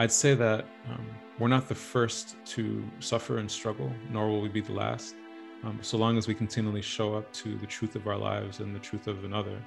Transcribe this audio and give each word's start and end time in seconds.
I'd 0.00 0.12
say 0.12 0.34
that 0.34 0.64
um, 0.88 1.04
we're 1.40 1.48
not 1.48 1.68
the 1.68 1.74
first 1.74 2.36
to 2.46 2.88
suffer 3.00 3.38
and 3.38 3.50
struggle, 3.50 3.92
nor 4.12 4.28
will 4.28 4.40
we 4.40 4.48
be 4.48 4.60
the 4.60 4.72
last. 4.72 5.16
Um, 5.64 5.80
so 5.82 5.98
long 5.98 6.16
as 6.16 6.28
we 6.28 6.34
continually 6.34 6.82
show 6.82 7.16
up 7.16 7.32
to 7.32 7.56
the 7.58 7.66
truth 7.66 7.96
of 7.96 8.06
our 8.06 8.16
lives 8.16 8.60
and 8.60 8.72
the 8.72 8.78
truth 8.78 9.08
of 9.08 9.24
another, 9.24 9.60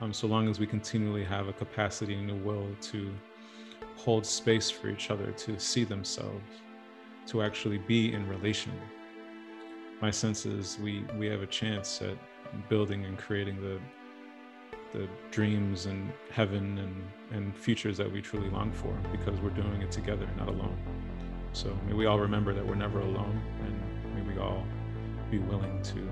um, 0.00 0.12
so 0.12 0.26
long 0.26 0.48
as 0.48 0.58
we 0.58 0.66
continually 0.66 1.22
have 1.22 1.46
a 1.46 1.52
capacity 1.52 2.14
and 2.14 2.28
a 2.28 2.34
will 2.34 2.66
to 2.80 3.14
hold 3.94 4.26
space 4.26 4.68
for 4.68 4.88
each 4.88 5.12
other, 5.12 5.30
to 5.30 5.60
see 5.60 5.84
themselves, 5.84 6.42
to 7.26 7.40
actually 7.40 7.78
be 7.78 8.12
in 8.12 8.28
relation. 8.28 8.72
My 10.02 10.10
sense 10.10 10.44
is 10.44 10.76
we 10.82 11.04
we 11.16 11.26
have 11.26 11.42
a 11.42 11.46
chance 11.46 12.02
at 12.02 12.16
building 12.68 13.04
and 13.04 13.16
creating 13.16 13.60
the 13.60 13.78
the 14.92 15.06
dreams 15.30 15.86
and 15.86 16.10
heaven 16.30 16.78
and, 16.78 17.36
and 17.36 17.54
futures 17.54 17.98
that 17.98 18.10
we 18.10 18.22
truly 18.22 18.48
long 18.48 18.72
for 18.72 18.96
because 19.12 19.38
we're 19.40 19.50
doing 19.50 19.82
it 19.82 19.90
together, 19.90 20.26
not 20.38 20.48
alone. 20.48 20.76
So 21.52 21.76
may 21.86 21.92
we 21.92 22.06
all 22.06 22.18
remember 22.18 22.54
that 22.54 22.66
we're 22.66 22.74
never 22.74 23.00
alone 23.00 23.40
and 23.64 24.14
may 24.14 24.32
we 24.32 24.40
all 24.40 24.64
be 25.30 25.38
willing 25.38 25.82
to 25.82 26.10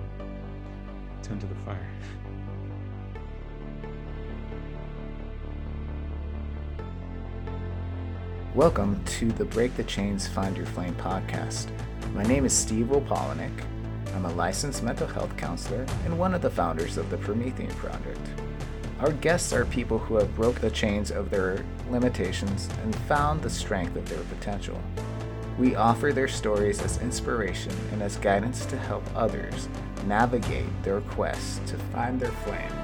tend 1.23 1.41
to 1.41 1.47
the 1.47 1.55
fire. 1.57 1.89
Welcome 8.55 9.03
to 9.05 9.33
the 9.33 9.45
Break 9.45 9.75
the 9.77 9.85
Chains 9.85 10.27
Find 10.27 10.57
Your 10.57 10.67
Flame 10.67 10.95
podcast. 10.97 11.69
My 12.13 12.23
name 12.25 12.45
is 12.45 12.53
Steve 12.53 12.87
Wopolnik. 12.87 13.53
I'm 14.15 14.25
a 14.25 14.33
licensed 14.33 14.83
mental 14.83 15.07
health 15.07 15.37
counselor 15.37 15.87
and 16.05 16.19
one 16.19 16.35
of 16.35 16.41
the 16.43 16.51
founders 16.51 16.97
of 16.97 17.11
the 17.11 17.19
Promethean 17.19 17.71
Project. 17.75 18.19
Our 19.01 19.13
guests 19.13 19.53
are 19.53 19.67
people 19.67 19.99
who 19.99 20.17
have 20.17 20.35
broke 20.35 20.59
the 20.61 20.71
chains 20.71 21.11
of 21.11 21.29
their 21.29 21.63
limitations 21.91 22.71
and 22.83 22.97
found 23.01 23.43
the 23.43 23.51
strength 23.51 23.95
of 23.95 24.09
their 24.09 24.23
potential. 24.25 24.81
We 25.59 25.75
offer 25.75 26.15
their 26.15 26.29
stories 26.29 26.81
as 26.81 26.99
inspiration 27.03 27.73
and 27.93 28.03
as 28.03 28.17
guidance 28.17 28.65
to 28.67 28.79
help 28.79 29.05
others 29.15 29.69
navigate 30.07 30.83
their 30.83 31.03
quest 31.03 31.67
to 31.67 31.77
find 31.77 32.19
their 32.19 32.33
flame. 32.33 32.76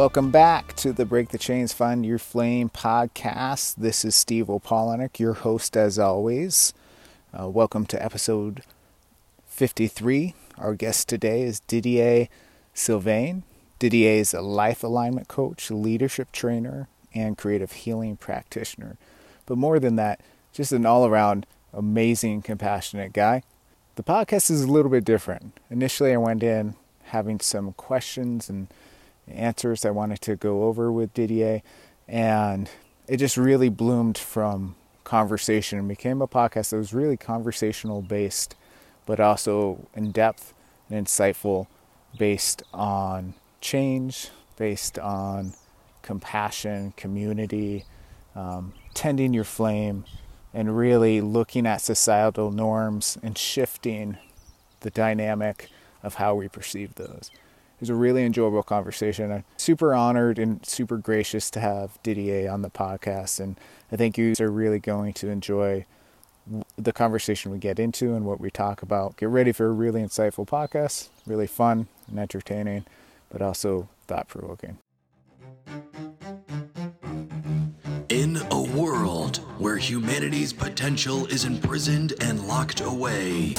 Welcome 0.00 0.30
back 0.30 0.74
to 0.76 0.94
the 0.94 1.04
Break 1.04 1.28
the 1.28 1.36
Chains 1.36 1.74
Find 1.74 2.06
Your 2.06 2.18
Flame 2.18 2.70
podcast. 2.70 3.74
This 3.74 4.02
is 4.02 4.14
Steve 4.14 4.46
Wopolnik, 4.46 5.18
your 5.18 5.34
host 5.34 5.76
as 5.76 5.98
always. 5.98 6.72
Uh, 7.38 7.50
welcome 7.50 7.84
to 7.84 8.02
episode 8.02 8.62
53. 9.44 10.34
Our 10.56 10.74
guest 10.74 11.06
today 11.06 11.42
is 11.42 11.60
Didier 11.60 12.28
Sylvain. 12.72 13.42
Didier 13.78 14.12
is 14.12 14.32
a 14.32 14.40
life 14.40 14.82
alignment 14.82 15.28
coach, 15.28 15.70
leadership 15.70 16.32
trainer, 16.32 16.88
and 17.14 17.36
creative 17.36 17.72
healing 17.72 18.16
practitioner. 18.16 18.96
But 19.44 19.58
more 19.58 19.78
than 19.78 19.96
that, 19.96 20.22
just 20.54 20.72
an 20.72 20.86
all 20.86 21.04
around 21.04 21.44
amazing, 21.74 22.40
compassionate 22.40 23.12
guy. 23.12 23.42
The 23.96 24.02
podcast 24.02 24.50
is 24.50 24.62
a 24.62 24.72
little 24.72 24.90
bit 24.90 25.04
different. 25.04 25.52
Initially, 25.68 26.14
I 26.14 26.16
went 26.16 26.42
in 26.42 26.74
having 27.08 27.38
some 27.38 27.74
questions 27.74 28.48
and 28.48 28.68
answers 29.32 29.84
I 29.84 29.90
wanted 29.90 30.20
to 30.22 30.36
go 30.36 30.64
over 30.64 30.90
with 30.90 31.14
Didier. 31.14 31.62
And 32.08 32.68
it 33.06 33.18
just 33.18 33.36
really 33.36 33.68
bloomed 33.68 34.18
from 34.18 34.76
conversation 35.04 35.78
and 35.78 35.88
became 35.88 36.22
a 36.22 36.28
podcast 36.28 36.70
that 36.70 36.76
was 36.76 36.94
really 36.94 37.16
conversational 37.16 38.02
based, 38.02 38.54
but 39.06 39.18
also 39.18 39.88
in 39.94 40.12
depth 40.12 40.54
and 40.88 41.06
insightful, 41.06 41.66
based 42.18 42.62
on 42.72 43.34
change, 43.60 44.30
based 44.56 44.98
on 44.98 45.54
compassion, 46.02 46.92
community, 46.96 47.84
um, 48.34 48.72
tending 48.94 49.32
your 49.34 49.44
flame, 49.44 50.04
and 50.52 50.76
really 50.76 51.20
looking 51.20 51.66
at 51.66 51.80
societal 51.80 52.50
norms 52.50 53.18
and 53.22 53.36
shifting 53.36 54.18
the 54.80 54.90
dynamic 54.90 55.68
of 56.02 56.14
how 56.14 56.34
we 56.34 56.48
perceive 56.48 56.94
those. 56.94 57.30
It 57.80 57.84
was 57.84 57.88
a 57.88 57.94
really 57.94 58.24
enjoyable 58.24 58.62
conversation. 58.62 59.32
I'm 59.32 59.44
super 59.56 59.94
honored 59.94 60.38
and 60.38 60.64
super 60.66 60.98
gracious 60.98 61.50
to 61.52 61.60
have 61.60 61.98
Didier 62.02 62.50
on 62.50 62.60
the 62.60 62.68
podcast, 62.68 63.40
and 63.40 63.56
I 63.90 63.96
think 63.96 64.18
you 64.18 64.34
are 64.38 64.50
really 64.50 64.78
going 64.78 65.14
to 65.14 65.30
enjoy 65.30 65.86
the 66.76 66.92
conversation 66.92 67.50
we 67.50 67.56
get 67.58 67.78
into 67.78 68.12
and 68.12 68.26
what 68.26 68.38
we 68.38 68.50
talk 68.50 68.82
about. 68.82 69.16
Get 69.16 69.30
ready 69.30 69.52
for 69.52 69.64
a 69.64 69.70
really 69.70 70.02
insightful 70.02 70.46
podcast, 70.46 71.08
really 71.26 71.46
fun 71.46 71.88
and 72.06 72.18
entertaining, 72.18 72.84
but 73.30 73.40
also 73.40 73.88
thought 74.06 74.28
provoking. 74.28 74.76
In 78.10 78.36
a 78.50 78.60
world 78.60 79.38
where 79.56 79.78
humanity's 79.78 80.52
potential 80.52 81.24
is 81.28 81.46
imprisoned 81.46 82.12
and 82.20 82.46
locked 82.46 82.82
away, 82.82 83.54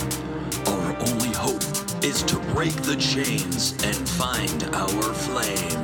our 0.67 0.95
only 1.07 1.29
hope 1.29 1.90
is 2.03 2.23
to 2.23 2.37
break 2.53 2.73
the 2.81 2.95
chains 2.95 3.73
and 3.83 4.09
find 4.09 4.63
our 4.73 5.13
flame. 5.13 5.81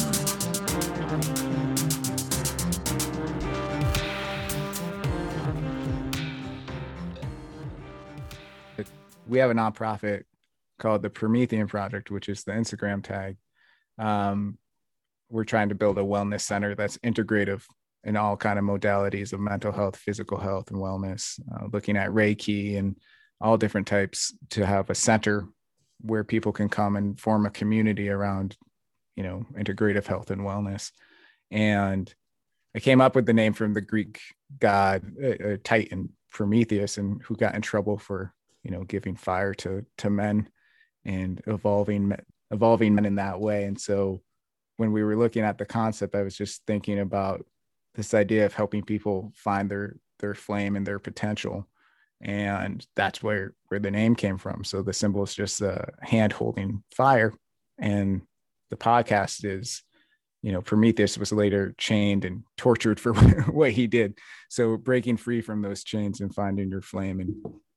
We 9.27 9.39
have 9.39 9.51
a 9.51 9.53
nonprofit 9.53 10.23
called 10.79 11.01
the 11.01 11.09
Promethean 11.09 11.67
Project, 11.67 12.09
which 12.09 12.29
is 12.29 12.43
the 12.43 12.53
Instagram 12.53 13.03
tag. 13.03 13.37
Um, 13.99 14.57
we're 15.29 15.43
trying 15.43 15.69
to 15.69 15.75
build 15.75 15.97
a 15.97 16.01
wellness 16.01 16.41
center 16.41 16.73
that's 16.73 16.97
integrative 16.99 17.63
in 18.03 18.15
all 18.15 18.37
kind 18.37 18.57
of 18.57 18.63
modalities 18.65 19.33
of 19.33 19.39
mental 19.39 19.71
health, 19.71 19.97
physical 19.97 20.37
health, 20.37 20.71
and 20.71 20.79
wellness. 20.79 21.39
Uh, 21.53 21.67
looking 21.71 21.97
at 21.97 22.09
Reiki 22.09 22.77
and 22.77 22.95
all 23.41 23.57
different 23.57 23.85
types 23.85 24.33
to 24.51 24.65
have 24.65 24.89
a 24.89 24.95
center 24.95 25.47
where 26.01 26.23
people 26.23 26.51
can 26.51 26.69
come 26.69 26.95
and 26.95 27.19
form 27.19 27.45
a 27.45 27.51
community 27.51 28.09
around, 28.09 28.57
you 29.15 29.23
know, 29.23 29.45
integrative 29.53 30.05
health 30.05 30.31
and 30.31 30.41
wellness. 30.41 30.91
And 31.51 32.13
I 32.75 32.79
came 32.79 33.01
up 33.01 33.15
with 33.15 33.25
the 33.25 33.33
name 33.33 33.53
from 33.53 33.73
the 33.73 33.81
Greek 33.81 34.21
god 34.59 35.03
uh, 35.21 35.27
uh, 35.43 35.57
Titan 35.63 36.09
Prometheus, 36.31 36.97
and 36.97 37.21
who 37.23 37.35
got 37.35 37.55
in 37.55 37.61
trouble 37.61 37.97
for 37.97 38.33
you 38.63 38.71
know 38.71 38.83
giving 38.83 39.15
fire 39.15 39.53
to 39.55 39.85
to 39.99 40.09
men 40.09 40.49
and 41.05 41.41
evolving 41.47 42.15
evolving 42.51 42.95
men 42.95 43.05
in 43.05 43.15
that 43.15 43.39
way. 43.39 43.63
And 43.63 43.79
so 43.79 44.21
when 44.77 44.91
we 44.91 45.03
were 45.03 45.15
looking 45.15 45.43
at 45.43 45.57
the 45.57 45.65
concept, 45.65 46.15
I 46.15 46.21
was 46.21 46.37
just 46.37 46.61
thinking 46.67 46.99
about 46.99 47.45
this 47.95 48.13
idea 48.13 48.45
of 48.45 48.53
helping 48.53 48.83
people 48.83 49.31
find 49.35 49.69
their 49.69 49.95
their 50.19 50.35
flame 50.35 50.75
and 50.75 50.85
their 50.85 50.99
potential 50.99 51.67
and 52.21 52.85
that's 52.95 53.21
where 53.21 53.53
where 53.67 53.79
the 53.79 53.91
name 53.91 54.15
came 54.15 54.37
from. 54.37 54.63
So 54.63 54.81
the 54.81 54.93
symbol 54.93 55.23
is 55.23 55.35
just 55.35 55.61
a 55.61 55.87
hand 56.01 56.33
holding 56.33 56.83
fire. 56.95 57.33
And 57.79 58.21
the 58.69 58.77
podcast 58.77 59.45
is 59.45 59.83
you 60.41 60.51
know 60.51 60.61
prometheus 60.61 61.17
was 61.17 61.31
later 61.31 61.73
chained 61.77 62.25
and 62.25 62.43
tortured 62.57 62.99
for 62.99 63.13
what 63.51 63.71
he 63.71 63.87
did. 63.87 64.17
So 64.49 64.77
breaking 64.77 65.17
free 65.17 65.41
from 65.41 65.61
those 65.61 65.83
chains 65.83 66.21
and 66.21 66.33
finding 66.33 66.69
your 66.69 66.81
flame 66.81 67.19
and 67.19 67.35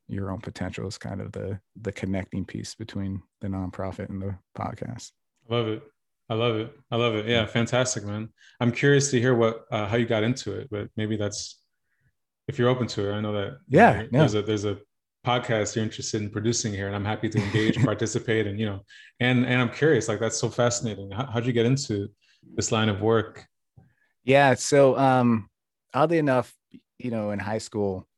your 0.08 0.32
own 0.32 0.40
potential 0.40 0.88
is 0.88 0.98
kind 0.98 1.20
of 1.20 1.32
the 1.32 1.60
the 1.80 1.92
connecting 1.92 2.44
piece 2.44 2.74
between 2.74 3.22
the 3.40 3.48
nonprofit 3.48 4.08
and 4.08 4.22
the 4.22 4.36
podcast. 4.56 5.12
I 5.50 5.54
love 5.54 5.68
it. 5.68 5.82
I 6.28 6.34
love 6.34 6.56
it. 6.56 6.72
I 6.90 6.96
love 6.96 7.14
it. 7.14 7.26
Yeah 7.26 7.44
fantastic 7.46 8.04
man. 8.04 8.30
I'm 8.60 8.72
curious 8.72 9.10
to 9.10 9.20
hear 9.20 9.34
what 9.34 9.64
uh, 9.70 9.86
how 9.86 9.96
you 9.96 10.06
got 10.06 10.22
into 10.22 10.52
it 10.58 10.68
but 10.70 10.88
maybe 10.96 11.16
that's 11.16 11.59
if 12.50 12.58
you're 12.58 12.68
open 12.68 12.88
to 12.88 13.10
it, 13.10 13.14
I 13.14 13.20
know 13.20 13.32
that 13.32 13.58
yeah, 13.68 14.02
you 14.02 14.08
know, 14.10 14.18
there's 14.18 14.34
a 14.34 14.42
there's 14.42 14.64
a 14.64 14.78
podcast 15.24 15.76
you're 15.76 15.84
interested 15.84 16.20
in 16.20 16.30
producing 16.30 16.72
here, 16.72 16.88
and 16.88 16.96
I'm 16.96 17.04
happy 17.04 17.28
to 17.28 17.38
engage, 17.38 17.82
participate, 17.84 18.48
and 18.48 18.58
you 18.58 18.66
know, 18.66 18.80
and 19.20 19.46
and 19.46 19.60
I'm 19.60 19.70
curious, 19.70 20.08
like 20.08 20.18
that's 20.18 20.38
so 20.38 20.50
fascinating. 20.50 21.12
How, 21.12 21.26
how'd 21.26 21.46
you 21.46 21.52
get 21.52 21.64
into 21.64 22.08
this 22.56 22.72
line 22.72 22.88
of 22.88 23.00
work? 23.00 23.46
Yeah, 24.24 24.54
so 24.54 24.98
um, 24.98 25.48
oddly 25.94 26.18
enough, 26.18 26.52
you 26.98 27.12
know, 27.12 27.30
in 27.30 27.38
high 27.38 27.58
school, 27.58 28.08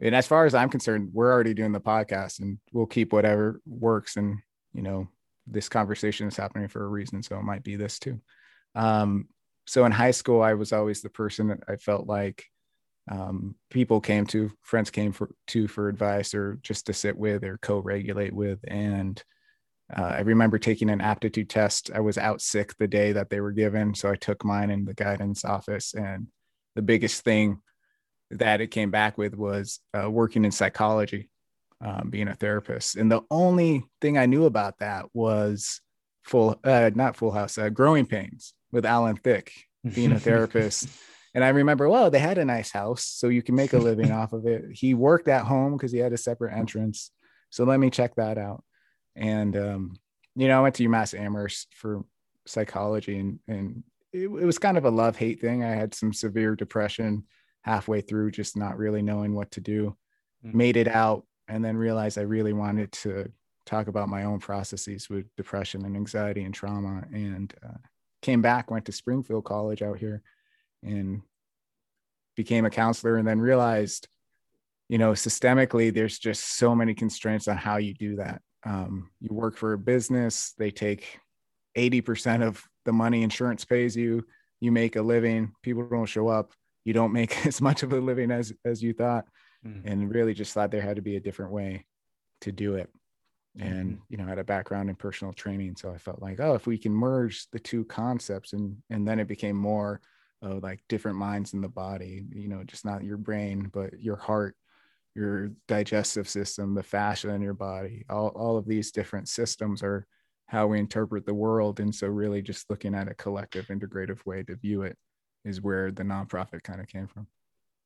and 0.00 0.14
as 0.14 0.26
far 0.26 0.44
as 0.44 0.54
I'm 0.54 0.68
concerned, 0.68 1.10
we're 1.12 1.32
already 1.32 1.54
doing 1.54 1.72
the 1.72 1.80
podcast, 1.80 2.40
and 2.40 2.58
we'll 2.72 2.86
keep 2.86 3.12
whatever 3.12 3.60
works, 3.64 4.16
and 4.16 4.38
you 4.74 4.82
know, 4.82 5.06
this 5.46 5.68
conversation 5.68 6.26
is 6.26 6.36
happening 6.36 6.66
for 6.66 6.82
a 6.82 6.88
reason, 6.88 7.22
so 7.22 7.38
it 7.38 7.44
might 7.44 7.62
be 7.62 7.76
this 7.76 8.00
too. 8.00 8.20
Um, 8.74 9.28
so 9.68 9.84
in 9.84 9.92
high 9.92 10.10
school, 10.10 10.42
I 10.42 10.54
was 10.54 10.72
always 10.72 11.00
the 11.00 11.10
person 11.10 11.46
that 11.48 11.60
I 11.68 11.76
felt 11.76 12.08
like 12.08 12.44
um, 13.10 13.56
people 13.70 14.00
came 14.00 14.26
to, 14.26 14.50
friends 14.62 14.90
came 14.90 15.12
for, 15.12 15.30
to 15.48 15.68
for 15.68 15.88
advice 15.88 16.34
or 16.34 16.58
just 16.62 16.86
to 16.86 16.92
sit 16.92 17.16
with 17.16 17.44
or 17.44 17.58
co-regulate 17.58 18.32
with. 18.32 18.60
And 18.66 19.22
uh, 19.94 20.02
I 20.02 20.20
remember 20.20 20.58
taking 20.58 20.88
an 20.88 21.00
aptitude 21.00 21.50
test. 21.50 21.90
I 21.94 22.00
was 22.00 22.16
out 22.16 22.40
sick 22.40 22.76
the 22.78 22.86
day 22.86 23.12
that 23.12 23.28
they 23.28 23.40
were 23.40 23.52
given, 23.52 23.94
so 23.94 24.10
I 24.10 24.16
took 24.16 24.44
mine 24.44 24.70
in 24.70 24.84
the 24.84 24.94
guidance 24.94 25.44
office. 25.44 25.94
And 25.94 26.28
the 26.74 26.82
biggest 26.82 27.24
thing 27.24 27.58
that 28.30 28.60
it 28.60 28.68
came 28.68 28.90
back 28.90 29.18
with 29.18 29.34
was 29.34 29.80
uh, 29.92 30.10
working 30.10 30.44
in 30.44 30.52
psychology, 30.52 31.28
um, 31.80 32.08
being 32.08 32.28
a 32.28 32.34
therapist. 32.34 32.96
And 32.96 33.10
the 33.10 33.22
only 33.30 33.84
thing 34.00 34.16
I 34.16 34.26
knew 34.26 34.46
about 34.46 34.78
that 34.78 35.06
was 35.12 35.80
full, 36.22 36.58
uh, 36.64 36.90
not 36.94 37.16
Full 37.16 37.32
House, 37.32 37.58
uh, 37.58 37.68
Growing 37.68 38.06
Pains 38.06 38.54
with 38.70 38.86
Alan 38.86 39.16
Thicke 39.16 39.52
being 39.94 40.12
a 40.12 40.20
therapist. 40.20 40.88
And 41.34 41.42
I 41.42 41.48
remember, 41.48 41.88
well, 41.88 42.10
they 42.10 42.18
had 42.18 42.38
a 42.38 42.44
nice 42.44 42.70
house, 42.70 43.04
so 43.04 43.28
you 43.28 43.42
can 43.42 43.54
make 43.54 43.72
a 43.72 43.78
living 43.78 44.10
off 44.10 44.32
of 44.32 44.46
it. 44.46 44.64
He 44.72 44.94
worked 44.94 45.28
at 45.28 45.46
home 45.46 45.76
because 45.76 45.92
he 45.92 45.98
had 45.98 46.12
a 46.12 46.18
separate 46.18 46.54
entrance. 46.54 47.10
So 47.50 47.64
let 47.64 47.80
me 47.80 47.90
check 47.90 48.14
that 48.16 48.38
out. 48.38 48.64
And 49.16 49.56
um, 49.56 49.96
you 50.34 50.48
know, 50.48 50.58
I 50.58 50.62
went 50.62 50.74
to 50.76 50.88
UMass 50.88 51.18
Amherst 51.18 51.68
for 51.74 52.04
psychology, 52.46 53.18
and 53.18 53.38
and 53.48 53.82
it, 54.12 54.24
it 54.24 54.28
was 54.28 54.58
kind 54.58 54.76
of 54.76 54.84
a 54.84 54.90
love 54.90 55.16
hate 55.16 55.40
thing. 55.40 55.64
I 55.64 55.74
had 55.74 55.94
some 55.94 56.12
severe 56.12 56.54
depression 56.54 57.24
halfway 57.62 58.00
through, 58.00 58.32
just 58.32 58.56
not 58.56 58.76
really 58.76 59.02
knowing 59.02 59.34
what 59.34 59.50
to 59.52 59.60
do. 59.60 59.96
Mm-hmm. 60.44 60.56
Made 60.56 60.76
it 60.76 60.88
out, 60.88 61.24
and 61.48 61.64
then 61.64 61.76
realized 61.76 62.18
I 62.18 62.22
really 62.22 62.52
wanted 62.52 62.92
to 62.92 63.30
talk 63.64 63.86
about 63.86 64.08
my 64.08 64.24
own 64.24 64.40
processes 64.40 65.08
with 65.08 65.26
depression 65.36 65.84
and 65.84 65.96
anxiety 65.96 66.44
and 66.44 66.54
trauma, 66.54 67.04
and 67.12 67.54
uh, 67.64 67.78
came 68.20 68.42
back, 68.42 68.70
went 68.70 68.86
to 68.86 68.92
Springfield 68.92 69.44
College 69.44 69.82
out 69.82 69.98
here, 69.98 70.22
and 70.82 71.22
became 72.36 72.64
a 72.64 72.70
counselor, 72.70 73.16
and 73.16 73.26
then 73.26 73.40
realized 73.40 74.08
you 74.88 74.98
know 74.98 75.12
systemically 75.12 75.92
there's 75.92 76.18
just 76.18 76.56
so 76.56 76.74
many 76.74 76.94
constraints 76.94 77.48
on 77.48 77.56
how 77.56 77.76
you 77.76 77.94
do 77.94 78.16
that. 78.16 78.42
Um, 78.64 79.10
you 79.20 79.34
work 79.34 79.56
for 79.56 79.72
a 79.72 79.78
business 79.78 80.54
they 80.56 80.70
take 80.70 81.18
80% 81.76 82.46
of 82.46 82.62
the 82.84 82.92
money 82.92 83.22
insurance 83.22 83.64
pays 83.64 83.96
you. 83.96 84.24
You 84.60 84.72
make 84.72 84.96
a 84.96 85.02
living 85.02 85.52
people 85.62 85.88
don't 85.88 86.06
show 86.06 86.28
up. 86.28 86.52
You 86.84 86.92
don't 86.92 87.12
make 87.12 87.46
as 87.46 87.60
much 87.60 87.82
of 87.82 87.92
a 87.92 88.00
living 88.00 88.30
as 88.30 88.52
as 88.64 88.82
you 88.82 88.92
thought 88.92 89.24
mm-hmm. 89.66 89.86
and 89.86 90.12
really 90.12 90.34
just 90.34 90.52
thought 90.52 90.70
there 90.70 90.82
had 90.82 90.96
to 90.96 91.02
be 91.02 91.16
a 91.16 91.20
different 91.20 91.52
way 91.52 91.86
to 92.42 92.52
do 92.52 92.74
it. 92.74 92.90
And 93.58 93.92
mm-hmm. 93.92 94.02
you 94.08 94.16
know 94.16 94.24
I 94.24 94.30
had 94.30 94.38
a 94.38 94.44
background 94.44 94.88
in 94.90 94.96
personal 94.96 95.32
training. 95.32 95.76
So 95.76 95.92
i 95.92 95.98
felt 95.98 96.22
like 96.22 96.40
oh 96.40 96.54
if 96.54 96.66
we 96.66 96.78
can 96.78 96.92
merge 96.92 97.46
the 97.50 97.60
two 97.60 97.84
concepts 97.84 98.52
and 98.52 98.76
and 98.90 99.06
then 99.06 99.20
it 99.20 99.28
became 99.28 99.56
more 99.56 100.00
of 100.42 100.62
like 100.62 100.82
different 100.88 101.16
minds 101.16 101.54
in 101.54 101.60
the 101.60 101.68
body 101.68 102.24
you 102.34 102.48
know 102.48 102.62
just 102.64 102.84
not 102.84 103.04
your 103.04 103.16
brain 103.16 103.70
but 103.72 103.98
your 104.00 104.16
heart 104.16 104.56
your 105.14 105.52
digestive 105.68 106.28
system, 106.28 106.74
the 106.74 106.82
fascia 106.82 107.30
in 107.30 107.42
your 107.42 107.54
body, 107.54 108.04
all, 108.08 108.28
all 108.28 108.56
of 108.56 108.66
these 108.66 108.92
different 108.92 109.28
systems 109.28 109.82
are 109.82 110.06
how 110.46 110.66
we 110.66 110.78
interpret 110.78 111.26
the 111.26 111.34
world. 111.34 111.80
And 111.80 111.94
so, 111.94 112.06
really, 112.08 112.42
just 112.42 112.70
looking 112.70 112.94
at 112.94 113.08
a 113.08 113.14
collective, 113.14 113.66
integrative 113.66 114.24
way 114.24 114.42
to 114.44 114.56
view 114.56 114.82
it 114.82 114.96
is 115.44 115.60
where 115.60 115.90
the 115.90 116.02
nonprofit 116.02 116.62
kind 116.62 116.80
of 116.80 116.86
came 116.86 117.06
from. 117.06 117.26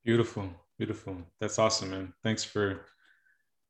Beautiful, 0.05 0.49
beautiful. 0.79 1.17
That's 1.41 1.59
awesome, 1.59 1.91
man. 1.91 2.13
Thanks 2.23 2.45
for 2.45 2.83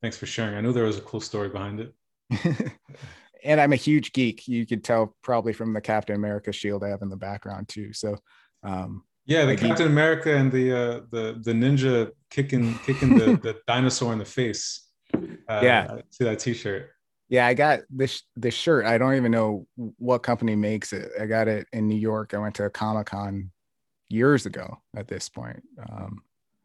thanks 0.02 0.18
for 0.18 0.26
sharing. 0.26 0.54
I 0.54 0.60
knew 0.60 0.72
there 0.72 0.84
was 0.84 0.98
a 0.98 1.02
cool 1.02 1.20
story 1.20 1.48
behind 1.48 1.80
it. 1.80 1.94
and 3.44 3.60
I'm 3.60 3.72
a 3.72 3.76
huge 3.76 4.12
geek. 4.12 4.46
You 4.46 4.66
could 4.66 4.84
tell 4.84 5.16
probably 5.22 5.54
from 5.54 5.72
the 5.72 5.80
Captain 5.80 6.16
America 6.16 6.52
shield 6.52 6.84
I 6.84 6.88
have 6.88 7.02
in 7.02 7.08
the 7.08 7.16
background 7.16 7.68
too. 7.68 7.94
So 7.94 8.18
um, 8.62 9.04
yeah, 9.26 9.44
the 9.44 9.56
Captain 9.56 9.88
America 9.88 10.34
and 10.34 10.52
the 10.52 10.72
uh, 10.72 11.00
the 11.10 11.40
the 11.42 11.52
ninja 11.52 12.12
kicking 12.30 12.78
kicking 12.86 13.18
the, 13.18 13.36
the 13.36 13.56
dinosaur 13.66 14.12
in 14.12 14.20
the 14.20 14.24
face. 14.24 14.88
Uh, 15.14 15.60
yeah, 15.62 16.00
see 16.10 16.24
that 16.24 16.38
T-shirt. 16.38 16.90
Yeah, 17.28 17.46
I 17.46 17.54
got 17.54 17.80
this 17.90 18.22
this 18.36 18.54
shirt. 18.54 18.86
I 18.86 18.98
don't 18.98 19.16
even 19.16 19.32
know 19.32 19.66
what 19.98 20.22
company 20.22 20.54
makes 20.54 20.92
it. 20.92 21.10
I 21.20 21.26
got 21.26 21.48
it 21.48 21.66
in 21.72 21.88
New 21.88 21.98
York. 21.98 22.34
I 22.34 22.38
went 22.38 22.54
to 22.56 22.64
a 22.64 22.70
Comic 22.70 23.08
Con 23.08 23.50
years 24.08 24.46
ago. 24.46 24.78
At 24.94 25.08
this 25.08 25.28
point, 25.28 25.60
um, 25.90 26.22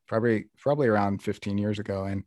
probably 0.07 0.45
probably 0.59 0.87
around 0.87 1.23
15 1.23 1.57
years 1.57 1.79
ago, 1.79 2.05
and 2.05 2.23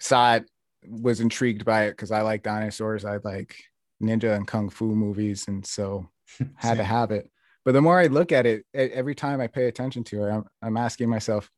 saw 0.00 0.36
it. 0.36 0.50
Was 0.86 1.20
intrigued 1.20 1.64
by 1.64 1.86
it 1.86 1.90
because 1.90 2.12
I 2.12 2.22
like 2.22 2.44
dinosaurs. 2.44 3.04
I 3.04 3.18
like 3.24 3.56
ninja 4.02 4.34
and 4.34 4.46
kung 4.46 4.70
fu 4.70 4.94
movies, 4.94 5.48
and 5.48 5.66
so 5.66 6.08
had 6.56 6.78
to 6.78 6.84
have 6.84 7.10
it 7.10 7.30
but 7.68 7.72
the 7.72 7.82
more 7.82 7.98
I 7.98 8.06
look 8.06 8.32
at 8.32 8.46
it, 8.46 8.64
every 8.72 9.14
time 9.14 9.42
I 9.42 9.46
pay 9.46 9.68
attention 9.68 10.02
to 10.04 10.24
it, 10.24 10.30
I'm, 10.30 10.44
I'm 10.62 10.76
asking 10.78 11.10
myself, 11.10 11.50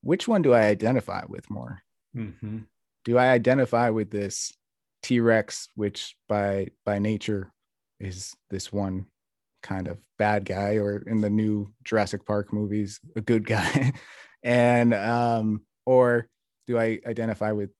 which 0.00 0.28
one 0.28 0.42
do 0.42 0.54
I 0.54 0.60
identify 0.60 1.24
with 1.28 1.50
more? 1.50 1.82
Mm-hmm. 2.16 2.58
Do 3.04 3.18
I 3.18 3.30
identify 3.30 3.90
with 3.90 4.12
this 4.12 4.52
T 5.02 5.18
Rex, 5.18 5.66
which 5.74 6.14
by 6.28 6.68
by 6.86 7.00
nature 7.00 7.52
is 7.98 8.32
this 8.50 8.72
one 8.72 9.06
kind 9.60 9.88
of 9.88 9.98
bad 10.20 10.44
guy, 10.44 10.76
or 10.76 10.98
in 10.98 11.20
the 11.20 11.30
new 11.30 11.72
Jurassic 11.82 12.24
Park 12.24 12.52
movies, 12.52 13.00
a 13.16 13.20
good 13.20 13.44
guy, 13.56 13.92
and 14.44 14.94
um, 14.94 15.62
or 15.84 16.28
do 16.68 16.78
I 16.78 17.00
identify 17.04 17.50
with 17.50 17.70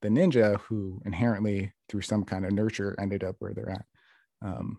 the 0.00 0.08
ninja 0.08 0.58
who 0.60 1.02
inherently, 1.04 1.74
through 1.90 2.00
some 2.00 2.24
kind 2.24 2.46
of 2.46 2.52
nurture, 2.52 2.96
ended 2.98 3.22
up 3.22 3.36
where 3.38 3.52
they're 3.52 3.68
at? 3.68 3.84
Um, 4.40 4.78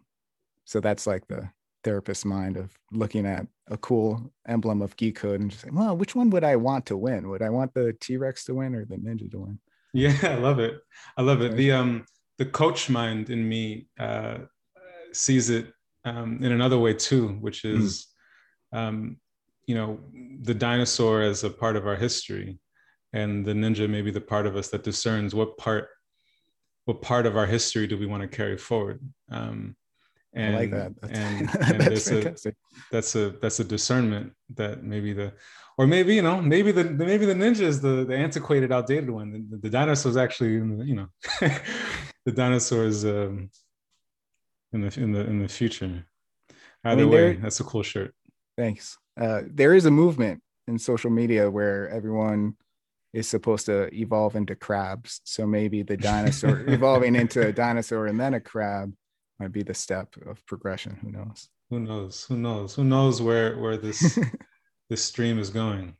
so 0.66 0.80
that's 0.80 1.06
like 1.06 1.28
the 1.28 1.52
therapist's 1.84 2.26
mind 2.26 2.58
of 2.58 2.72
looking 2.92 3.26
at 3.26 3.48
a 3.68 3.78
cool 3.78 4.32
emblem 4.48 4.82
of 4.82 4.96
geekhood 4.98 5.36
and 5.36 5.52
just 5.52 5.64
saying, 5.64 5.76
well, 5.76 5.96
which 5.96 6.16
one 6.16 6.30
would 6.32 6.44
I 6.44 6.56
want 6.56 6.86
to 6.88 6.98
win? 6.98 7.30
Would 7.30 7.42
I 7.42 7.50
want 7.50 7.74
the 7.74 7.94
T-Rex 8.00 8.46
to 8.46 8.56
win 8.56 8.76
or 8.76 8.86
the 8.86 8.96
ninja 8.96 9.30
to 9.32 9.40
win? 9.40 9.60
Yeah, 9.94 10.16
I 10.24 10.36
love 10.36 10.60
it. 10.60 10.80
I 11.18 11.22
love 11.22 11.42
it. 11.42 11.56
The 11.56 11.72
um 11.72 12.06
the 12.38 12.46
coach 12.46 12.90
mind 12.90 13.30
in 13.30 13.48
me 13.48 13.88
uh 14.00 14.40
sees 15.14 15.50
it 15.50 15.72
um 16.06 16.40
in 16.44 16.52
another 16.52 16.78
way 16.78 16.94
too, 16.94 17.30
which 17.42 17.62
hmm. 17.64 17.82
is 17.82 18.08
mm. 18.74 18.78
um 18.78 19.18
you 19.66 19.76
know 19.76 20.00
the 20.42 20.54
dinosaur 20.54 21.22
as 21.22 21.44
a 21.44 21.50
part 21.50 21.76
of 21.76 21.86
our 21.86 21.96
history 21.96 22.60
and 23.14 23.46
the 23.46 23.54
ninja 23.54 23.90
may 23.90 24.02
be 24.02 24.12
the 24.12 24.22
part 24.22 24.48
of 24.48 24.56
us 24.56 24.70
that 24.70 24.84
discerns 24.84 25.36
what 25.36 25.58
part 25.58 25.90
what 26.86 27.04
part 27.04 27.28
of 27.28 27.38
our 27.38 27.46
history 27.46 27.86
do 27.86 27.96
we 27.96 28.08
want 28.08 28.22
to 28.24 28.28
carry 28.28 28.58
forward 28.58 29.00
um 29.32 29.76
and, 30.34 30.56
I 30.56 30.60
like 30.60 30.72
that. 30.72 31.02
That's, 31.02 31.18
and, 31.18 31.40
and 31.62 31.82
that's 31.82 32.10
fantastic. 32.10 32.54
A, 32.54 32.80
that's 32.92 33.16
a 33.16 33.30
that's 33.42 33.60
a 33.60 33.64
discernment 33.64 34.34
that 34.56 34.84
maybe 34.84 35.14
the, 35.14 35.34
or 35.78 35.88
maybe 35.88 36.16
you 36.16 36.22
know 36.22 36.42
maybe 36.42 36.72
the 36.72 36.84
maybe 36.84 37.26
the 37.26 37.34
ninja 37.34 37.62
is 37.62 37.82
the 37.82 38.06
the 38.06 38.16
antiquated, 38.16 38.72
outdated 38.72 39.10
one. 39.10 39.48
The, 39.50 39.58
the 39.58 39.70
dinosaurs 39.70 40.18
actually, 40.18 40.52
you 40.52 40.96
know, 40.96 41.08
the 42.26 42.32
dinosaurs 42.32 43.06
um, 43.06 43.50
in 44.74 44.82
the 44.82 45.00
in 45.00 45.12
the 45.12 45.22
in 45.22 45.42
the 45.42 45.48
future. 45.48 46.06
Either 46.84 47.02
I 47.02 47.04
mean, 47.04 47.10
way, 47.10 47.34
there, 47.34 47.42
that's 47.42 47.60
a 47.60 47.64
cool 47.64 47.84
shirt. 47.84 48.14
Thanks. 48.58 48.98
Uh, 49.20 49.42
there 49.48 49.74
is 49.74 49.86
a 49.86 49.92
movement 49.92 50.42
in 50.68 50.80
social 50.80 51.10
media 51.10 51.50
where 51.50 51.90
everyone 51.90 52.56
is 53.12 53.28
supposed 53.28 53.66
to 53.66 53.94
evolve 53.94 54.36
into 54.36 54.56
crabs. 54.56 55.22
So 55.24 55.46
maybe 55.46 55.82
the 55.84 55.98
dinosaur 55.98 56.64
evolving 56.68 57.16
into 57.16 57.48
a 57.48 57.52
dinosaur 57.52 58.08
and 58.08 58.20
then 58.20 58.36
a 58.36 58.40
crab 58.40 58.94
might 59.40 59.52
be 59.52 59.64
the 59.64 59.74
step 59.74 60.16
of 60.28 60.46
progression. 60.46 60.98
Who 61.02 61.12
knows? 61.12 61.50
Who 61.70 61.80
knows? 61.80 62.26
Who 62.26 62.38
knows? 62.38 62.76
Who 62.76 62.84
knows 62.84 63.22
where 63.22 63.58
where 63.58 63.78
this 63.78 64.20
this 64.90 65.04
stream 65.04 65.40
is 65.40 65.50
going? 65.50 65.96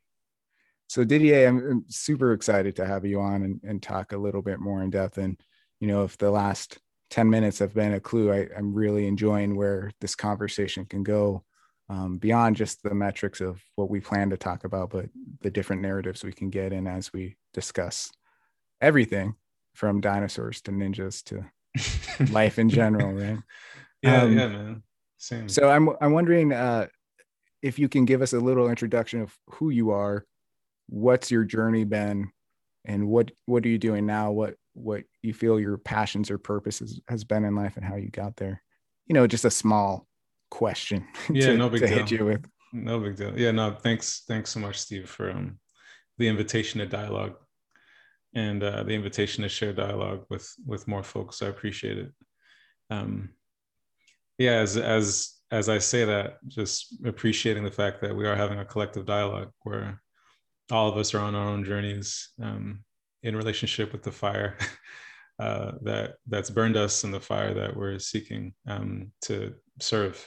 So 0.88 1.04
Didier, 1.04 1.46
I'm 1.46 1.84
super 1.88 2.32
excited 2.32 2.74
to 2.76 2.86
have 2.86 3.06
you 3.06 3.20
on 3.20 3.42
and, 3.42 3.60
and 3.62 3.82
talk 3.82 4.12
a 4.12 4.18
little 4.18 4.42
bit 4.42 4.58
more 4.58 4.82
in 4.82 4.90
depth. 4.90 5.18
And 5.18 5.40
you 5.78 5.86
know, 5.86 6.02
if 6.02 6.18
the 6.18 6.30
last 6.30 6.78
10 7.10 7.30
minutes 7.30 7.60
have 7.60 7.74
been 7.74 7.94
a 7.94 8.00
clue, 8.00 8.32
I, 8.32 8.48
am 8.56 8.74
really 8.74 9.06
enjoying 9.06 9.56
where 9.56 9.92
this 10.00 10.14
conversation 10.14 10.84
can 10.84 11.02
go 11.02 11.44
um, 11.88 12.18
beyond 12.18 12.56
just 12.56 12.82
the 12.82 12.94
metrics 12.94 13.40
of 13.40 13.60
what 13.74 13.90
we 13.90 14.00
plan 14.00 14.30
to 14.30 14.36
talk 14.36 14.64
about, 14.64 14.90
but 14.90 15.06
the 15.40 15.50
different 15.50 15.82
narratives 15.82 16.22
we 16.22 16.32
can 16.32 16.50
get 16.50 16.72
in 16.72 16.86
as 16.86 17.12
we 17.12 17.36
discuss 17.52 18.10
everything 18.80 19.34
from 19.74 20.00
dinosaurs 20.00 20.60
to 20.62 20.70
ninjas 20.70 21.22
to 21.24 21.44
life 22.30 22.58
in 22.58 22.68
general, 22.68 23.12
right? 23.12 23.38
Yeah, 24.02 24.22
um, 24.22 24.38
yeah, 24.38 24.48
man. 24.48 24.82
Same. 25.18 25.46
So 25.46 25.68
I'm 25.68 25.90
I'm 26.00 26.12
wondering 26.12 26.54
uh, 26.54 26.86
if 27.60 27.78
you 27.78 27.86
can 27.86 28.06
give 28.06 28.22
us 28.22 28.32
a 28.32 28.40
little 28.40 28.70
introduction 28.70 29.20
of 29.20 29.36
who 29.50 29.68
you 29.68 29.90
are, 29.90 30.24
what's 30.88 31.30
your 31.30 31.44
journey 31.44 31.84
been, 31.84 32.30
and 32.86 33.08
what 33.08 33.30
what 33.44 33.62
are 33.66 33.68
you 33.68 33.76
doing 33.76 34.06
now? 34.06 34.30
What 34.30 34.54
what 34.72 35.02
you 35.20 35.34
feel 35.34 35.60
your 35.60 35.76
passions 35.76 36.30
or 36.30 36.38
purposes 36.38 36.98
has 37.08 37.24
been 37.24 37.44
in 37.44 37.54
life, 37.54 37.76
and 37.76 37.84
how 37.84 37.96
you 37.96 38.08
got 38.08 38.36
there. 38.36 38.62
You 39.06 39.12
know, 39.12 39.26
just 39.26 39.44
a 39.44 39.50
small 39.50 40.06
question. 40.50 41.06
Yeah, 41.30 41.48
to, 41.48 41.56
no 41.58 41.68
big 41.68 41.82
to 41.82 41.86
deal. 41.88 41.98
hit 41.98 42.10
you 42.10 42.24
with. 42.24 42.46
No 42.72 43.00
big 43.00 43.16
deal. 43.16 43.38
Yeah, 43.38 43.50
no. 43.50 43.72
Thanks, 43.72 44.22
thanks 44.26 44.50
so 44.50 44.60
much, 44.60 44.78
Steve, 44.78 45.08
for 45.08 45.30
um, 45.30 45.58
the 46.18 46.28
invitation 46.28 46.80
to 46.80 46.86
dialogue 46.86 47.34
and 48.34 48.62
uh, 48.62 48.82
the 48.82 48.92
invitation 48.92 49.42
to 49.42 49.48
share 49.48 49.72
dialogue 49.72 50.24
with 50.28 50.52
with 50.66 50.88
more 50.88 51.02
folks. 51.02 51.42
I 51.42 51.46
appreciate 51.46 51.98
it. 51.98 52.12
Um, 52.90 53.30
yeah, 54.38 54.54
as 54.54 54.76
as 54.76 55.34
as 55.50 55.68
I 55.68 55.78
say 55.78 56.04
that, 56.04 56.38
just 56.46 56.94
appreciating 57.04 57.64
the 57.64 57.70
fact 57.70 58.00
that 58.02 58.14
we 58.14 58.26
are 58.26 58.36
having 58.36 58.60
a 58.60 58.64
collective 58.64 59.04
dialogue 59.04 59.50
where 59.62 60.00
all 60.70 60.88
of 60.88 60.96
us 60.96 61.12
are 61.14 61.20
on 61.20 61.34
our 61.34 61.48
own 61.48 61.64
journeys 61.64 62.30
um, 62.40 62.84
in 63.22 63.34
relationship 63.34 63.92
with 63.92 64.02
the 64.02 64.12
fire 64.12 64.56
uh, 65.40 65.72
that 65.82 66.14
that's 66.26 66.50
burned 66.50 66.76
us 66.76 67.02
and 67.04 67.12
the 67.12 67.20
fire 67.20 67.52
that 67.54 67.76
we're 67.76 67.98
seeking 67.98 68.54
um, 68.68 69.10
to 69.22 69.54
serve. 69.80 70.24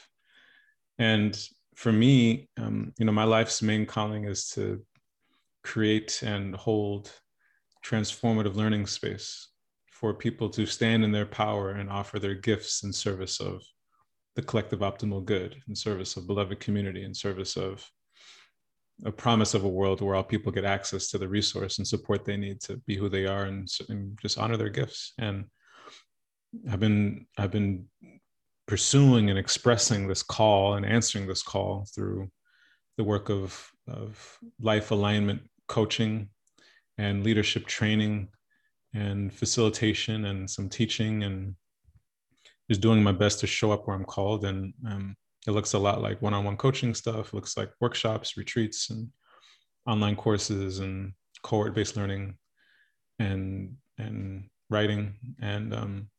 And 0.99 1.37
for 1.75 1.91
me, 1.91 2.49
um, 2.57 2.93
you 2.99 3.05
know, 3.05 3.11
my 3.11 3.23
life's 3.23 3.61
main 3.61 3.85
calling 3.85 4.25
is 4.25 4.49
to 4.49 4.85
create 5.63 6.21
and 6.21 6.55
hold 6.55 7.11
transformative 7.85 8.55
learning 8.55 8.87
space 8.87 9.49
for 9.91 10.13
people 10.13 10.49
to 10.49 10.65
stand 10.65 11.03
in 11.03 11.11
their 11.11 11.25
power 11.25 11.71
and 11.71 11.89
offer 11.89 12.19
their 12.19 12.35
gifts 12.35 12.83
in 12.83 12.91
service 12.91 13.39
of 13.39 13.63
the 14.35 14.41
collective 14.41 14.79
optimal 14.79 15.23
good, 15.23 15.55
in 15.67 15.75
service 15.75 16.17
of 16.17 16.27
beloved 16.27 16.59
community, 16.59 17.03
in 17.03 17.13
service 17.13 17.55
of 17.55 17.87
a 19.05 19.11
promise 19.11 19.53
of 19.53 19.63
a 19.63 19.69
world 19.69 20.01
where 20.01 20.15
all 20.15 20.23
people 20.23 20.51
get 20.51 20.65
access 20.65 21.09
to 21.09 21.17
the 21.17 21.27
resource 21.27 21.77
and 21.77 21.87
support 21.87 22.25
they 22.25 22.37
need 22.37 22.59
to 22.61 22.77
be 22.87 22.95
who 22.95 23.09
they 23.09 23.25
are 23.25 23.45
and, 23.45 23.67
and 23.89 24.17
just 24.21 24.37
honor 24.37 24.57
their 24.57 24.69
gifts. 24.69 25.13
And 25.17 25.45
I've 26.69 26.79
been 26.79 27.25
I've 27.37 27.51
been 27.51 27.85
pursuing 28.67 29.29
and 29.29 29.37
expressing 29.37 30.07
this 30.07 30.23
call 30.23 30.75
and 30.75 30.85
answering 30.85 31.27
this 31.27 31.43
call 31.43 31.87
through 31.93 32.29
the 32.97 33.03
work 33.03 33.29
of, 33.29 33.69
of 33.87 34.37
life 34.59 34.91
alignment 34.91 35.41
coaching 35.67 36.29
and 36.97 37.23
leadership 37.23 37.65
training 37.65 38.29
and 38.93 39.33
facilitation 39.33 40.25
and 40.25 40.49
some 40.49 40.69
teaching 40.69 41.23
and 41.23 41.55
just 42.69 42.81
doing 42.81 43.03
my 43.03 43.11
best 43.11 43.39
to 43.39 43.47
show 43.47 43.71
up 43.71 43.87
where 43.87 43.95
I'm 43.95 44.05
called. 44.05 44.45
And 44.45 44.73
um, 44.87 45.15
it 45.47 45.51
looks 45.51 45.73
a 45.73 45.79
lot 45.79 46.01
like 46.01 46.21
one-on-one 46.21 46.57
coaching 46.57 46.93
stuff. 46.93 47.33
Looks 47.33 47.57
like 47.57 47.71
workshops, 47.81 48.37
retreats, 48.37 48.89
and 48.89 49.09
online 49.85 50.15
courses 50.15 50.79
and 50.79 51.13
cohort-based 51.43 51.97
learning 51.97 52.35
and 53.19 53.75
and 53.97 54.49
writing 54.69 55.13
and 55.41 55.73
um, 55.73 56.09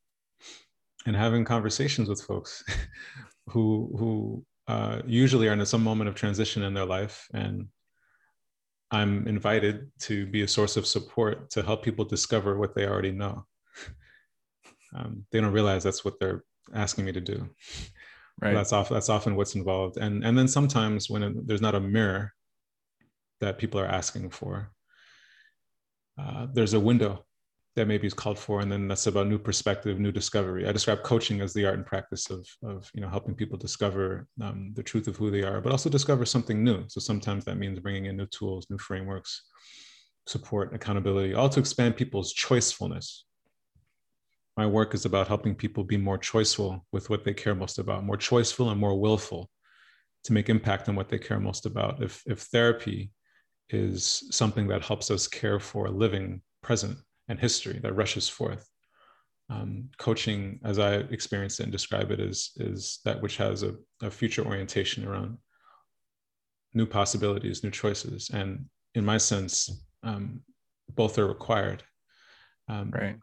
and 1.07 1.17
having 1.17 1.45
conversations 1.45 2.09
with 2.09 2.23
folks 2.23 2.63
who 3.49 3.95
who 3.99 4.45
uh, 4.69 5.01
usually 5.07 5.49
are 5.49 5.53
in 5.53 5.67
some 5.67 5.83
moment 5.83 6.09
of 6.09 6.15
transition 6.15 6.63
in 6.63 6.75
their 6.75 6.87
life 6.87 7.27
and 7.35 7.67
i'm 8.95 9.27
invited 9.27 9.91
to 9.99 10.27
be 10.27 10.43
a 10.43 10.49
source 10.49 10.77
of 10.77 10.87
support 10.87 11.51
to 11.51 11.63
help 11.63 11.83
people 11.83 12.05
discover 12.05 12.59
what 12.59 12.75
they 12.75 12.87
already 12.87 13.13
know. 13.13 13.47
Um, 14.97 15.27
they 15.33 15.41
don't 15.41 15.53
realize 15.53 15.83
that's 15.83 16.05
what 16.05 16.21
they're 16.21 16.45
asking 16.73 17.05
me 17.05 17.11
to 17.11 17.21
do. 17.21 17.51
Right. 18.41 18.55
that's 18.55 18.73
often 18.73 18.95
that's 18.95 19.09
often 19.09 19.35
what's 19.35 19.57
involved. 19.57 19.97
And 19.97 20.25
and 20.25 20.39
then 20.39 20.47
sometimes 20.47 21.11
when 21.11 21.25
it, 21.25 21.47
there's 21.49 21.61
not 21.61 21.75
a 21.75 21.81
mirror 21.81 22.33
that 23.41 23.59
people 23.59 23.81
are 23.81 23.89
asking 23.89 24.31
for 24.31 24.71
uh, 26.17 26.47
there's 26.53 26.75
a 26.75 26.81
window 26.81 27.25
that 27.77 27.89
maybe 27.89 28.07
is 28.07 28.15
called 28.15 28.39
for 28.39 28.61
and 28.61 28.71
then 28.71 28.87
that's 28.87 29.07
about 29.07 29.27
new 29.27 29.39
perspective 29.39 29.99
new 29.99 30.13
discovery. 30.13 30.67
I 30.67 30.73
describe 30.73 31.03
coaching 31.03 31.41
as 31.41 31.53
the 31.53 31.67
art 31.67 31.75
and 31.75 31.87
practice 31.87 32.31
of, 32.31 32.47
of 32.63 32.91
you 32.95 33.01
know 33.01 33.09
helping 33.09 33.35
people 33.35 33.59
discover 33.59 34.29
um, 34.41 34.73
the 34.75 34.83
truth 34.83 35.09
of 35.09 35.17
who 35.17 35.31
they 35.31 35.43
are 35.43 35.61
but 35.61 35.73
also 35.73 35.91
discover 35.91 36.25
something 36.25 36.63
new. 36.63 36.85
So 36.89 37.01
sometimes 37.01 37.45
that 37.45 37.59
means 37.59 37.81
bringing 37.81 38.07
in 38.07 38.17
new 38.17 38.27
tools 38.27 38.67
new 38.71 38.79
frameworks 38.79 39.43
support 40.27 40.75
accountability 40.75 41.35
all 41.35 41.49
to 41.49 41.61
expand 41.61 41.97
people's 41.97 42.33
choicefulness. 42.33 43.23
My 44.57 44.67
work 44.67 44.95
is 44.95 45.05
about 45.05 45.27
helping 45.27 45.57
people 45.57 45.83
be 45.83 45.97
more 45.97 46.19
choiceful 46.19 46.83
with 46.93 47.11
what 47.11 47.25
they 47.25 47.35
care 47.35 47.57
most 47.57 47.79
about 47.79 48.05
more 48.05 48.17
choiceful 48.17 48.71
and 48.71 48.81
more 48.81 48.99
willful 48.99 49.51
to 50.25 50.33
make 50.33 50.49
impact 50.49 50.89
on 50.89 50.95
what 50.95 51.09
they 51.09 51.19
care 51.19 51.41
most 51.41 51.67
about. 51.67 52.03
If 52.03 52.23
if 52.27 52.43
therapy 52.43 53.11
is 53.71 54.29
something 54.31 54.69
that 54.69 54.85
helps 54.85 55.11
us 55.11 55.27
care 55.27 55.59
for 55.59 55.87
a 55.87 55.91
living 55.91 56.41
present 56.63 56.99
and 57.29 57.39
history 57.39 57.79
that 57.83 57.97
rushes 57.97 58.29
forth. 58.29 58.69
Um, 59.51 59.91
coaching, 59.99 60.61
as 60.65 60.79
I 60.79 60.95
experience 60.95 61.61
it 61.61 61.65
and 61.65 61.73
describe 61.73 62.11
it, 62.11 62.21
is, 62.21 62.53
is 62.57 63.01
that 63.05 63.21
which 63.21 63.37
has 63.37 63.63
a, 63.63 63.75
a 64.03 64.11
future 64.11 64.45
orientation 64.45 65.07
around 65.07 65.39
new 66.73 66.87
possibilities, 66.87 67.63
new 67.63 67.71
choices. 67.71 68.31
And 68.33 68.67
in 68.95 69.05
my 69.05 69.19
sense, 69.19 69.85
um, 70.03 70.41
both 70.95 71.19
are 71.19 71.27
required. 71.27 71.83
Um, 72.69 72.91
right. 72.91 73.17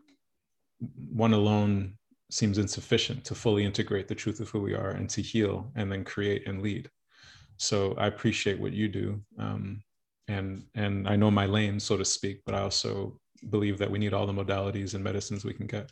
One 1.11 1.33
alone 1.33 1.97
seems 2.29 2.57
insufficient 2.57 3.25
to 3.25 3.35
fully 3.35 3.65
integrate 3.65 4.07
the 4.07 4.15
truth 4.15 4.39
of 4.39 4.49
who 4.49 4.61
we 4.61 4.73
are 4.73 4.91
and 4.91 5.09
to 5.09 5.21
heal 5.21 5.71
and 5.75 5.91
then 5.91 6.03
create 6.03 6.47
and 6.47 6.61
lead. 6.61 6.89
So 7.57 7.93
I 7.97 8.07
appreciate 8.07 8.59
what 8.59 8.73
you 8.73 8.87
do. 8.87 9.21
Um, 9.37 9.83
and, 10.27 10.63
and 10.75 11.07
I 11.07 11.15
know 11.15 11.29
my 11.29 11.45
lane, 11.45 11.79
so 11.79 11.97
to 11.97 12.05
speak, 12.05 12.41
but 12.45 12.55
I 12.55 12.61
also 12.61 13.19
believe 13.49 13.77
that 13.77 13.89
we 13.89 13.99
need 13.99 14.13
all 14.13 14.27
the 14.27 14.33
modalities 14.33 14.93
and 14.93 15.03
medicines 15.03 15.43
we 15.43 15.53
can 15.53 15.67
get 15.67 15.89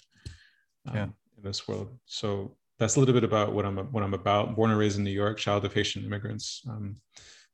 um, 0.88 0.96
yeah. 0.96 1.04
in 1.04 1.44
this 1.44 1.68
world. 1.68 1.98
So 2.06 2.56
that's 2.78 2.96
a 2.96 3.00
little 3.00 3.14
bit 3.14 3.24
about 3.24 3.54
what 3.54 3.66
I'm 3.66 3.78
what 3.92 4.04
I'm 4.04 4.14
about. 4.14 4.56
Born 4.56 4.72
and 4.72 4.80
raised 4.80 4.98
in 4.98 5.04
New 5.04 5.12
York, 5.12 5.38
child 5.38 5.66
of 5.66 5.74
Haitian 5.74 6.06
immigrants. 6.06 6.62
Um, 6.70 6.96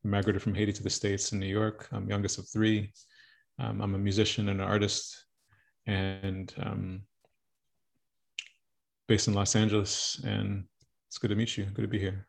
migrated 0.03 0.41
from 0.41 0.53
Haiti 0.53 0.71
to 0.71 0.83
the 0.83 0.89
States 0.89 1.31
in 1.31 1.39
New 1.39 1.47
York. 1.47 1.87
I'm 1.91 2.07
youngest 2.07 2.37
of 2.37 2.47
three. 2.47 2.93
Um, 3.57 3.81
I'm 3.81 3.95
a 3.95 3.97
musician 3.97 4.49
and 4.49 4.61
an 4.61 4.67
artist, 4.67 5.25
and 5.87 6.53
um, 6.61 7.01
based 9.07 9.27
in 9.27 9.33
Los 9.33 9.55
Angeles. 9.55 10.21
And 10.23 10.65
it's 11.07 11.17
good 11.17 11.29
to 11.29 11.35
meet 11.35 11.57
you. 11.57 11.65
Good 11.65 11.83
to 11.83 11.87
be 11.87 11.99
here. 11.99 12.27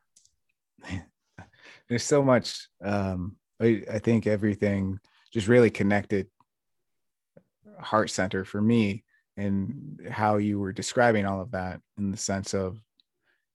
There's 1.88 2.04
so 2.04 2.22
much. 2.22 2.68
Um, 2.82 3.36
I, 3.60 3.82
I 3.92 3.98
think 3.98 4.26
everything 4.26 4.98
just 5.32 5.48
really 5.48 5.70
connected 5.70 6.28
heart 7.80 8.10
center 8.10 8.44
for 8.44 8.60
me 8.60 9.04
and 9.36 10.00
how 10.10 10.36
you 10.36 10.58
were 10.58 10.72
describing 10.72 11.26
all 11.26 11.40
of 11.40 11.50
that 11.52 11.80
in 11.98 12.10
the 12.10 12.16
sense 12.16 12.54
of 12.54 12.78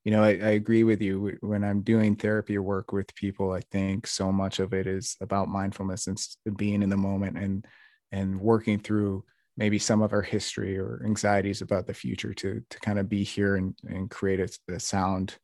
you 0.04 0.12
know 0.12 0.24
I, 0.24 0.30
I, 0.30 0.52
agree 0.52 0.84
with 0.84 1.02
you. 1.02 1.38
When 1.42 1.64
i'm 1.64 1.82
doing 1.82 2.16
therapy 2.16 2.58
work 2.58 2.92
with 2.92 3.14
people 3.16 3.52
i 3.52 3.62
think 3.72 4.08
so 4.08 4.32
much 4.32 4.60
of 4.60 4.74
it 4.74 4.88
is 4.88 5.16
about 5.22 5.48
mindfulness 5.48 6.08
and 6.08 6.58
being 6.58 6.84
in 6.84 6.90
the 6.90 6.98
moment 6.98 7.38
and 7.38 7.66
and 8.12 8.40
working 8.40 8.80
through 8.80 9.24
maybe 9.58 9.80
some 9.80 10.02
of 10.02 10.14
our 10.14 10.22
history 10.22 10.78
or 10.78 11.02
anxieties 11.06 11.62
about 11.62 11.88
the 11.88 11.94
future 11.94 12.34
to 12.34 12.62
to 12.70 12.80
kind 12.80 13.00
of 13.00 13.10
be 13.10 13.24
here 13.24 13.56
and, 13.56 13.76
and 13.88 14.10
create 14.10 14.40
a, 14.40 14.74
a 14.74 14.80
sound 14.80 15.36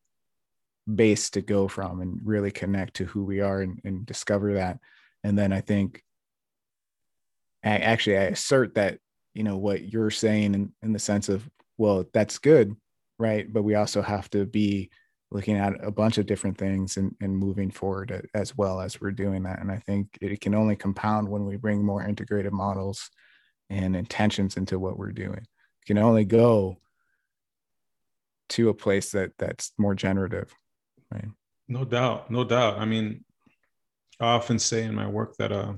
base 0.94 1.30
to 1.32 1.42
go 1.42 1.68
from 1.68 2.02
and 2.02 2.20
really 2.24 2.52
connect 2.52 2.96
to 2.96 3.06
who 3.06 3.24
we 3.24 3.42
are 3.42 3.62
and, 3.62 3.82
and 3.84 4.06
discover 4.06 4.54
that. 4.54 4.80
And 5.24 5.38
then 5.38 5.52
i 5.52 5.62
think 5.62 6.04
actually 7.76 8.18
I 8.18 8.24
assert 8.24 8.76
that 8.76 9.00
you 9.34 9.44
know 9.44 9.58
what 9.58 9.92
you're 9.92 10.12
saying 10.12 10.56
in, 10.56 10.74
in 10.82 10.94
the 10.94 11.00
sense 11.00 11.30
of 11.30 11.48
well 11.78 12.06
that's 12.14 12.40
good 12.40 12.76
right? 13.20 13.52
But 13.52 13.64
we 13.64 13.76
also 13.76 14.02
have 14.02 14.30
to 14.32 14.46
be 14.46 14.90
looking 15.32 15.58
at 15.58 15.74
a 15.84 15.92
bunch 15.92 16.18
of 16.18 16.26
different 16.26 16.58
things 16.58 16.98
and, 16.98 17.14
and 17.20 17.36
moving 17.36 17.70
forward 17.70 18.28
as 18.34 18.56
well 18.56 18.80
as 18.80 19.02
we're 19.02 19.12
doing 19.12 19.44
that. 19.44 19.60
And 19.60 19.70
i 19.72 19.78
think 19.78 20.18
it 20.22 20.40
can 20.40 20.56
only 20.56 20.76
compound 20.76 21.28
when 21.28 21.46
we 21.46 21.58
bring 21.58 21.84
more 21.84 22.04
integrated 22.04 22.54
models 22.54 23.10
and 23.70 23.96
intentions 23.96 24.56
into 24.56 24.80
what 24.80 24.98
we're 24.98 25.12
doing. 25.12 25.46
Can 25.86 25.98
only 25.98 26.24
go 26.24 26.78
to 28.50 28.70
a 28.70 28.74
place 28.74 29.12
that 29.12 29.32
that's 29.38 29.74
more 29.78 29.96
generative 29.96 30.54
right? 31.12 31.26
No 31.68 31.84
doubt 31.84 32.32
no 32.32 32.44
doubt. 32.44 32.80
I 32.80 32.86
mean 32.86 33.26
i 34.20 34.28
often 34.28 34.60
say 34.60 34.84
in 34.84 34.96
my 34.96 35.08
work 35.08 35.36
that 35.38 35.52
uh 35.52 35.74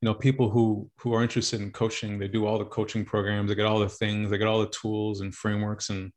you 0.00 0.06
know 0.06 0.14
people 0.14 0.50
who 0.50 0.90
who 0.98 1.14
are 1.14 1.22
interested 1.22 1.60
in 1.60 1.70
coaching 1.70 2.18
they 2.18 2.28
do 2.28 2.46
all 2.46 2.58
the 2.58 2.64
coaching 2.64 3.04
programs 3.04 3.48
they 3.48 3.54
get 3.54 3.66
all 3.66 3.78
the 3.78 3.88
things 3.88 4.30
they 4.30 4.38
get 4.38 4.46
all 4.46 4.60
the 4.60 4.68
tools 4.68 5.20
and 5.20 5.34
frameworks 5.34 5.90
and 5.90 6.12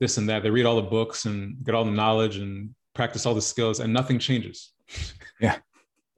this 0.00 0.18
and 0.18 0.28
that. 0.28 0.42
They 0.42 0.50
read 0.50 0.66
all 0.66 0.76
the 0.76 0.82
books 0.82 1.24
and 1.24 1.56
get 1.64 1.74
all 1.74 1.84
the 1.84 1.90
knowledge 1.90 2.36
and 2.36 2.74
practice 2.94 3.26
all 3.26 3.34
the 3.34 3.42
skills 3.42 3.80
and 3.80 3.92
nothing 3.92 4.18
changes. 4.18 4.72
Yeah. 5.40 5.58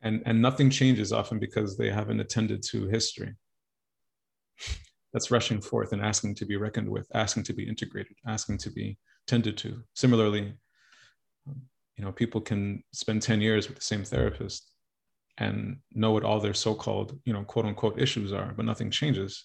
And 0.03 0.23
and 0.27 0.43
nothing 0.43 0.69
changes 0.69 1.11
often 1.11 1.39
because 1.39 1.79
they 1.79 1.91
haven't 1.91 2.21
attended 2.21 2.63
to 2.65 2.87
history. 2.87 3.35
That's 5.13 5.31
rushing 5.31 5.63
forth 5.63 5.93
and 5.95 6.03
asking 6.03 6.35
to 6.37 6.45
be 6.45 6.57
reckoned 6.57 6.89
with 6.89 7.09
asking 7.15 7.45
to 7.45 7.55
be 7.55 7.67
integrated 7.67 8.13
asking 8.29 8.59
to 8.59 8.71
be 8.71 8.99
tended 9.27 9.57
to. 9.59 9.83
Similarly 9.95 10.53
you 11.97 12.05
know 12.05 12.13
people 12.13 12.43
can 12.43 12.85
spend 12.93 13.23
10 13.23 13.41
years 13.41 13.69
with 13.69 13.79
the 13.79 13.83
same 13.83 14.05
therapist 14.05 14.71
and 15.39 15.79
know 15.93 16.13
what 16.13 16.25
all 16.25 16.41
their 16.41 16.55
so-called 16.55 17.19
you 17.25 17.33
know 17.33 17.45
quote 17.45 17.67
unquote 17.67 18.01
issues 18.01 18.33
are 18.33 18.53
but 18.57 18.65
nothing 18.65 18.91
changes. 18.91 19.45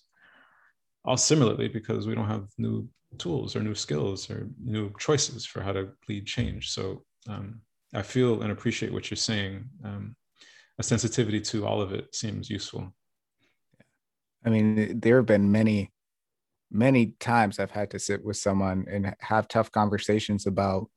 All 1.04 1.18
similarly 1.18 1.68
because 1.68 2.08
we 2.08 2.16
don't 2.16 2.28
have 2.28 2.48
new 2.58 2.88
tools 3.18 3.56
or 3.56 3.62
new 3.62 3.76
skills 3.76 4.30
or 4.30 4.48
new 4.64 4.92
choices 5.00 5.46
for 5.46 5.62
how 5.62 5.74
to 5.74 5.90
lead 6.08 6.26
change. 6.26 6.72
So 6.72 7.04
um, 7.28 7.62
i 7.94 8.02
feel 8.02 8.42
and 8.42 8.52
appreciate 8.52 8.94
what 8.94 9.10
you're 9.10 9.18
saying. 9.18 9.66
Um, 9.84 10.16
a 10.80 10.84
sensitivity 10.84 11.42
to 11.42 11.68
all 11.68 11.82
of 11.82 11.92
it 11.94 12.16
seems 12.16 12.50
useful. 12.50 12.94
I 14.46 14.50
mean 14.50 15.00
there 15.00 15.18
have 15.18 15.26
been 15.26 15.52
many 15.52 15.92
many 16.74 17.08
times 17.20 17.60
i've 17.60 17.70
had 17.70 17.92
to 17.92 18.00
sit 18.00 18.24
with 18.24 18.38
someone 18.38 18.86
and 18.90 19.14
have 19.20 19.46
tough 19.50 19.70
conversations 19.74 20.48
about 20.48 20.90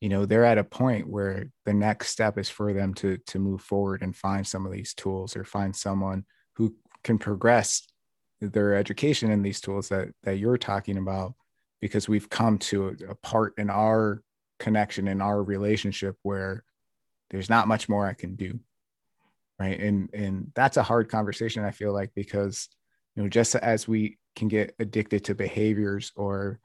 you 0.00 0.08
know 0.08 0.24
they're 0.24 0.44
at 0.44 0.58
a 0.58 0.64
point 0.64 1.08
where 1.08 1.50
the 1.66 1.74
next 1.74 2.08
step 2.08 2.38
is 2.38 2.48
for 2.48 2.72
them 2.72 2.94
to 2.94 3.18
to 3.26 3.38
move 3.38 3.60
forward 3.60 4.02
and 4.02 4.16
find 4.16 4.46
some 4.46 4.66
of 4.66 4.72
these 4.72 4.94
tools 4.94 5.36
or 5.36 5.44
find 5.44 5.74
someone 5.74 6.24
who 6.56 6.74
can 7.04 7.18
progress 7.18 7.86
their 8.40 8.74
education 8.74 9.30
in 9.30 9.42
these 9.42 9.60
tools 9.60 9.88
that 9.88 10.08
that 10.22 10.38
you're 10.38 10.58
talking 10.58 10.96
about 10.96 11.34
because 11.80 12.08
we've 12.08 12.30
come 12.30 12.58
to 12.58 12.88
a, 12.88 13.10
a 13.10 13.14
part 13.16 13.54
in 13.58 13.70
our 13.70 14.22
connection 14.58 15.08
in 15.08 15.20
our 15.20 15.42
relationship 15.42 16.16
where 16.22 16.64
there's 17.30 17.50
not 17.50 17.68
much 17.68 17.88
more 17.88 18.06
I 18.06 18.14
can 18.14 18.36
do 18.36 18.60
right? 19.60 19.78
And 19.78 20.08
and 20.14 20.50
that's 20.54 20.78
a 20.78 20.82
hard 20.82 21.08
conversation 21.10 21.64
i 21.64 21.70
feel 21.70 21.92
like 21.92 22.10
because 22.14 22.68
you 23.14 23.22
know 23.22 23.28
just 23.28 23.54
as 23.54 23.86
we 23.86 24.18
can 24.34 24.48
get 24.48 24.74
addicted 24.78 25.24
to 25.24 25.34
behaviors 25.34 26.12
or 26.16 26.58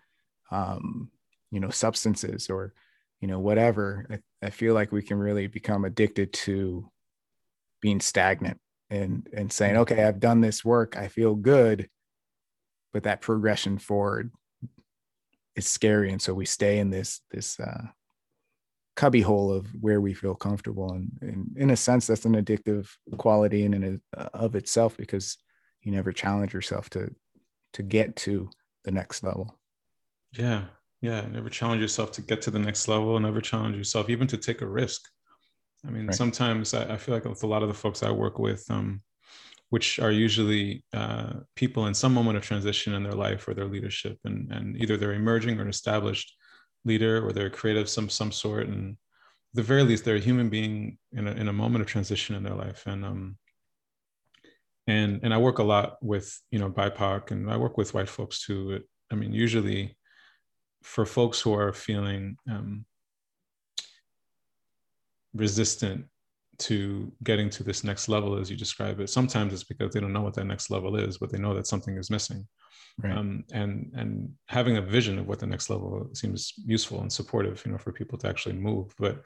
um 0.50 1.12
you 1.52 1.60
know 1.60 1.70
substances 1.70 2.50
or 2.50 2.74
you 3.22 3.28
know 3.28 3.40
whatever 3.40 4.08
I, 4.10 4.48
I 4.48 4.50
feel 4.50 4.74
like 4.74 4.92
we 4.92 5.02
can 5.02 5.18
really 5.18 5.48
become 5.48 5.86
addicted 5.86 6.34
to 6.34 6.90
being 7.82 8.00
stagnant 8.00 8.60
and 8.90 9.28
and 9.34 9.52
saying 9.52 9.78
okay 9.78 10.04
i've 10.04 10.20
done 10.20 10.42
this 10.42 10.64
work 10.64 10.98
i 10.98 11.08
feel 11.08 11.36
good 11.36 11.90
but 12.94 13.04
that 13.04 13.20
progression 13.20 13.78
forward 13.78 14.32
is 15.56 15.68
scary. 15.68 16.12
And 16.12 16.22
so 16.22 16.34
we 16.34 16.46
stay 16.46 16.80
in 16.80 16.90
this 16.90 17.22
this 17.32 17.60
uh 17.60 17.88
cubby 18.96 19.20
hole 19.20 19.52
of 19.52 19.68
where 19.82 20.00
we 20.00 20.14
feel 20.14 20.36
comfortable. 20.36 20.94
And, 20.94 21.12
and 21.22 21.58
in 21.58 21.70
a 21.72 21.76
sense 21.76 22.08
that's 22.08 22.24
an 22.24 22.42
addictive 22.42 22.90
quality 23.18 23.66
in 23.66 23.74
and 23.74 24.02
of 24.14 24.56
itself 24.56 24.96
because 24.96 25.38
you 25.82 25.92
never 25.92 26.14
challenge 26.14 26.54
yourself 26.54 26.90
to 26.92 27.14
to 27.74 27.84
get 27.84 28.16
to 28.18 28.50
the 28.86 28.92
next 28.92 29.24
level. 29.24 29.60
Yeah 30.32 30.66
yeah 31.02 31.22
never 31.32 31.50
challenge 31.50 31.82
yourself 31.82 32.12
to 32.14 32.22
get 32.22 32.42
to 32.44 32.52
the 32.52 32.60
next 32.60 32.88
level. 32.88 33.20
Never 33.20 33.42
challenge 33.42 33.76
yourself 33.76 34.10
even 34.10 34.28
to 34.28 34.38
take 34.38 34.62
a 34.62 34.68
risk. 34.68 35.02
I 35.86 35.92
mean 35.92 36.08
right. 36.08 36.16
sometimes 36.16 36.74
I, 36.74 36.94
I, 36.94 36.98
feel 36.98 37.14
like 37.14 37.26
with 37.26 37.44
a 37.44 37.48
lot 37.48 37.62
of 37.62 37.68
the 37.68 37.76
folks 37.76 38.02
i 38.02 38.10
work 38.10 38.40
with 38.40 38.66
um, 38.72 39.02
which 39.70 40.00
are 40.00 40.12
usually 40.12 40.84
uh, 40.94 41.34
people 41.56 41.88
in 41.88 41.94
some 41.94 42.14
moment 42.14 42.38
of 42.38 42.44
transition 42.44 42.94
in 42.94 43.04
their 43.04 43.14
life 43.14 43.48
or 43.48 43.54
their 43.54 43.66
leadership 43.66 44.18
and, 44.24 44.52
and 44.52 44.78
either 44.78 44.98
they're 44.98 45.14
emerging 45.14 45.60
or 45.60 45.64
an 45.64 45.70
established 45.70 46.36
leader 46.86 47.26
or 47.26 47.34
they're 47.34 47.50
creative 47.50 47.90
some 47.90 48.10
some 48.10 48.32
sort. 48.32 48.68
And 48.68 48.92
at 48.92 49.56
the 49.56 49.64
very 49.64 49.84
least 49.84 50.06
they're 50.06 50.16
a 50.16 50.20
human 50.20 50.50
being 50.50 50.98
in 51.12 51.28
a, 51.28 51.32
in 51.32 51.48
a 51.48 51.54
moment 51.54 51.82
of 51.82 51.88
transition 51.88 52.36
in 52.36 52.44
their 52.44 52.54
life. 52.56 52.84
And 52.86 53.04
um 53.04 53.38
and 54.88 55.20
and 55.24 55.34
i 55.34 55.38
work 55.38 55.58
a 55.58 55.64
lot 55.64 55.98
with 56.02 56.40
you 56.52 56.60
know 56.60 56.70
bipoc 56.70 57.32
and 57.32 57.50
i 57.50 57.58
work 57.58 57.76
with 57.78 57.94
white 57.94 58.10
folks 58.10 58.46
too. 58.46 58.82
I 59.12 59.16
mean 59.16 59.34
usually 59.34 59.98
for 60.86 61.06
folks 61.06 61.42
who 61.42 61.52
are 61.52 61.74
feeling 61.74 62.38
um, 62.50 62.86
resistant 65.34 66.06
to 66.58 67.12
getting 67.24 67.50
to 67.50 67.64
this 67.64 67.84
next 67.84 68.08
level 68.08 68.38
as 68.38 68.50
you 68.50 68.56
describe 68.56 69.00
it 69.02 69.10
sometimes 69.10 69.52
it's 69.52 69.64
because 69.64 69.92
they 69.94 70.00
don't 70.00 70.14
know 70.14 70.22
what 70.22 70.36
that 70.36 70.46
next 70.46 70.70
level 70.70 70.96
is 70.96 71.18
but 71.18 71.30
they 71.30 71.40
know 71.40 71.54
that 71.54 71.68
something 71.68 71.98
is 71.98 72.10
missing. 72.10 72.48
Right. 73.04 73.18
um, 73.18 73.44
and 73.52 73.92
and 73.96 74.30
having 74.48 74.78
a 74.78 74.82
vision 74.82 75.20
of 75.20 75.28
what 75.28 75.40
the 75.40 75.48
next 75.48 75.70
level 75.70 76.10
seems 76.14 76.54
useful 76.66 77.02
and 77.02 77.12
supportive 77.12 77.62
you 77.66 77.74
know 77.74 77.78
for 77.78 77.92
people 77.92 78.18
to 78.20 78.30
actually 78.30 78.56
move. 78.56 78.94
But 78.98 79.22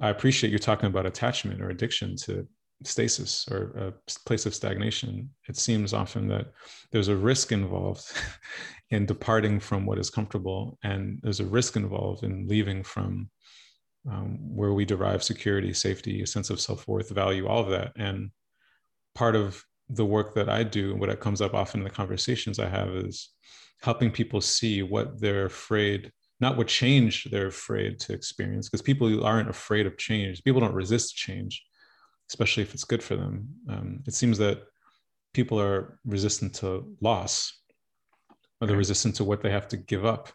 i 0.00 0.08
appreciate 0.08 0.52
you 0.52 0.58
talking 0.58 0.88
about 0.88 1.06
attachment 1.06 1.62
or 1.62 1.70
addiction 1.70 2.16
to 2.24 2.48
stasis 2.84 3.46
or 3.50 3.60
a 3.76 3.92
place 4.26 4.46
of 4.46 4.54
stagnation. 4.54 5.30
It 5.48 5.56
seems 5.56 5.92
often 5.92 6.26
that 6.28 6.46
there's 6.90 7.08
a 7.08 7.16
risk 7.16 7.52
involved 7.52 8.04
in 8.92 9.06
departing 9.06 9.58
from 9.58 9.86
what 9.86 9.98
is 9.98 10.10
comfortable 10.10 10.78
and 10.82 11.18
there's 11.22 11.40
a 11.40 11.44
risk 11.58 11.76
involved 11.76 12.22
in 12.22 12.46
leaving 12.46 12.82
from 12.82 13.28
um, 14.10 14.38
where 14.40 14.72
we 14.72 14.84
derive 14.84 15.22
security 15.22 15.72
safety 15.72 16.22
a 16.22 16.26
sense 16.26 16.50
of 16.50 16.60
self-worth 16.60 17.10
value 17.10 17.46
all 17.46 17.62
of 17.62 17.70
that 17.70 17.92
and 17.96 18.30
part 19.14 19.36
of 19.36 19.64
the 19.88 20.04
work 20.04 20.34
that 20.34 20.48
I 20.48 20.62
do, 20.62 20.92
and 20.92 21.00
what 21.00 21.20
comes 21.20 21.40
up 21.40 21.54
often 21.54 21.80
in 21.80 21.84
the 21.84 21.90
conversations 21.90 22.58
I 22.58 22.68
have 22.68 22.88
is 22.90 23.30
helping 23.82 24.10
people 24.10 24.40
see 24.40 24.82
what 24.82 25.20
they're 25.20 25.46
afraid, 25.46 26.10
not 26.40 26.56
what 26.56 26.68
change 26.68 27.24
they're 27.30 27.48
afraid 27.48 27.98
to 28.00 28.12
experience, 28.12 28.68
because 28.68 28.82
people 28.82 29.24
aren't 29.24 29.50
afraid 29.50 29.86
of 29.86 29.98
change. 29.98 30.42
People 30.44 30.60
don't 30.60 30.74
resist 30.74 31.16
change, 31.16 31.62
especially 32.30 32.62
if 32.62 32.74
it's 32.74 32.84
good 32.84 33.02
for 33.02 33.16
them. 33.16 33.48
Um, 33.68 34.02
it 34.06 34.14
seems 34.14 34.38
that 34.38 34.62
people 35.34 35.60
are 35.60 35.98
resistant 36.04 36.54
to 36.56 36.96
loss, 37.00 37.61
or 38.62 38.66
they're 38.66 38.76
resistant 38.76 39.16
to 39.16 39.24
what 39.24 39.42
they 39.42 39.50
have 39.50 39.66
to 39.66 39.76
give 39.76 40.04
up 40.04 40.28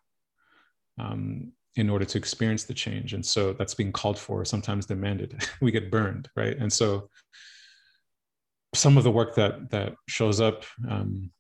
um, 1.00 1.54
in 1.78 1.90
order 1.90 2.04
to 2.04 2.18
experience 2.18 2.66
the 2.66 2.74
change. 2.74 3.14
And 3.14 3.26
so 3.26 3.54
that's 3.54 3.74
being 3.74 3.94
called 3.94 4.20
for, 4.20 4.44
sometimes 4.44 4.86
demanded. 4.86 5.42
we 5.62 5.72
get 5.72 5.90
burned, 5.90 6.28
right? 6.36 6.58
And 6.58 6.72
so 6.72 7.10
some 8.76 8.98
of 8.98 9.06
the 9.06 9.12
work 9.12 9.34
that 9.36 9.70
that 9.72 9.94
shows 10.10 10.42
up 10.42 10.66
um, 10.90 11.32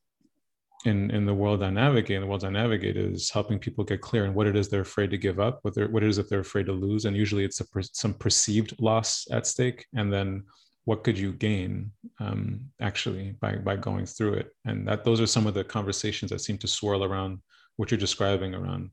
in 0.85 1.11
in 1.11 1.25
the 1.25 1.33
world 1.33 1.61
I 1.61 1.71
navigate, 1.71 2.15
in 2.15 2.21
the 2.21 2.27
world 2.27 2.45
I 2.45 2.51
navigate, 2.51 2.95
is 2.95 3.29
helping 3.29 3.59
people 3.59 3.83
get 3.83 3.99
clear 3.99 4.25
on 4.25 4.33
what 4.33 4.47
it 4.47 4.55
is 4.55 4.69
they're 4.69 4.81
afraid 4.81 5.11
to 5.11 5.17
give 5.17 5.41
up, 5.41 5.59
what 5.63 5.75
they're, 5.75 5.89
what 5.89 6.03
it 6.03 6.09
is 6.09 6.15
that 6.15 6.29
they're 6.29 6.39
afraid 6.39 6.67
to 6.67 6.71
lose, 6.71 7.03
and 7.03 7.17
usually 7.17 7.43
it's 7.43 7.59
a, 7.59 7.65
some 7.81 8.13
perceived 8.13 8.73
loss 8.79 9.27
at 9.29 9.45
stake, 9.45 9.85
and 9.93 10.13
then 10.13 10.45
what 10.87 11.03
could 11.03 11.19
you 11.19 11.33
gain 11.33 11.91
um, 12.21 12.61
actually 12.79 13.35
by 13.41 13.57
by 13.57 13.75
going 13.75 14.05
through 14.05 14.35
it, 14.35 14.55
and 14.63 14.87
that 14.87 15.03
those 15.03 15.19
are 15.19 15.27
some 15.27 15.45
of 15.45 15.53
the 15.53 15.63
conversations 15.65 16.31
that 16.31 16.39
seem 16.39 16.57
to 16.59 16.67
swirl 16.67 17.03
around 17.03 17.39
what 17.75 17.91
you're 17.91 17.97
describing 17.97 18.55
around 18.55 18.91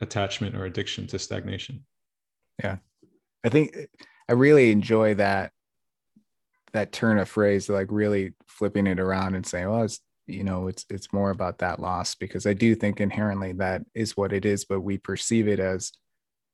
attachment 0.00 0.56
or 0.56 0.64
addiction 0.64 1.06
to 1.06 1.20
stagnation. 1.20 1.86
Yeah, 2.60 2.78
I 3.44 3.50
think 3.50 3.76
I 4.28 4.32
really 4.32 4.72
enjoy 4.72 5.14
that 5.14 5.52
that 6.72 6.90
turn 6.90 7.20
of 7.20 7.28
phrase, 7.28 7.68
like 7.68 7.86
really 7.90 8.32
flipping 8.48 8.88
it 8.88 8.98
around 8.98 9.36
and 9.36 9.46
saying, 9.46 9.70
well, 9.70 9.84
it's 9.84 10.00
you 10.26 10.42
know, 10.42 10.66
it's 10.66 10.84
it's 10.90 11.12
more 11.12 11.30
about 11.30 11.58
that 11.58 11.78
loss 11.78 12.16
because 12.16 12.46
I 12.46 12.52
do 12.52 12.74
think 12.74 13.00
inherently 13.00 13.52
that 13.52 13.82
is 13.94 14.16
what 14.16 14.32
it 14.32 14.44
is, 14.44 14.64
but 14.64 14.80
we 14.80 14.98
perceive 14.98 15.46
it 15.46 15.60
as, 15.60 15.92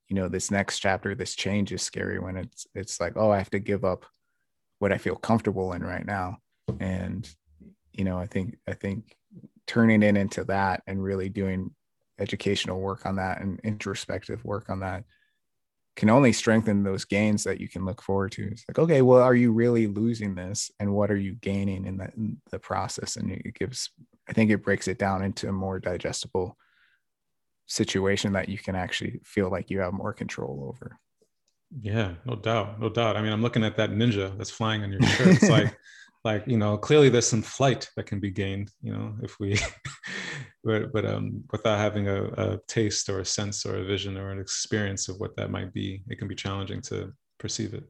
you 0.09 0.15
know, 0.15 0.29
this 0.29 0.51
next 0.51 0.77
chapter, 0.77 1.15
this 1.15 1.33
change 1.33 1.71
is 1.71 1.81
scary 1.81 2.19
when 2.19 2.37
it's 2.37 2.67
it's 2.75 3.01
like, 3.01 3.13
oh, 3.15 3.31
I 3.31 3.39
have 3.39 3.49
to 3.49 3.59
give 3.59 3.83
up 3.83 4.05
what 4.79 4.91
I 4.91 4.97
feel 4.97 5.15
comfortable 5.15 5.73
in 5.73 5.83
right 5.83 6.05
now. 6.05 6.37
And, 6.79 7.29
you 7.93 8.03
know, 8.03 8.17
I 8.17 8.25
think 8.25 8.57
I 8.67 8.73
think 8.73 9.15
turning 9.67 10.03
it 10.03 10.17
into 10.17 10.43
that 10.45 10.81
and 10.87 11.03
really 11.03 11.29
doing 11.29 11.71
educational 12.19 12.81
work 12.81 13.05
on 13.05 13.17
that 13.17 13.41
and 13.41 13.59
introspective 13.63 14.43
work 14.43 14.69
on 14.69 14.79
that 14.79 15.03
can 15.95 16.09
only 16.09 16.31
strengthen 16.31 16.83
those 16.83 17.03
gains 17.03 17.43
that 17.43 17.59
you 17.59 17.67
can 17.67 17.85
look 17.85 18.01
forward 18.01 18.31
to. 18.31 18.47
It's 18.47 18.63
like, 18.69 18.79
okay, 18.79 19.01
well, 19.01 19.21
are 19.21 19.35
you 19.35 19.51
really 19.51 19.87
losing 19.87 20.33
this, 20.33 20.71
and 20.79 20.93
what 20.93 21.11
are 21.11 21.17
you 21.17 21.33
gaining 21.35 21.85
in 21.85 21.97
the, 21.97 22.09
in 22.15 22.41
the 22.51 22.59
process? 22.59 23.17
And 23.17 23.31
it 23.31 23.53
gives, 23.53 23.89
I 24.29 24.33
think, 24.33 24.49
it 24.49 24.63
breaks 24.63 24.87
it 24.87 24.97
down 24.97 25.23
into 25.23 25.49
a 25.49 25.51
more 25.51 25.79
digestible 25.79 26.57
situation 27.65 28.33
that 28.33 28.47
you 28.47 28.57
can 28.57 28.75
actually 28.75 29.19
feel 29.25 29.49
like 29.49 29.69
you 29.69 29.79
have 29.81 29.91
more 29.91 30.13
control 30.13 30.69
over. 30.69 30.97
Yeah, 31.81 32.15
no 32.25 32.35
doubt, 32.35 32.79
no 32.79 32.89
doubt. 32.89 33.15
I 33.15 33.21
mean, 33.21 33.31
I'm 33.31 33.41
looking 33.41 33.63
at 33.63 33.77
that 33.77 33.91
ninja 33.91 34.35
that's 34.37 34.49
flying 34.49 34.83
on 34.83 34.91
your 34.91 35.01
shirt. 35.03 35.27
It's 35.27 35.49
like 35.49 35.77
like 36.23 36.45
you 36.47 36.57
know 36.57 36.77
clearly 36.77 37.09
there's 37.09 37.27
some 37.27 37.41
flight 37.41 37.89
that 37.95 38.05
can 38.05 38.19
be 38.19 38.31
gained 38.31 38.71
you 38.81 38.91
know 38.91 39.15
if 39.23 39.39
we 39.39 39.57
but 40.63 40.91
but 40.91 41.05
um 41.05 41.43
without 41.51 41.79
having 41.79 42.07
a, 42.07 42.23
a, 42.25 42.59
taste 42.67 43.09
or 43.09 43.19
a 43.19 43.25
sense 43.25 43.65
or 43.65 43.77
a 43.77 43.85
vision 43.85 44.17
or 44.17 44.31
an 44.31 44.39
experience 44.39 45.07
of 45.07 45.19
what 45.19 45.35
that 45.35 45.49
might 45.49 45.73
be 45.73 46.03
it 46.09 46.17
can 46.17 46.27
be 46.27 46.35
challenging 46.35 46.81
to 46.81 47.11
perceive 47.37 47.73
it 47.73 47.83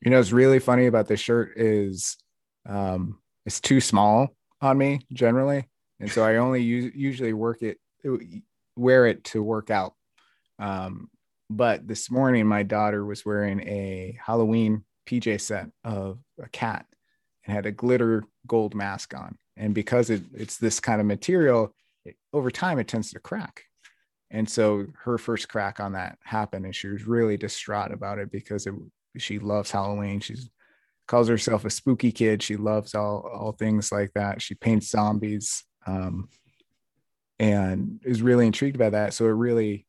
you 0.00 0.10
know 0.10 0.18
what's 0.18 0.32
really 0.32 0.58
funny 0.58 0.86
about 0.86 1.06
this 1.06 1.20
shirt 1.20 1.52
is 1.56 2.16
um 2.68 3.18
it's 3.46 3.60
too 3.60 3.80
small 3.80 4.28
on 4.60 4.76
me 4.76 5.00
generally 5.12 5.68
and 6.00 6.10
so 6.10 6.24
i 6.24 6.36
only 6.36 6.62
use, 6.62 6.92
usually 6.94 7.32
work 7.32 7.62
it 7.62 7.78
wear 8.76 9.06
it 9.06 9.22
to 9.22 9.42
work 9.42 9.70
out 9.70 9.94
um 10.58 11.08
but 11.50 11.86
this 11.86 12.10
morning 12.10 12.46
my 12.46 12.62
daughter 12.62 13.04
was 13.04 13.24
wearing 13.24 13.60
a 13.60 14.18
halloween 14.24 14.84
pj 15.06 15.40
set 15.40 15.68
of 15.84 16.18
a 16.42 16.48
cat 16.48 16.86
and 17.46 17.54
had 17.54 17.66
a 17.66 17.72
glitter 17.72 18.24
gold 18.46 18.74
mask 18.74 19.14
on. 19.14 19.36
And 19.56 19.74
because 19.74 20.10
it, 20.10 20.22
it's 20.32 20.58
this 20.58 20.80
kind 20.80 21.00
of 21.00 21.06
material, 21.06 21.74
it, 22.04 22.16
over 22.32 22.50
time 22.50 22.78
it 22.78 22.88
tends 22.88 23.12
to 23.12 23.20
crack. 23.20 23.62
And 24.30 24.48
so 24.48 24.86
her 25.04 25.18
first 25.18 25.48
crack 25.48 25.78
on 25.78 25.92
that 25.92 26.18
happened, 26.24 26.64
and 26.64 26.74
she 26.74 26.88
was 26.88 27.06
really 27.06 27.36
distraught 27.36 27.92
about 27.92 28.18
it 28.18 28.32
because 28.32 28.66
it, 28.66 28.74
she 29.16 29.38
loves 29.38 29.70
Halloween. 29.70 30.18
She 30.18 30.34
calls 31.06 31.28
herself 31.28 31.64
a 31.64 31.70
spooky 31.70 32.10
kid. 32.10 32.42
She 32.42 32.56
loves 32.56 32.94
all 32.96 33.30
all 33.32 33.52
things 33.52 33.92
like 33.92 34.10
that. 34.14 34.42
She 34.42 34.56
paints 34.56 34.90
zombies, 34.90 35.62
um, 35.86 36.28
and 37.38 38.00
is 38.04 38.22
really 38.22 38.46
intrigued 38.46 38.78
by 38.78 38.90
that. 38.90 39.14
So 39.14 39.26
it 39.26 39.28
really 39.28 39.86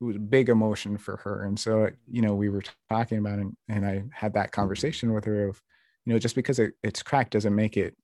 it 0.00 0.04
was 0.04 0.16
a 0.16 0.20
big 0.20 0.48
emotion 0.48 0.98
for 0.98 1.16
her. 1.18 1.44
And 1.44 1.58
so 1.58 1.90
you 2.08 2.22
know 2.22 2.34
we 2.34 2.48
were 2.48 2.62
talking 2.90 3.18
about 3.18 3.38
it, 3.38 3.46
and 3.68 3.86
I 3.86 4.04
had 4.12 4.34
that 4.34 4.52
conversation 4.52 5.12
with 5.12 5.24
her 5.24 5.48
of 5.48 5.62
you 6.06 6.12
know 6.12 6.18
just 6.18 6.34
because 6.34 6.58
it, 6.58 6.74
it's 6.82 7.02
cracked 7.02 7.32
doesn't 7.32 7.54
make 7.54 7.76
it 7.76 7.94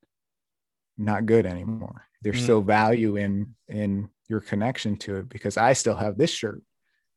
not 0.98 1.24
good 1.24 1.46
anymore 1.46 2.06
there's 2.20 2.40
mm. 2.40 2.42
still 2.42 2.60
value 2.60 3.16
in 3.16 3.54
in 3.68 4.08
your 4.28 4.40
connection 4.40 4.96
to 4.96 5.16
it 5.16 5.28
because 5.28 5.56
i 5.56 5.72
still 5.72 5.96
have 5.96 6.18
this 6.18 6.30
shirt 6.30 6.62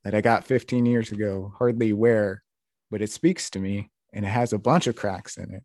that 0.04 0.16
i 0.16 0.22
got 0.22 0.46
15 0.46 0.86
years 0.86 1.12
ago 1.12 1.52
hardly 1.58 1.92
wear 1.92 2.44
but 2.90 3.02
it 3.02 3.12
speaks 3.12 3.50
to 3.50 3.60
me 3.60 3.90
and 4.14 4.24
it 4.24 4.30
has 4.30 4.54
a 4.54 4.60
bunch 4.60 4.88
of 4.88 4.96
cracks 4.96 5.38
in 5.38 5.54
it 5.54 5.64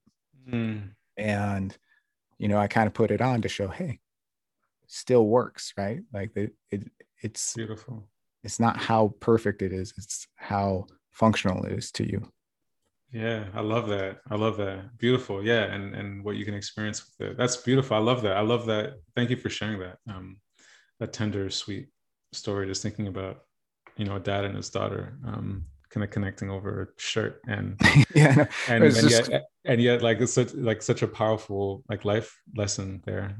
mm. 0.50 0.82
and 1.16 1.76
you 2.38 2.48
know 2.48 2.58
i 2.58 2.66
kind 2.66 2.86
of 2.86 2.94
put 2.94 3.10
it 3.10 3.20
on 3.20 3.42
to 3.42 3.48
show 3.48 3.68
hey 3.68 4.00
still 4.86 5.26
works 5.26 5.72
right 5.76 6.00
like 6.12 6.30
it, 6.34 6.52
it 6.70 6.90
it's 7.22 7.54
beautiful 7.54 8.08
it's 8.42 8.60
not 8.60 8.76
how 8.76 9.14
perfect 9.20 9.62
it 9.62 9.72
is 9.72 9.92
it's 9.96 10.26
how 10.36 10.86
functional 11.10 11.64
it 11.64 11.72
is 11.72 11.90
to 11.90 12.08
you 12.08 12.26
Yeah, 13.12 13.46
I 13.54 13.60
love 13.60 13.88
that. 13.88 14.18
I 14.30 14.36
love 14.36 14.56
that. 14.58 14.96
Beautiful. 14.96 15.44
Yeah, 15.44 15.64
and 15.64 15.94
and 15.94 16.24
what 16.24 16.36
you 16.36 16.44
can 16.44 16.54
experience 16.54 17.02
with 17.04 17.30
it. 17.30 17.36
That's 17.36 17.56
beautiful. 17.56 17.96
I 17.96 18.00
love 18.00 18.22
that. 18.22 18.36
I 18.36 18.40
love 18.40 18.66
that. 18.66 18.94
Thank 19.16 19.30
you 19.30 19.36
for 19.36 19.50
sharing 19.50 19.80
that. 19.80 19.98
Um, 20.08 20.38
that 21.00 21.12
tender, 21.12 21.50
sweet 21.50 21.88
story. 22.32 22.66
Just 22.66 22.82
thinking 22.82 23.08
about, 23.08 23.40
you 23.96 24.04
know, 24.04 24.16
a 24.16 24.20
dad 24.20 24.44
and 24.44 24.56
his 24.56 24.70
daughter, 24.70 25.18
um, 25.26 25.64
kind 25.90 26.04
of 26.04 26.10
connecting 26.10 26.50
over 26.50 26.82
a 26.82 27.00
shirt, 27.00 27.40
and 27.48 27.80
yeah, 28.14 28.34
no, 28.34 28.46
and, 28.68 28.84
and 28.84 28.94
just... 28.94 29.28
yet, 29.28 29.42
and 29.64 29.80
yet, 29.80 30.02
like 30.02 30.20
it's 30.20 30.32
such 30.32 30.54
like 30.54 30.80
such 30.82 31.02
a 31.02 31.08
powerful 31.08 31.82
like 31.88 32.04
life 32.04 32.38
lesson 32.54 33.02
there. 33.04 33.36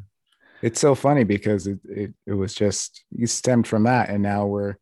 It's 0.62 0.80
so 0.80 0.94
funny 0.94 1.24
because 1.24 1.68
it 1.68 1.78
it, 1.84 2.12
it 2.26 2.34
was 2.34 2.54
just 2.54 3.04
you 3.12 3.28
stemmed 3.28 3.68
from 3.68 3.84
that, 3.84 4.10
and 4.10 4.22
now 4.22 4.46
we're 4.46 4.74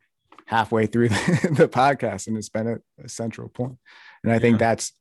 halfway 0.49 0.87
through 0.87 1.11
the, 1.11 1.49
the 1.59 1.69
podcast, 1.69 2.27
and 2.27 2.37
it's 2.39 2.49
been 2.49 2.67
a, 2.67 3.05
a 3.05 3.09
central 3.09 3.51
point. 3.51 3.77
And 4.25 4.33
i 4.33 4.39
think 4.39 4.59
that's 4.59 4.93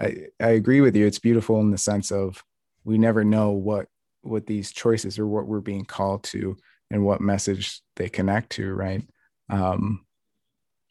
I, 0.00 0.26
I 0.40 0.48
agree 0.48 0.80
with 0.80 0.96
you. 0.96 1.06
It's 1.06 1.18
beautiful 1.18 1.60
in 1.60 1.70
the 1.70 1.78
sense 1.78 2.10
of 2.10 2.42
we 2.84 2.98
never 2.98 3.22
know 3.22 3.50
what 3.50 3.86
what 4.22 4.46
these 4.46 4.72
choices 4.72 5.18
or 5.18 5.26
what 5.26 5.46
we're 5.46 5.60
being 5.60 5.84
called 5.84 6.24
to 6.24 6.56
and 6.90 7.04
what 7.04 7.20
message 7.20 7.82
they 7.96 8.08
connect 8.08 8.50
to 8.52 8.72
right? 8.72 9.02
Um 9.50 10.04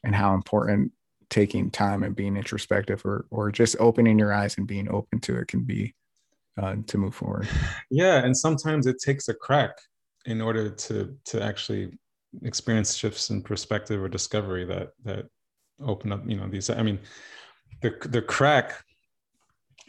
and 0.04 0.14
how 0.14 0.34
important 0.34 0.92
taking 1.28 1.70
time 1.70 2.04
and 2.04 2.14
being 2.14 2.36
introspective 2.36 3.04
or 3.04 3.26
or 3.30 3.50
just 3.50 3.76
opening 3.80 4.18
your 4.18 4.32
eyes 4.32 4.56
and 4.56 4.68
being 4.68 4.88
open 4.90 5.18
to 5.20 5.36
it 5.36 5.48
can 5.48 5.64
be 5.64 5.92
uh, 6.56 6.76
to 6.86 6.98
move 6.98 7.16
forward. 7.16 7.48
Yeah 7.90 8.24
and 8.24 8.36
sometimes 8.36 8.86
it 8.86 8.96
takes 9.04 9.28
a 9.28 9.34
crack 9.34 9.72
in 10.24 10.40
order 10.40 10.70
to 10.70 11.16
to 11.26 11.42
actually 11.42 11.98
experience 12.42 12.94
shifts 12.94 13.30
in 13.30 13.42
perspective 13.42 14.02
or 14.02 14.08
discovery 14.08 14.64
that 14.64 14.90
that 15.04 15.26
open 15.82 16.12
up 16.12 16.22
you 16.26 16.36
know 16.36 16.48
these 16.48 16.70
i 16.70 16.82
mean 16.82 16.98
the 17.82 17.94
the 18.08 18.22
crack 18.22 18.84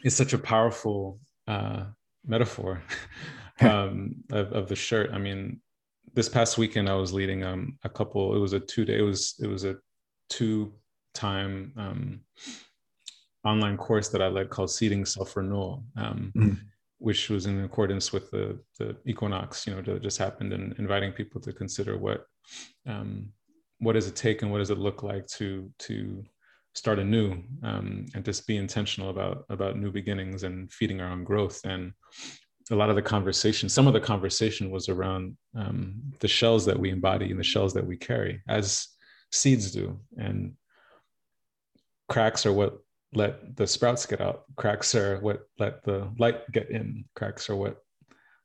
is 0.04 0.14
such 0.14 0.32
a 0.32 0.38
powerful 0.38 1.18
uh, 1.48 1.84
metaphor 2.26 2.82
um, 3.60 4.14
of, 4.30 4.52
of, 4.52 4.68
the 4.68 4.76
shirt. 4.76 5.10
I 5.12 5.18
mean, 5.18 5.60
this 6.14 6.28
past 6.28 6.58
weekend 6.58 6.88
I 6.88 6.94
was 6.94 7.12
leading 7.12 7.44
um, 7.44 7.78
a 7.84 7.88
couple. 7.88 8.34
It 8.34 8.38
was 8.38 8.52
a 8.52 8.60
two 8.60 8.84
day. 8.84 8.98
It 8.98 9.02
was 9.02 9.34
it 9.40 9.46
was 9.46 9.64
a 9.64 9.76
two 10.28 10.72
time 11.14 11.72
um, 11.76 12.20
online 13.44 13.76
course 13.76 14.08
that 14.08 14.22
I 14.22 14.28
led 14.28 14.50
called 14.50 14.70
Seeding 14.70 15.04
Self 15.04 15.36
Renewal, 15.36 15.84
um, 15.96 16.32
mm-hmm. 16.36 16.54
Which 16.98 17.28
was 17.28 17.46
in 17.46 17.64
accordance 17.64 18.12
with 18.12 18.30
the 18.30 18.58
the 18.78 18.96
equinox. 19.06 19.66
You 19.66 19.74
know, 19.74 19.82
that 19.82 20.02
just 20.02 20.18
happened, 20.18 20.52
and 20.52 20.74
inviting 20.78 21.12
people 21.12 21.40
to 21.42 21.52
consider 21.52 21.96
what 21.96 22.26
um, 22.86 23.32
what 23.78 23.92
does 23.92 24.08
it 24.08 24.16
take 24.16 24.42
and 24.42 24.50
what 24.50 24.58
does 24.58 24.70
it 24.70 24.78
look 24.78 25.02
like 25.02 25.26
to 25.26 25.70
to 25.80 26.24
start 26.74 26.98
anew 26.98 27.42
um, 27.62 28.06
and 28.14 28.24
just 28.24 28.46
be 28.46 28.56
intentional 28.56 29.10
about 29.10 29.44
about 29.48 29.78
new 29.78 29.90
beginnings 29.90 30.42
and 30.42 30.70
feeding 30.72 31.00
our 31.00 31.10
own 31.10 31.24
growth 31.24 31.60
and 31.64 31.92
a 32.70 32.74
lot 32.74 32.90
of 32.90 32.96
the 32.96 33.02
conversation 33.02 33.68
some 33.68 33.86
of 33.86 33.94
the 33.94 34.00
conversation 34.00 34.70
was 34.70 34.88
around 34.88 35.36
um, 35.56 35.94
the 36.20 36.28
shells 36.28 36.66
that 36.66 36.78
we 36.78 36.90
embody 36.90 37.30
and 37.30 37.40
the 37.40 37.44
shells 37.44 37.72
that 37.72 37.86
we 37.86 37.96
carry 37.96 38.42
as 38.48 38.88
seeds 39.32 39.70
do 39.70 39.98
and 40.18 40.52
cracks 42.08 42.44
are 42.44 42.52
what 42.52 42.78
let 43.14 43.56
the 43.56 43.66
sprouts 43.66 44.04
get 44.06 44.20
out 44.20 44.44
cracks 44.56 44.94
are 44.94 45.20
what 45.20 45.46
let 45.58 45.82
the 45.84 46.10
light 46.18 46.50
get 46.52 46.70
in 46.70 47.04
cracks 47.14 47.48
are 47.48 47.56
what 47.56 47.78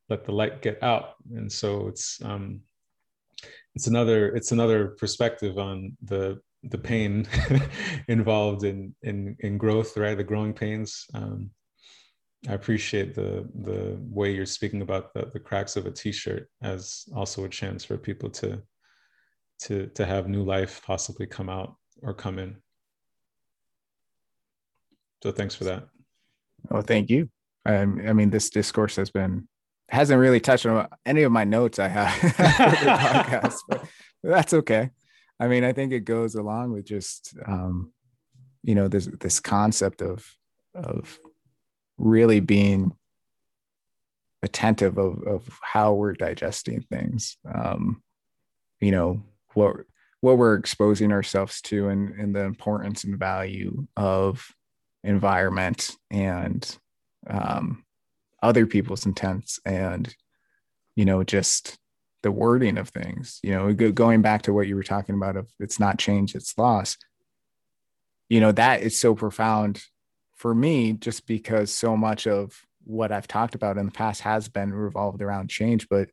let 0.09 0.23
the 0.25 0.31
light 0.31 0.61
get 0.61 0.81
out 0.83 1.15
and 1.33 1.51
so 1.51 1.87
it's 1.87 2.21
um 2.23 2.61
it's 3.75 3.87
another 3.87 4.35
it's 4.35 4.51
another 4.51 4.89
perspective 4.99 5.57
on 5.57 5.95
the 6.03 6.39
the 6.63 6.77
pain 6.77 7.27
involved 8.07 8.63
in 8.63 8.93
in 9.03 9.35
in 9.39 9.57
growth, 9.57 9.97
right? 9.97 10.17
The 10.17 10.23
growing 10.23 10.53
pains. 10.53 11.05
Um, 11.13 11.51
I 12.49 12.53
appreciate 12.53 13.13
the 13.15 13.47
the 13.61 13.97
way 14.01 14.33
you're 14.33 14.45
speaking 14.45 14.81
about 14.81 15.13
the, 15.13 15.29
the 15.31 15.39
cracks 15.39 15.75
of 15.75 15.85
a 15.85 15.91
t-shirt 15.91 16.49
as 16.61 17.05
also 17.15 17.45
a 17.45 17.49
chance 17.49 17.83
for 17.83 17.97
people 17.97 18.29
to 18.31 18.61
to 19.63 19.87
to 19.87 20.05
have 20.05 20.27
new 20.27 20.43
life 20.43 20.81
possibly 20.85 21.25
come 21.25 21.49
out 21.49 21.75
or 22.01 22.13
come 22.13 22.39
in. 22.39 22.57
So 25.23 25.31
thanks 25.31 25.55
for 25.55 25.65
that. 25.65 25.87
Oh, 26.69 26.81
thank 26.81 27.09
you. 27.09 27.29
I 27.65 27.85
mean, 27.85 28.31
this 28.31 28.49
discourse 28.49 28.95
has 28.95 29.11
been 29.11 29.47
hasn't 29.89 30.19
really 30.19 30.39
touched 30.39 30.65
on 30.65 30.87
any 31.05 31.23
of 31.23 31.31
my 31.31 31.43
notes 31.43 31.77
I 31.77 31.89
have 31.89 32.21
the 32.21 32.27
podcast, 32.27 33.57
but 33.67 33.85
that's 34.23 34.53
okay. 34.53 34.89
I 35.39 35.47
mean, 35.47 35.63
I 35.63 35.73
think 35.73 35.91
it 35.91 36.05
goes 36.05 36.35
along 36.35 36.71
with 36.71 36.85
just 36.85 37.35
um, 37.45 37.91
you 38.63 38.73
know 38.73 38.87
this 38.87 39.07
this 39.19 39.39
concept 39.39 40.01
of 40.01 40.25
of 40.73 41.19
really 41.97 42.39
being 42.39 42.93
attentive 44.43 44.97
of 44.97 45.21
of 45.23 45.59
how 45.61 45.93
we're 45.93 46.13
digesting 46.13 46.81
things. 46.81 47.37
Um, 47.53 48.01
you 48.79 48.91
know 48.91 49.23
what 49.53 49.77
what 50.21 50.37
we're 50.37 50.55
exposing 50.55 51.11
ourselves 51.11 51.61
to 51.61 51.89
and, 51.89 52.11
and 52.11 52.35
the 52.35 52.43
importance 52.43 53.03
and 53.03 53.17
value 53.17 53.87
of 53.97 54.47
environment 55.03 55.95
and 56.09 56.77
um, 57.27 57.83
other 58.41 58.65
people's 58.65 59.05
intents 59.05 59.59
and 59.65 60.13
you 60.95 61.05
know 61.05 61.23
just 61.23 61.77
the 62.23 62.31
wording 62.31 62.77
of 62.77 62.89
things 62.89 63.39
you 63.43 63.51
know 63.51 63.73
going 63.73 64.21
back 64.21 64.43
to 64.43 64.53
what 64.53 64.67
you 64.67 64.75
were 64.75 64.83
talking 64.83 65.15
about 65.15 65.35
of 65.35 65.47
it's 65.59 65.79
not 65.79 65.97
change 65.97 66.35
it's 66.35 66.57
loss. 66.57 66.97
You 68.29 68.39
know 68.39 68.51
that 68.53 68.81
is 68.81 68.99
so 68.99 69.15
profound 69.15 69.83
for 70.35 70.55
me 70.55 70.93
just 70.93 71.27
because 71.27 71.73
so 71.73 71.97
much 71.97 72.27
of 72.27 72.61
what 72.83 73.11
i've 73.11 73.27
talked 73.27 73.53
about 73.53 73.77
in 73.77 73.85
the 73.85 73.91
past 73.91 74.21
has 74.21 74.49
been 74.49 74.73
revolved 74.73 75.21
around 75.21 75.49
change 75.49 75.87
but 75.87 76.09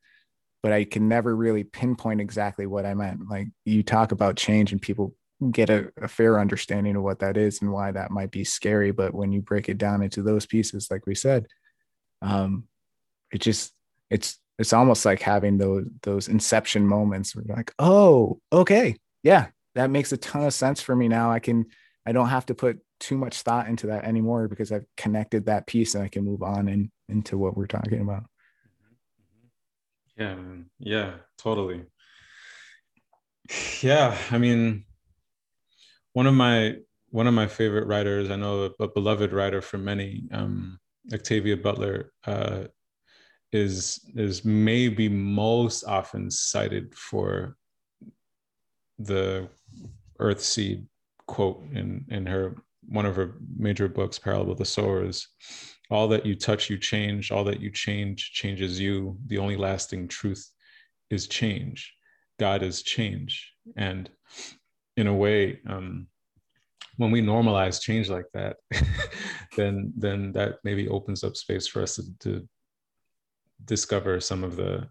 but 0.63 0.73
i 0.73 0.85
can 0.85 1.09
never 1.09 1.35
really 1.35 1.65
pinpoint 1.65 2.21
exactly 2.21 2.67
what 2.67 2.85
i 2.85 2.93
meant. 2.93 3.29
Like 3.29 3.49
you 3.65 3.83
talk 3.83 4.13
about 4.13 4.37
change 4.37 4.73
and 4.73 4.83
people 4.83 5.15
get 5.53 5.71
a, 5.71 5.93
a 6.01 6.09
fair 6.09 6.41
understanding 6.41 6.97
of 6.97 7.03
what 7.03 7.21
that 7.21 7.37
is 7.37 7.63
and 7.63 7.73
why 7.73 7.93
that 7.93 8.11
might 8.11 8.31
be 8.31 8.43
scary 8.43 8.91
but 8.91 9.15
when 9.15 9.31
you 9.31 9.41
break 9.41 9.69
it 9.69 9.79
down 9.79 10.03
into 10.03 10.23
those 10.23 10.47
pieces 10.47 10.89
like 10.91 11.07
we 11.07 11.15
said 11.15 11.47
um 12.23 12.65
it 13.31 13.41
just 13.41 13.73
it's 14.11 14.39
it's 14.59 14.73
almost 14.73 15.05
like 15.05 15.23
having 15.23 15.57
those 15.57 15.87
those 16.03 16.29
inception 16.29 16.87
moments 16.87 17.35
where 17.35 17.45
you're 17.47 17.57
like, 17.57 17.73
oh, 17.79 18.41
okay, 18.53 18.97
yeah, 19.23 19.47
that 19.75 19.91
makes 19.91 20.13
a 20.13 20.17
ton 20.17 20.45
of 20.45 20.53
sense 20.53 20.81
for 20.81 20.95
me 20.97 21.09
now. 21.09 21.31
I 21.31 21.39
can 21.39 21.67
I 22.05 22.13
don't 22.13 22.29
have 22.29 22.47
to 22.47 22.55
put 22.55 22.81
too 23.01 23.17
much 23.17 23.43
thought 23.43 23.69
into 23.69 23.89
that 23.89 24.05
anymore 24.05 24.49
because 24.49 24.73
I've 24.73 24.87
connected 24.97 25.47
that 25.47 25.67
piece 25.67 25.95
and 25.95 26.03
I 26.03 26.09
can 26.09 26.25
move 26.25 26.43
on 26.43 26.69
and 26.69 26.91
into 27.09 27.39
what 27.39 27.57
we're 27.57 27.67
talking 27.67 28.01
about. 28.01 28.25
Yeah, 30.17 30.37
yeah, 30.79 31.13
totally. 31.39 31.85
Yeah, 33.81 34.15
I 34.31 34.37
mean, 34.37 34.85
one 36.19 36.27
of 36.27 36.35
my 36.35 36.75
one 37.11 37.29
of 37.29 37.35
my 37.35 37.47
favorite 37.47 37.87
writers, 37.87 38.29
I 38.29 38.35
know 38.35 38.75
a, 38.81 38.83
a 38.83 38.89
beloved 38.89 39.33
writer 39.33 39.63
for 39.63 39.79
many, 39.79 40.25
um, 40.33 40.81
Octavia 41.15 41.57
Butler, 41.57 42.13
uh, 42.27 42.65
is 43.53 44.01
is 44.17 44.45
maybe 44.45 45.09
most 45.09 45.85
often 45.85 46.29
cited 46.29 46.93
for 46.93 47.57
the 48.99 49.49
Earthseed 50.19 50.87
quote 51.29 51.63
in 51.73 52.05
in 52.09 52.27
her 52.27 52.57
one 52.89 53.07
of 53.07 53.15
her 53.15 53.37
major 53.57 53.87
books 53.87 54.19
parable 54.19 54.51
of 54.51 54.59
the 54.59 54.65
sowers. 54.65 55.29
All 55.89 56.09
that 56.09 56.27
you 56.27 56.35
touch 56.35 56.69
you 56.69 56.79
change. 56.79 57.31
All 57.31 57.45
that 57.45 57.61
you 57.61 57.71
change 57.71 58.33
changes 58.33 58.81
you. 58.81 59.17
The 59.29 59.39
only 59.39 59.57
lasting 59.57 60.09
truth 60.09 60.51
is 61.11 61.29
change. 61.29 61.95
God 62.41 62.65
is 62.65 62.83
change. 62.83 63.53
And 63.77 64.11
in 64.99 65.07
a 65.07 65.15
way 65.15 65.61
um, 65.67 66.07
when 66.97 67.11
we 67.11 67.23
normalize 67.23 67.81
change 67.81 68.09
like 68.09 68.27
that 68.35 68.57
then 69.57 69.93
then 69.97 70.33
that 70.33 70.57
maybe 70.65 70.89
opens 70.89 71.25
up 71.25 71.37
space 71.37 71.67
for 71.67 71.83
us 71.83 71.97
to, 71.97 72.03
to 72.19 72.49
discover 73.65 74.21
some 74.21 74.45
of 74.45 74.57
the 74.57 74.89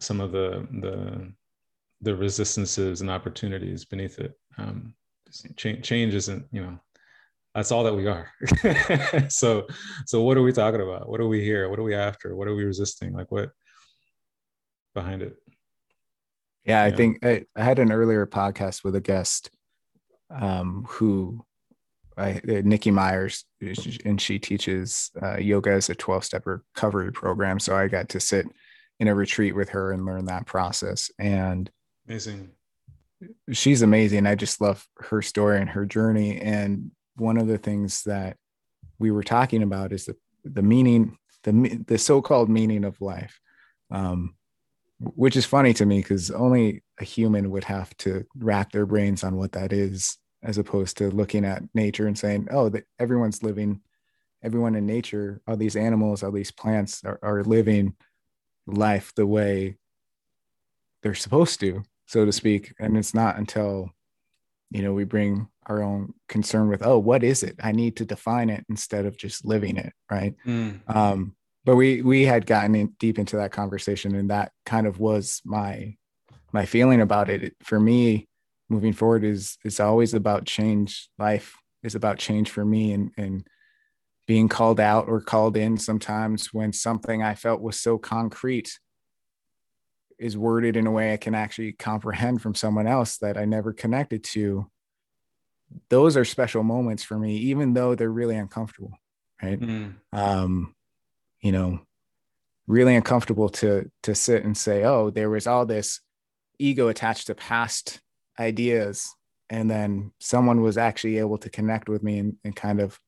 some 0.00 0.20
of 0.20 0.32
the 0.32 0.66
the 0.80 1.32
the 2.02 2.14
resistances 2.14 3.00
and 3.00 3.10
opportunities 3.10 3.84
beneath 3.84 4.18
it. 4.18 4.32
Um, 4.58 4.94
change, 5.56 5.84
change 5.84 6.14
isn't, 6.14 6.46
you 6.52 6.62
know, 6.62 6.78
that's 7.54 7.72
all 7.72 7.84
that 7.84 7.94
we 7.94 8.06
are. 8.06 8.30
so, 9.28 9.66
so 10.06 10.22
what 10.22 10.36
are 10.36 10.42
we 10.42 10.52
talking 10.52 10.82
about? 10.82 11.08
What 11.08 11.20
are 11.20 11.26
we 11.26 11.42
here? 11.42 11.70
What 11.70 11.78
are 11.78 11.84
we 11.84 11.94
after? 11.94 12.36
What 12.36 12.48
are 12.48 12.54
we 12.54 12.64
resisting? 12.64 13.14
Like 13.14 13.30
what 13.32 13.50
behind 14.94 15.22
it? 15.22 15.36
Yeah, 16.66 16.82
I 16.82 16.90
think 16.90 17.24
I, 17.24 17.44
I, 17.54 17.62
had 17.62 17.78
an 17.78 17.92
earlier 17.92 18.26
podcast 18.26 18.82
with 18.82 18.96
a 18.96 19.00
guest 19.00 19.50
um, 20.30 20.84
who 20.88 21.44
I, 22.16 22.40
uh, 22.48 22.62
Nikki 22.64 22.90
Myers, 22.90 23.44
and 24.04 24.20
she 24.20 24.38
teaches 24.38 25.12
uh, 25.22 25.36
yoga 25.36 25.70
as 25.70 25.90
a 25.90 25.94
12 25.94 26.24
step 26.24 26.44
recovery 26.44 27.12
program. 27.12 27.60
So 27.60 27.76
I 27.76 27.86
got 27.86 28.08
to 28.10 28.20
sit 28.20 28.46
in 28.98 29.06
a 29.06 29.14
retreat 29.14 29.54
with 29.54 29.68
her 29.70 29.92
and 29.92 30.04
learn 30.04 30.24
that 30.24 30.46
process. 30.46 31.10
And 31.18 31.70
amazing. 32.08 32.50
She's 33.52 33.82
amazing. 33.82 34.26
I 34.26 34.34
just 34.34 34.60
love 34.60 34.86
her 34.98 35.22
story 35.22 35.60
and 35.60 35.70
her 35.70 35.86
journey. 35.86 36.40
And 36.40 36.90
one 37.14 37.36
of 37.36 37.46
the 37.46 37.58
things 37.58 38.02
that 38.04 38.36
we 38.98 39.10
were 39.10 39.22
talking 39.22 39.62
about 39.62 39.92
is 39.92 40.06
the 40.06 40.16
the 40.44 40.62
meaning 40.62 41.18
the 41.42 41.82
the 41.86 41.98
so-called 41.98 42.48
meaning 42.48 42.84
of 42.84 43.00
life 43.00 43.40
um, 43.90 44.34
which 45.00 45.36
is 45.36 45.44
funny 45.44 45.74
to 45.74 45.84
me 45.84 45.98
because 45.98 46.30
only 46.30 46.82
a 47.00 47.04
human 47.04 47.50
would 47.50 47.64
have 47.64 47.94
to 47.98 48.24
rack 48.38 48.72
their 48.72 48.86
brains 48.86 49.22
on 49.22 49.36
what 49.36 49.52
that 49.52 49.72
is 49.72 50.16
as 50.42 50.58
opposed 50.58 50.96
to 50.96 51.10
looking 51.10 51.44
at 51.44 51.62
nature 51.74 52.06
and 52.06 52.18
saying 52.18 52.46
oh 52.50 52.68
that 52.68 52.84
everyone's 52.98 53.42
living 53.42 53.80
everyone 54.42 54.74
in 54.74 54.86
nature 54.86 55.40
all 55.46 55.56
these 55.56 55.76
animals 55.76 56.22
all 56.22 56.32
these 56.32 56.52
plants 56.52 57.02
are, 57.04 57.18
are 57.22 57.44
living 57.44 57.94
life 58.66 59.12
the 59.16 59.26
way 59.26 59.76
they're 61.02 61.14
supposed 61.14 61.60
to 61.60 61.82
so 62.06 62.24
to 62.24 62.32
speak. 62.32 62.72
And 62.78 62.96
it's 62.96 63.14
not 63.14 63.36
until 63.36 63.90
you 64.70 64.82
know 64.82 64.92
we 64.92 65.04
bring 65.04 65.48
our 65.66 65.82
own 65.82 66.14
concern 66.28 66.68
with 66.68 66.84
oh 66.84 66.98
what 66.98 67.22
is 67.22 67.42
it? 67.42 67.56
I 67.62 67.72
need 67.72 67.96
to 67.96 68.04
define 68.04 68.50
it 68.50 68.64
instead 68.68 69.06
of 69.06 69.18
just 69.18 69.44
living 69.44 69.76
it 69.76 69.92
right? 70.10 70.34
Mm. 70.46 70.80
um, 70.88 71.36
but 71.66 71.76
we 71.76 72.00
we 72.00 72.24
had 72.24 72.46
gotten 72.46 72.74
in 72.74 72.94
deep 72.98 73.18
into 73.18 73.36
that 73.36 73.52
conversation 73.52 74.14
and 74.14 74.30
that 74.30 74.52
kind 74.64 74.86
of 74.86 74.98
was 74.98 75.42
my 75.44 75.94
my 76.52 76.64
feeling 76.64 77.02
about 77.02 77.28
it 77.28 77.54
for 77.62 77.78
me 77.78 78.26
moving 78.70 78.94
forward 78.94 79.24
is 79.24 79.58
is 79.64 79.78
always 79.78 80.14
about 80.14 80.46
change 80.46 81.10
life 81.18 81.54
is 81.82 81.94
about 81.94 82.18
change 82.18 82.48
for 82.50 82.64
me 82.64 82.92
and 82.92 83.10
and 83.18 83.46
being 84.26 84.48
called 84.48 84.80
out 84.80 85.06
or 85.08 85.20
called 85.20 85.56
in 85.56 85.76
sometimes 85.76 86.54
when 86.54 86.72
something 86.72 87.22
i 87.22 87.34
felt 87.34 87.60
was 87.60 87.78
so 87.78 87.98
concrete 87.98 88.78
is 90.18 90.36
worded 90.36 90.76
in 90.76 90.86
a 90.86 90.90
way 90.90 91.12
I 91.12 91.16
can 91.16 91.34
actually 91.34 91.72
comprehend 91.72 92.40
from 92.40 92.54
someone 92.54 92.86
else 92.86 93.18
that 93.18 93.36
I 93.36 93.44
never 93.44 93.72
connected 93.72 94.24
to, 94.24 94.70
those 95.90 96.16
are 96.16 96.24
special 96.24 96.62
moments 96.62 97.02
for 97.02 97.18
me, 97.18 97.36
even 97.36 97.74
though 97.74 97.94
they're 97.94 98.10
really 98.10 98.36
uncomfortable. 98.36 98.92
Right. 99.42 99.60
Mm. 99.60 99.96
Um, 100.12 100.74
you 101.40 101.52
know, 101.52 101.80
really 102.66 102.94
uncomfortable 102.94 103.48
to 103.48 103.90
to 104.02 104.14
sit 104.14 104.44
and 104.44 104.56
say, 104.56 104.84
oh, 104.84 105.10
there 105.10 105.30
was 105.30 105.46
all 105.46 105.66
this 105.66 106.00
ego 106.58 106.88
attached 106.88 107.26
to 107.28 107.34
past 107.34 108.00
ideas. 108.38 109.14
And 109.48 109.70
then 109.70 110.12
someone 110.18 110.60
was 110.60 110.76
actually 110.76 111.18
able 111.18 111.38
to 111.38 111.50
connect 111.50 111.88
with 111.88 112.02
me 112.02 112.18
and, 112.18 112.36
and 112.44 112.56
kind 112.56 112.80
of 112.80 112.98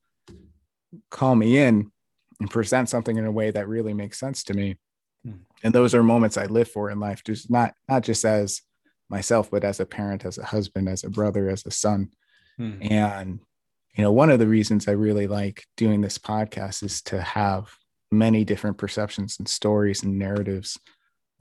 call 1.11 1.35
me 1.35 1.57
in 1.57 1.91
and 2.39 2.49
present 2.49 2.87
something 2.87 3.17
in 3.17 3.25
a 3.25 3.31
way 3.31 3.51
that 3.51 3.67
really 3.67 3.93
makes 3.93 4.17
sense 4.17 4.43
to 4.45 4.53
me 4.53 4.77
Hmm. 5.23 5.31
and 5.63 5.73
those 5.73 5.93
are 5.93 6.01
moments 6.01 6.37
i 6.37 6.45
live 6.45 6.69
for 6.69 6.89
in 6.89 6.99
life 6.99 7.23
just 7.25 7.51
not 7.51 7.73
not 7.89 8.03
just 8.03 8.23
as 8.23 8.61
myself 9.09 9.51
but 9.51 9.65
as 9.65 9.81
a 9.81 9.85
parent 9.85 10.23
as 10.23 10.37
a 10.37 10.45
husband 10.45 10.87
as 10.87 11.03
a 11.03 11.09
brother 11.09 11.49
as 11.49 11.65
a 11.65 11.71
son 11.71 12.11
hmm. 12.57 12.77
and 12.81 13.39
you 13.97 14.03
know 14.03 14.13
one 14.13 14.29
of 14.29 14.39
the 14.39 14.47
reasons 14.47 14.87
i 14.87 14.91
really 14.91 15.27
like 15.27 15.65
doing 15.75 15.99
this 15.99 16.17
podcast 16.17 16.83
is 16.83 17.01
to 17.01 17.21
have 17.21 17.69
many 18.11 18.43
different 18.43 18.77
perceptions 18.77 19.37
and 19.39 19.47
stories 19.47 20.03
and 20.03 20.17
narratives 20.17 20.77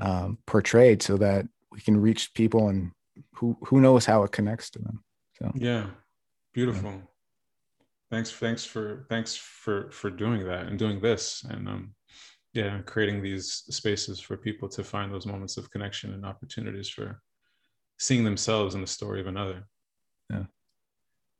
um, 0.00 0.38
portrayed 0.46 1.02
so 1.02 1.16
that 1.16 1.46
we 1.72 1.80
can 1.80 2.00
reach 2.00 2.32
people 2.34 2.68
and 2.68 2.92
who 3.34 3.56
who 3.66 3.80
knows 3.80 4.04
how 4.06 4.22
it 4.22 4.32
connects 4.32 4.70
to 4.70 4.78
them. 4.80 5.02
So 5.38 5.52
yeah. 5.54 5.86
Beautiful. 6.52 6.90
Yeah. 6.90 6.98
thanks 8.10 8.32
thanks 8.32 8.64
for 8.64 9.06
thanks 9.08 9.36
for 9.36 9.90
for 9.90 10.10
doing 10.10 10.44
that 10.44 10.66
and 10.66 10.78
doing 10.78 11.00
this 11.00 11.44
and 11.48 11.68
um 11.68 11.94
yeah 12.52 12.80
creating 12.80 13.22
these 13.22 13.64
spaces 13.70 14.18
for 14.18 14.36
people 14.36 14.68
to 14.70 14.82
find 14.82 15.12
those 15.12 15.26
moments 15.26 15.56
of 15.56 15.70
connection 15.70 16.14
and 16.14 16.24
opportunities 16.24 16.88
for 16.88 17.20
seeing 17.98 18.24
themselves 18.24 18.74
in 18.74 18.80
the 18.80 18.86
story 18.86 19.20
of 19.20 19.26
another. 19.26 19.66
Yeah. 20.30 20.44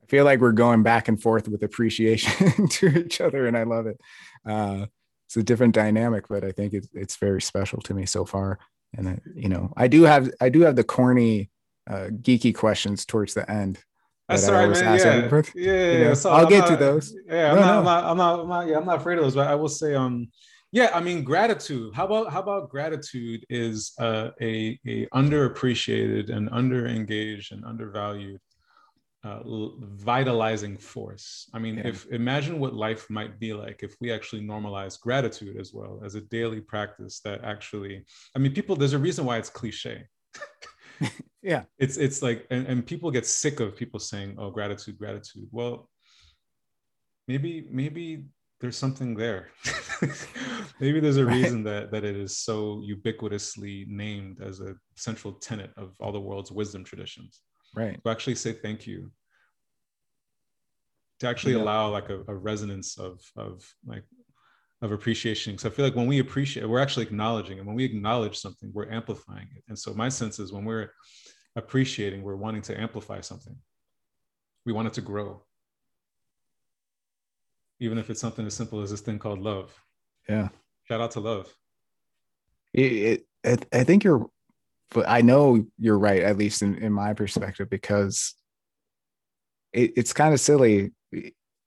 I 0.03 0.07
feel 0.07 0.25
like 0.25 0.41
we're 0.41 0.53
going 0.53 0.83
back 0.83 1.09
and 1.09 1.21
forth 1.21 1.49
with 1.49 1.63
appreciation 1.63 2.69
to 2.79 2.89
each 2.89 3.21
other 3.21 3.47
and 3.47 3.57
i 3.57 3.63
love 3.63 3.87
it. 3.87 4.01
Uh, 4.47 4.87
it's 5.29 5.37
a 5.37 5.43
different 5.43 5.75
dynamic 5.75 6.27
but 6.29 6.43
i 6.43 6.51
think 6.51 6.73
it's, 6.73 6.89
it's 6.95 7.17
very 7.17 7.41
special 7.41 7.81
to 7.83 7.95
me 7.95 8.07
so 8.07 8.25
far 8.25 8.59
and 8.97 9.09
I, 9.09 9.19
you 9.35 9.49
know 9.49 9.73
i 9.77 9.87
do 9.87 10.03
have 10.03 10.31
i 10.41 10.49
do 10.49 10.63
have 10.63 10.77
the 10.77 10.85
corny 10.85 11.51
uh, 11.89 12.09
geeky 12.11 12.55
questions 12.55 13.05
towards 13.05 13.35
the 13.35 13.51
end 13.51 13.79
that's 14.29 14.47
all 14.47 14.55
right, 14.55 14.69
man. 14.69 15.31
Yeah, 15.55 15.73
yeah, 15.73 15.93
yeah. 15.93 16.15
So 16.15 16.31
I'll 16.31 16.45
I'm 16.45 16.51
get 16.51 16.61
not, 16.61 16.69
to 16.69 16.77
those. 16.77 17.15
Yeah, 17.27 17.51
I'm, 17.51 17.57
no, 17.57 17.61
not, 17.63 17.73
no. 17.73 17.79
I'm, 17.79 17.85
not, 17.85 18.05
I'm 18.05 18.17
not, 18.19 18.41
I'm 18.41 18.49
not, 18.49 18.67
yeah, 18.67 18.77
I'm 18.77 18.85
not 18.85 18.99
afraid 18.99 19.17
of 19.17 19.25
those. 19.25 19.35
But 19.35 19.49
I 19.49 19.55
will 19.55 19.71
say, 19.71 19.95
um, 19.95 20.29
yeah, 20.71 20.91
I 20.93 21.01
mean, 21.01 21.25
gratitude. 21.25 21.95
How 21.95 22.05
about 22.05 22.31
how 22.31 22.41
about 22.41 22.69
gratitude 22.69 23.47
is 23.49 23.93
uh, 23.99 24.31
a 24.43 24.79
a 24.87 25.07
underappreciated 25.15 26.31
and 26.31 26.51
underengaged 26.51 27.53
and 27.53 27.65
undervalued 27.65 28.39
uh, 29.25 29.41
vitalizing 29.45 30.79
force. 30.79 31.51
I 31.53 31.59
mean, 31.59 31.79
yeah. 31.79 31.89
if 31.89 32.07
imagine 32.07 32.61
what 32.61 32.75
life 32.75 33.09
might 33.11 33.39
be 33.41 33.53
like 33.53 33.83
if 33.83 33.97
we 34.01 34.13
actually 34.13 34.43
normalize 34.43 35.01
gratitude 35.01 35.57
as 35.59 35.73
well 35.73 36.01
as 36.05 36.15
a 36.15 36.21
daily 36.21 36.61
practice 36.61 37.21
that 37.25 37.45
actually. 37.45 38.05
I 38.37 38.39
mean, 38.39 38.53
people. 38.53 38.77
There's 38.77 38.93
a 38.93 38.99
reason 38.99 39.25
why 39.25 39.39
it's 39.39 39.51
cliche. 39.51 40.05
yeah, 41.43 41.65
it's 41.79 41.97
it's 41.97 42.23
like, 42.23 42.47
and, 42.51 42.67
and 42.67 42.87
people 42.87 43.11
get 43.11 43.27
sick 43.27 43.61
of 43.61 43.77
people 43.77 43.99
saying, 43.99 44.37
"Oh, 44.39 44.51
gratitude, 44.51 44.99
gratitude." 44.99 45.49
Well, 45.51 45.89
maybe 47.27 47.67
maybe 47.71 48.25
there's 48.61 48.77
something 48.77 49.15
there. 49.15 49.49
Maybe 50.81 51.01
there's 51.01 51.17
a 51.17 51.27
right. 51.27 51.35
reason 51.35 51.65
that 51.65 51.91
that 51.91 52.05
it 52.05 52.17
is 52.17 52.39
so 52.39 52.83
ubiquitously 52.89 53.89
named 53.89 54.41
as 54.41 54.61
a 54.61 54.75
central 54.97 55.33
tenet 55.33 55.73
of 55.77 55.95
all 56.01 56.13
the 56.13 56.21
world's 56.21 56.53
wisdom 56.53 56.85
traditions. 56.85 57.41
Right. 57.75 58.03
To 58.03 58.11
actually 58.11 58.35
say 58.37 58.53
thank 58.53 58.87
you. 58.87 59.11
To 61.21 61.29
actually 61.29 61.55
yeah. 61.55 61.63
allow 61.63 61.91
like 61.91 62.11
a, 62.11 62.23
a, 62.29 62.35
resonance 62.35 62.99
of 62.99 63.21
of 63.37 63.69
like 63.85 64.05
of 64.83 64.93
appreciation. 64.93 65.59
So 65.59 65.69
I 65.69 65.73
feel 65.73 65.85
like 65.85 65.97
when 65.97 66.07
we 66.07 66.21
appreciate, 66.21 66.69
we're 66.69 66.79
actually 66.79 67.07
acknowledging, 67.07 67.59
and 67.59 67.67
when 67.67 67.75
we 67.75 67.85
acknowledge 67.85 68.39
something, 68.39 68.71
we're 68.73 68.91
amplifying 68.91 69.49
it. 69.57 69.65
And 69.69 69.77
so 69.77 69.93
my 69.95 70.09
sense 70.09 70.39
is 70.39 70.53
when 70.53 70.65
we're 70.65 70.93
appreciating, 71.57 72.23
we're 72.23 72.37
wanting 72.37 72.63
to 72.63 72.81
amplify 72.81 73.21
something. 73.21 73.57
We 74.65 74.73
want 74.73 74.87
it 74.87 74.95
to 74.95 75.01
grow 75.01 75.43
even 77.81 77.99
if 77.99 78.11
it's 78.11 78.21
something 78.21 78.47
as 78.47 78.55
simple 78.55 78.81
as 78.81 78.91
this 78.91 79.01
thing 79.01 79.19
called 79.19 79.41
love. 79.41 79.73
Yeah. 80.29 80.49
Shout 80.85 81.01
out 81.01 81.13
to 81.13 81.21
love. 81.21 81.53
It, 82.73 83.27
it, 83.45 83.67
I 83.73 83.85
think 83.85 84.05
you're, 84.05 84.29
but 84.91 85.09
I 85.09 85.21
know 85.21 85.67
you're 85.79 85.99
right, 85.99 86.23
at 86.23 86.39
least 86.39 86.63
in, 86.63 86.77
in 86.77 86.93
my 86.93 87.15
perspective, 87.15 87.69
because 87.69 88.35
it, 89.73 89.93
it's 89.97 90.13
kind 90.13 90.33
of 90.33 90.41
silly. 90.41 90.93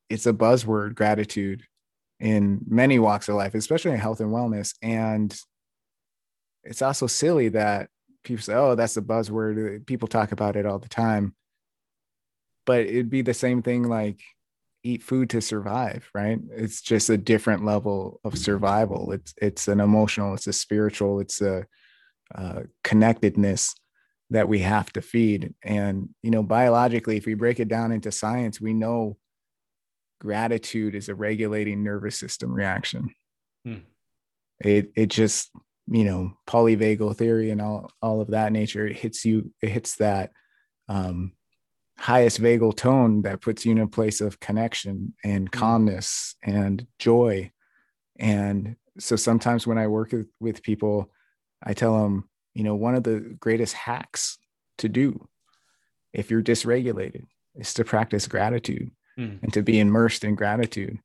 It's 0.10 0.26
a 0.26 0.34
buzzword, 0.34 0.96
gratitude, 0.96 1.64
in 2.20 2.62
many 2.68 3.00
walks 3.00 3.30
of 3.30 3.36
life, 3.36 3.56
especially 3.56 3.92
in 3.92 3.98
health 3.98 4.20
and 4.20 4.32
wellness. 4.32 4.74
And 4.82 5.36
it's 6.64 6.82
also 6.82 7.08
silly 7.08 7.50
that 7.50 7.90
people 8.24 8.44
say, 8.44 8.54
oh, 8.54 8.76
that's 8.76 8.98
a 8.98 9.02
buzzword. 9.02 9.78
Uh, 9.78 9.80
people 9.86 10.08
talk 10.08 10.32
about 10.32 10.56
it 10.56 10.66
all 10.66 10.80
the 10.80 10.90
time. 10.90 11.36
But 12.66 12.82
it'd 12.82 13.10
be 13.10 13.24
the 13.24 13.34
same 13.34 13.62
thing 13.62 13.84
like 13.84 14.22
eat 14.84 15.04
food 15.04 15.30
to 15.30 15.40
survive 15.42 16.10
right 16.14 16.40
it's 16.50 16.82
just 16.82 17.10
a 17.10 17.18
different 17.18 17.64
level 17.64 18.20
of 18.24 18.36
survival 18.36 19.12
it's 19.12 19.32
it's 19.40 19.68
an 19.68 19.80
emotional 19.80 20.34
it's 20.34 20.48
a 20.48 20.54
spiritual 20.54 21.20
it's 21.20 21.40
a 21.40 21.66
uh, 22.36 22.62
connectedness 22.84 23.74
that 24.30 24.48
we 24.48 24.60
have 24.60 24.92
to 24.94 25.02
feed 25.02 25.54
and 25.64 26.10
you 26.24 26.32
know 26.32 26.44
biologically 26.44 27.18
if 27.18 27.26
we 27.26 27.34
break 27.34 27.60
it 27.60 27.68
down 27.68 27.92
into 27.92 28.12
science 28.12 28.62
we 28.62 28.74
know 28.74 29.18
gratitude 30.20 30.96
is 30.96 31.10
a 31.10 31.16
regulating 31.16 31.84
nervous 31.84 32.18
system 32.18 32.54
reaction 32.54 33.10
hmm. 33.66 33.80
it 34.60 34.92
it 34.96 35.08
just 35.08 35.52
you 35.88 36.06
know 36.06 36.32
polyvagal 36.48 37.16
theory 37.18 37.50
and 37.50 37.62
all 37.62 37.92
all 38.02 38.22
of 38.22 38.30
that 38.30 38.52
nature 38.52 38.88
it 38.88 38.98
hits 38.98 39.26
you 39.26 39.52
it 39.62 39.70
hits 39.70 39.98
that 39.98 40.32
um 40.88 41.34
highest 42.02 42.42
vagal 42.42 42.76
tone 42.76 43.22
that 43.22 43.42
puts 43.42 43.64
you 43.64 43.72
in 43.72 43.78
a 43.78 43.88
place 43.88 44.22
of 44.22 44.40
connection 44.40 45.14
and 45.24 45.52
mm. 45.52 45.52
calmness 45.52 46.36
and 46.44 46.88
joy. 46.98 47.52
And 48.18 48.76
so 48.98 49.16
sometimes 49.16 49.68
when 49.68 49.78
I 49.78 49.86
work 49.86 50.12
with, 50.12 50.28
with 50.40 50.64
people, 50.64 51.12
I 51.64 51.74
tell 51.74 52.02
them, 52.04 52.30
you 52.54 52.64
know, 52.64 52.76
one 52.76 52.96
of 52.96 53.04
the 53.04 53.36
greatest 53.40 53.74
hacks 53.74 54.38
to 54.80 54.90
do 54.90 55.28
if 56.14 56.30
you're 56.30 56.44
dysregulated 56.44 57.26
is 57.56 57.74
to 57.76 57.84
practice 57.84 58.28
gratitude 58.28 58.92
mm. 59.18 59.42
and 59.42 59.54
to 59.54 59.62
be 59.62 59.80
immersed 59.80 60.24
in 60.24 60.36
gratitude. 60.36 61.00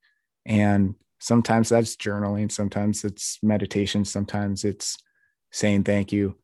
And 0.45 0.95
sometimes 1.19 1.69
that's 1.69 1.97
journaling, 1.97 2.51
sometimes 2.51 3.05
it's 3.05 3.39
meditation, 3.43 4.05
sometimes 4.05 4.65
it's 4.65 4.97
saying 5.53 5.85
thank 5.85 6.13
you, 6.13 6.37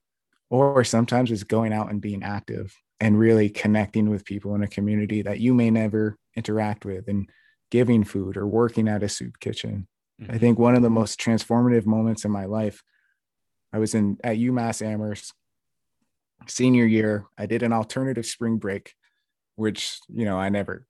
or 0.51 0.85
sometimes 0.85 1.31
it's 1.31 1.45
going 1.45 1.73
out 1.73 1.91
and 1.91 2.01
being 2.01 2.23
active 2.23 2.75
and 3.01 3.19
really 3.19 3.49
connecting 3.49 4.11
with 4.11 4.25
people 4.25 4.55
in 4.55 4.63
a 4.63 4.69
community 4.69 5.23
that 5.23 5.41
you 5.41 5.55
may 5.55 5.71
never 5.71 6.17
interact 6.37 6.85
with 6.85 7.09
and 7.09 7.29
giving 7.71 8.05
food 8.05 8.37
or 8.37 8.47
working 8.47 8.89
at 8.89 9.03
a 9.03 9.09
soup 9.09 9.41
kitchen. 9.41 9.89
Mm-hmm. 10.21 10.33
I 10.33 10.39
think 10.39 10.59
one 10.59 10.77
of 10.77 10.83
the 10.83 10.91
most 10.91 11.21
transformative 11.21 11.87
moments 11.87 12.25
in 12.25 12.31
my 12.31 12.45
life, 12.45 12.83
I 13.73 13.79
was 13.79 13.95
in 13.95 14.19
at 14.23 14.37
UMass 14.37 14.85
Amherst 14.85 15.33
senior 16.47 16.85
year. 16.85 17.27
I 17.39 17.47
did 17.47 17.63
an 17.63 17.73
alternative 17.73 18.27
spring 18.27 18.59
break, 18.59 18.95
which, 19.57 19.99
you 20.09 20.25
know, 20.25 20.39
I 20.39 20.49
never 20.49 20.87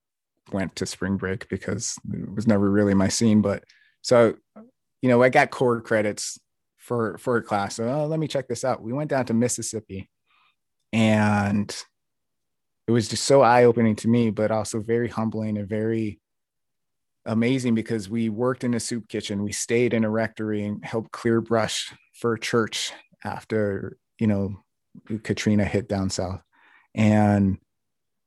went 0.53 0.77
to 0.77 0.87
spring 0.87 1.16
break 1.16 1.49
because 1.49 1.99
it 2.12 2.35
was 2.35 2.47
never 2.47 2.71
really 2.71 2.95
my 2.95 3.09
scene. 3.09 3.42
But 3.42 3.64
so, 4.01 4.35
you 5.01 5.09
know, 5.09 5.23
I 5.23 5.29
got 5.29 5.51
core 5.51 5.81
credits 5.81 6.38
for 6.79 7.16
for 7.18 7.37
a 7.37 7.42
class. 7.42 7.77
So 7.77 7.88
oh, 7.88 8.07
let 8.07 8.18
me 8.18 8.29
check 8.29 8.49
this 8.49 8.64
out. 8.64 8.83
We 8.83 8.92
went 8.92 9.11
down 9.11 9.27
to 9.27 9.35
Mississippi, 9.35 10.11
and 10.92 11.75
it 12.88 12.92
was 12.92 13.09
just 13.09 13.25
so 13.25 13.42
eye 13.42 13.64
opening 13.64 13.97
to 13.97 14.09
me, 14.09 14.31
but 14.31 14.51
also 14.51 14.81
very 14.81 15.09
humbling 15.09 15.57
and 15.57 15.68
very 15.68 16.21
amazing 17.26 17.74
because 17.74 18.08
we 18.08 18.28
worked 18.28 18.64
in 18.64 18.74
a 18.74 18.80
soup 18.80 19.08
kitchen. 19.08 19.42
We 19.42 19.52
stayed 19.52 19.94
in 19.94 20.04
a 20.04 20.11
rectory 20.11 20.64
and 20.64 20.85
helped 20.85 21.12
clear 21.12 21.40
brush 21.40 21.92
for 22.14 22.37
church 22.37 22.92
after 23.24 23.96
you 24.18 24.26
know 24.26 24.56
Katrina 25.22 25.64
hit 25.64 25.88
down 25.88 26.11
south, 26.11 26.42
and 26.94 27.58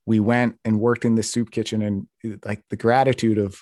we 0.05 0.19
went 0.19 0.58
and 0.63 0.79
worked 0.79 1.05
in 1.05 1.15
the 1.15 1.23
soup 1.23 1.51
kitchen 1.51 1.81
and 1.81 2.08
like 2.45 2.62
the 2.69 2.77
gratitude 2.77 3.38
of 3.38 3.60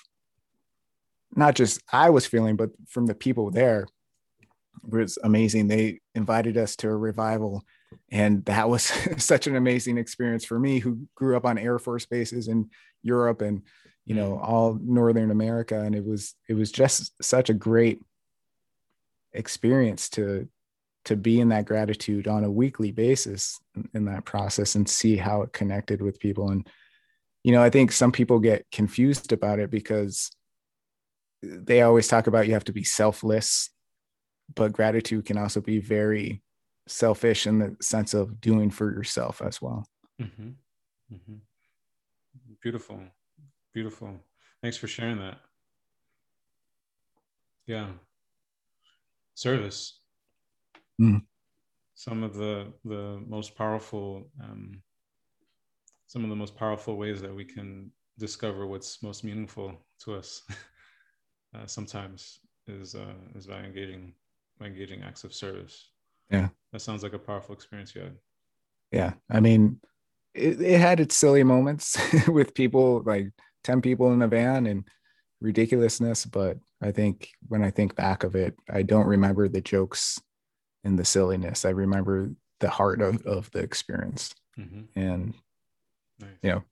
not 1.36 1.54
just 1.54 1.80
I 1.92 2.10
was 2.10 2.26
feeling, 2.26 2.56
but 2.56 2.70
from 2.88 3.06
the 3.06 3.14
people 3.14 3.50
there 3.50 3.86
was 4.82 5.18
amazing. 5.22 5.68
They 5.68 6.00
invited 6.14 6.56
us 6.56 6.76
to 6.76 6.88
a 6.88 6.96
revival, 6.96 7.64
and 8.10 8.44
that 8.44 8.68
was 8.68 8.84
such 9.22 9.46
an 9.46 9.56
amazing 9.56 9.98
experience 9.98 10.44
for 10.44 10.58
me, 10.58 10.78
who 10.78 11.06
grew 11.14 11.36
up 11.36 11.44
on 11.44 11.58
Air 11.58 11.78
Force 11.78 12.06
bases 12.06 12.48
in 12.48 12.70
Europe 13.02 13.42
and 13.42 13.62
you 14.06 14.14
know 14.14 14.38
all 14.38 14.78
Northern 14.80 15.30
America, 15.30 15.80
and 15.80 15.94
it 15.94 16.04
was 16.04 16.34
it 16.48 16.54
was 16.54 16.70
just 16.70 17.12
such 17.22 17.50
a 17.50 17.54
great 17.54 18.00
experience 19.32 20.08
to 20.10 20.48
to 21.04 21.16
be 21.16 21.40
in 21.40 21.50
that 21.50 21.66
gratitude 21.66 22.26
on 22.26 22.44
a 22.44 22.50
weekly 22.50 22.90
basis 22.90 23.60
in, 23.76 23.88
in 23.94 24.04
that 24.06 24.24
process 24.24 24.74
and 24.74 24.88
see 24.88 25.16
how 25.16 25.42
it 25.42 25.52
connected 25.52 26.00
with 26.00 26.20
people 26.20 26.50
and 26.50 26.68
you 27.42 27.52
know 27.52 27.62
i 27.62 27.68
think 27.68 27.92
some 27.92 28.12
people 28.12 28.38
get 28.38 28.64
confused 28.72 29.32
about 29.32 29.58
it 29.58 29.70
because 29.70 30.30
they 31.42 31.82
always 31.82 32.08
talk 32.08 32.26
about 32.26 32.46
you 32.46 32.54
have 32.54 32.64
to 32.64 32.72
be 32.72 32.84
selfless 32.84 33.70
but 34.54 34.72
gratitude 34.72 35.24
can 35.24 35.36
also 35.36 35.60
be 35.60 35.78
very 35.78 36.42
selfish 36.86 37.46
in 37.46 37.58
the 37.58 37.76
sense 37.80 38.14
of 38.14 38.40
doing 38.40 38.70
for 38.70 38.90
yourself 38.90 39.42
as 39.42 39.60
well 39.60 39.84
mm-hmm. 40.20 40.50
Mm-hmm. 41.12 41.34
beautiful 42.62 43.00
beautiful. 43.74 44.20
Thanks 44.62 44.78
for 44.78 44.86
sharing 44.86 45.18
that. 45.18 45.38
Yeah. 47.66 47.88
Service. 49.34 50.00
Mm. 51.00 51.22
some 51.96 52.22
of 52.22 52.34
the 52.34 52.72
the 52.84 53.20
most 53.26 53.56
powerful 53.56 54.30
um, 54.40 54.80
some 56.06 56.22
of 56.22 56.30
the 56.30 56.36
most 56.36 56.56
powerful 56.56 56.96
ways 56.96 57.20
that 57.20 57.34
we 57.34 57.44
can 57.44 57.90
discover 58.16 58.64
what's 58.64 59.02
most 59.02 59.24
meaningful 59.24 59.84
to 59.98 60.14
us 60.14 60.42
uh, 61.56 61.66
sometimes 61.66 62.38
is 62.68 62.94
uh, 62.94 63.14
is 63.34 63.48
by 63.48 63.58
engaging 63.58 64.12
by 64.60 64.66
engaging 64.66 65.02
acts 65.02 65.24
of 65.24 65.34
service. 65.34 65.90
Yeah. 66.30 66.48
That 66.72 66.80
sounds 66.80 67.02
like 67.02 67.12
a 67.12 67.18
powerful 67.18 67.56
experience 67.56 67.92
you 67.94 68.02
had 68.02 68.16
yeah. 68.92 69.14
I 69.28 69.40
mean 69.40 69.80
it, 70.32 70.60
it 70.60 70.80
had 70.80 71.00
its 71.00 71.16
silly 71.16 71.42
moments 71.42 71.98
with 72.28 72.54
people 72.54 73.02
like 73.04 73.32
10 73.64 73.80
people 73.80 74.12
in 74.12 74.22
a 74.22 74.28
van 74.28 74.66
and 74.66 74.84
ridiculousness 75.40 76.24
but 76.24 76.56
i 76.80 76.90
think 76.90 77.30
when 77.48 77.62
i 77.62 77.70
think 77.70 77.94
back 77.96 78.22
of 78.22 78.34
it 78.34 78.54
i 78.70 78.82
don't 78.82 79.06
remember 79.06 79.48
the 79.48 79.60
jokes 79.60 80.20
and 80.84 80.98
the 80.98 81.04
silliness. 81.04 81.64
I 81.64 81.70
remember 81.70 82.30
the 82.60 82.68
heart 82.68 83.00
of, 83.00 83.22
of 83.26 83.50
the 83.50 83.60
experience. 83.60 84.34
Mm-hmm. 84.58 85.00
And 85.00 85.34
nice. 86.20 86.30
you 86.42 86.50
know, 86.50 86.64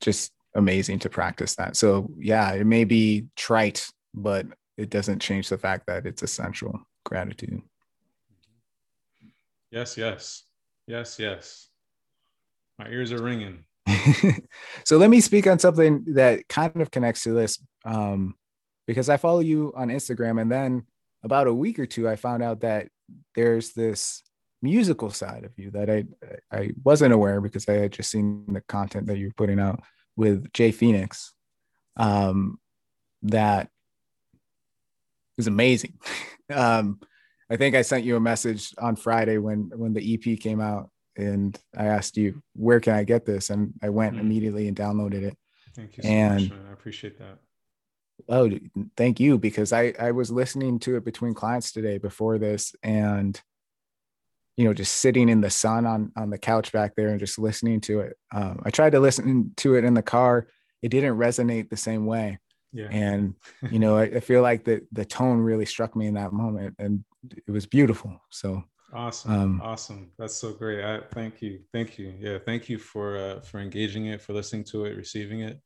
just 0.00 0.32
amazing 0.54 0.98
to 1.00 1.08
practice 1.08 1.54
that. 1.56 1.76
So 1.76 2.10
yeah, 2.18 2.52
it 2.52 2.66
may 2.66 2.84
be 2.84 3.26
trite, 3.36 3.88
but 4.14 4.46
it 4.76 4.90
doesn't 4.90 5.20
change 5.20 5.48
the 5.48 5.58
fact 5.58 5.86
that 5.86 6.06
it's 6.06 6.22
essential 6.22 6.80
gratitude. 7.04 7.62
Yes, 9.70 9.96
yes. 9.96 10.44
Yes, 10.86 11.18
yes. 11.18 11.68
My 12.78 12.88
ears 12.88 13.12
are 13.12 13.22
ringing. 13.22 13.64
so 14.84 14.96
let 14.96 15.10
me 15.10 15.20
speak 15.20 15.46
on 15.46 15.58
something 15.58 16.04
that 16.14 16.48
kind 16.48 16.80
of 16.80 16.90
connects 16.90 17.24
to 17.24 17.32
this 17.32 17.58
um, 17.84 18.34
because 18.86 19.08
I 19.08 19.16
follow 19.16 19.40
you 19.40 19.72
on 19.76 19.88
Instagram 19.88 20.40
and 20.40 20.50
then 20.50 20.86
about 21.24 21.46
a 21.46 21.54
week 21.54 21.78
or 21.78 21.86
two, 21.86 22.08
I 22.08 22.16
found 22.16 22.42
out 22.42 22.60
that 22.60 22.88
there's 23.34 23.72
this 23.72 24.22
musical 24.60 25.10
side 25.10 25.44
of 25.44 25.52
you 25.56 25.70
that 25.72 25.90
I 25.90 26.04
I 26.56 26.70
wasn't 26.84 27.12
aware 27.12 27.40
because 27.40 27.68
I 27.68 27.74
had 27.74 27.92
just 27.92 28.10
seen 28.10 28.44
the 28.48 28.60
content 28.62 29.06
that 29.06 29.18
you're 29.18 29.32
putting 29.36 29.60
out 29.60 29.82
with 30.16 30.52
Jay 30.52 30.72
Phoenix. 30.72 31.32
Um, 31.96 32.58
that 33.22 33.68
is 35.38 35.46
amazing. 35.46 35.98
um, 36.54 37.00
I 37.50 37.56
think 37.56 37.74
I 37.74 37.82
sent 37.82 38.04
you 38.04 38.16
a 38.16 38.20
message 38.20 38.72
on 38.78 38.96
Friday 38.96 39.38
when 39.38 39.70
when 39.74 39.92
the 39.92 40.14
EP 40.14 40.38
came 40.40 40.60
out, 40.60 40.90
and 41.16 41.58
I 41.76 41.86
asked 41.86 42.16
you 42.16 42.42
where 42.54 42.80
can 42.80 42.94
I 42.94 43.04
get 43.04 43.24
this, 43.24 43.50
and 43.50 43.74
I 43.82 43.90
went 43.90 44.14
mm-hmm. 44.14 44.26
immediately 44.26 44.68
and 44.68 44.76
downloaded 44.76 45.22
it. 45.22 45.36
Thank 45.74 45.96
you 45.96 46.02
so 46.02 46.08
and, 46.08 46.50
much. 46.50 46.58
I 46.68 46.72
appreciate 46.72 47.18
that. 47.18 47.38
Oh, 48.28 48.50
thank 48.96 49.20
you. 49.20 49.38
Because 49.38 49.72
I, 49.72 49.94
I 49.98 50.12
was 50.12 50.30
listening 50.30 50.78
to 50.80 50.96
it 50.96 51.04
between 51.04 51.34
clients 51.34 51.72
today 51.72 51.98
before 51.98 52.38
this 52.38 52.74
and, 52.82 53.40
you 54.56 54.64
know, 54.64 54.74
just 54.74 54.96
sitting 54.96 55.28
in 55.28 55.40
the 55.40 55.50
sun 55.50 55.86
on, 55.86 56.12
on 56.16 56.30
the 56.30 56.38
couch 56.38 56.72
back 56.72 56.94
there 56.94 57.08
and 57.08 57.20
just 57.20 57.38
listening 57.38 57.80
to 57.82 58.00
it. 58.00 58.16
Um, 58.32 58.62
I 58.64 58.70
tried 58.70 58.92
to 58.92 59.00
listen 59.00 59.52
to 59.58 59.74
it 59.74 59.84
in 59.84 59.94
the 59.94 60.02
car. 60.02 60.46
It 60.82 60.90
didn't 60.90 61.16
resonate 61.16 61.70
the 61.70 61.76
same 61.76 62.06
way. 62.06 62.38
Yeah. 62.72 62.88
And, 62.90 63.34
you 63.70 63.78
know, 63.78 63.96
I, 63.96 64.02
I 64.02 64.20
feel 64.20 64.42
like 64.42 64.64
the, 64.64 64.82
the 64.92 65.04
tone 65.04 65.38
really 65.38 65.66
struck 65.66 65.96
me 65.96 66.06
in 66.06 66.14
that 66.14 66.32
moment 66.32 66.74
and 66.78 67.04
it 67.46 67.50
was 67.50 67.66
beautiful. 67.66 68.20
So 68.30 68.64
awesome. 68.92 69.32
Um, 69.32 69.60
awesome. 69.62 70.10
That's 70.18 70.36
so 70.36 70.52
great. 70.52 70.84
I 70.84 71.00
thank 71.12 71.42
you. 71.42 71.60
Thank 71.72 71.98
you. 71.98 72.14
Yeah. 72.18 72.38
Thank 72.44 72.68
you 72.68 72.78
for, 72.78 73.16
uh, 73.16 73.40
for 73.40 73.60
engaging 73.60 74.06
it, 74.06 74.20
for 74.20 74.32
listening 74.32 74.64
to 74.64 74.84
it, 74.84 74.96
receiving 74.96 75.40
it 75.40 75.60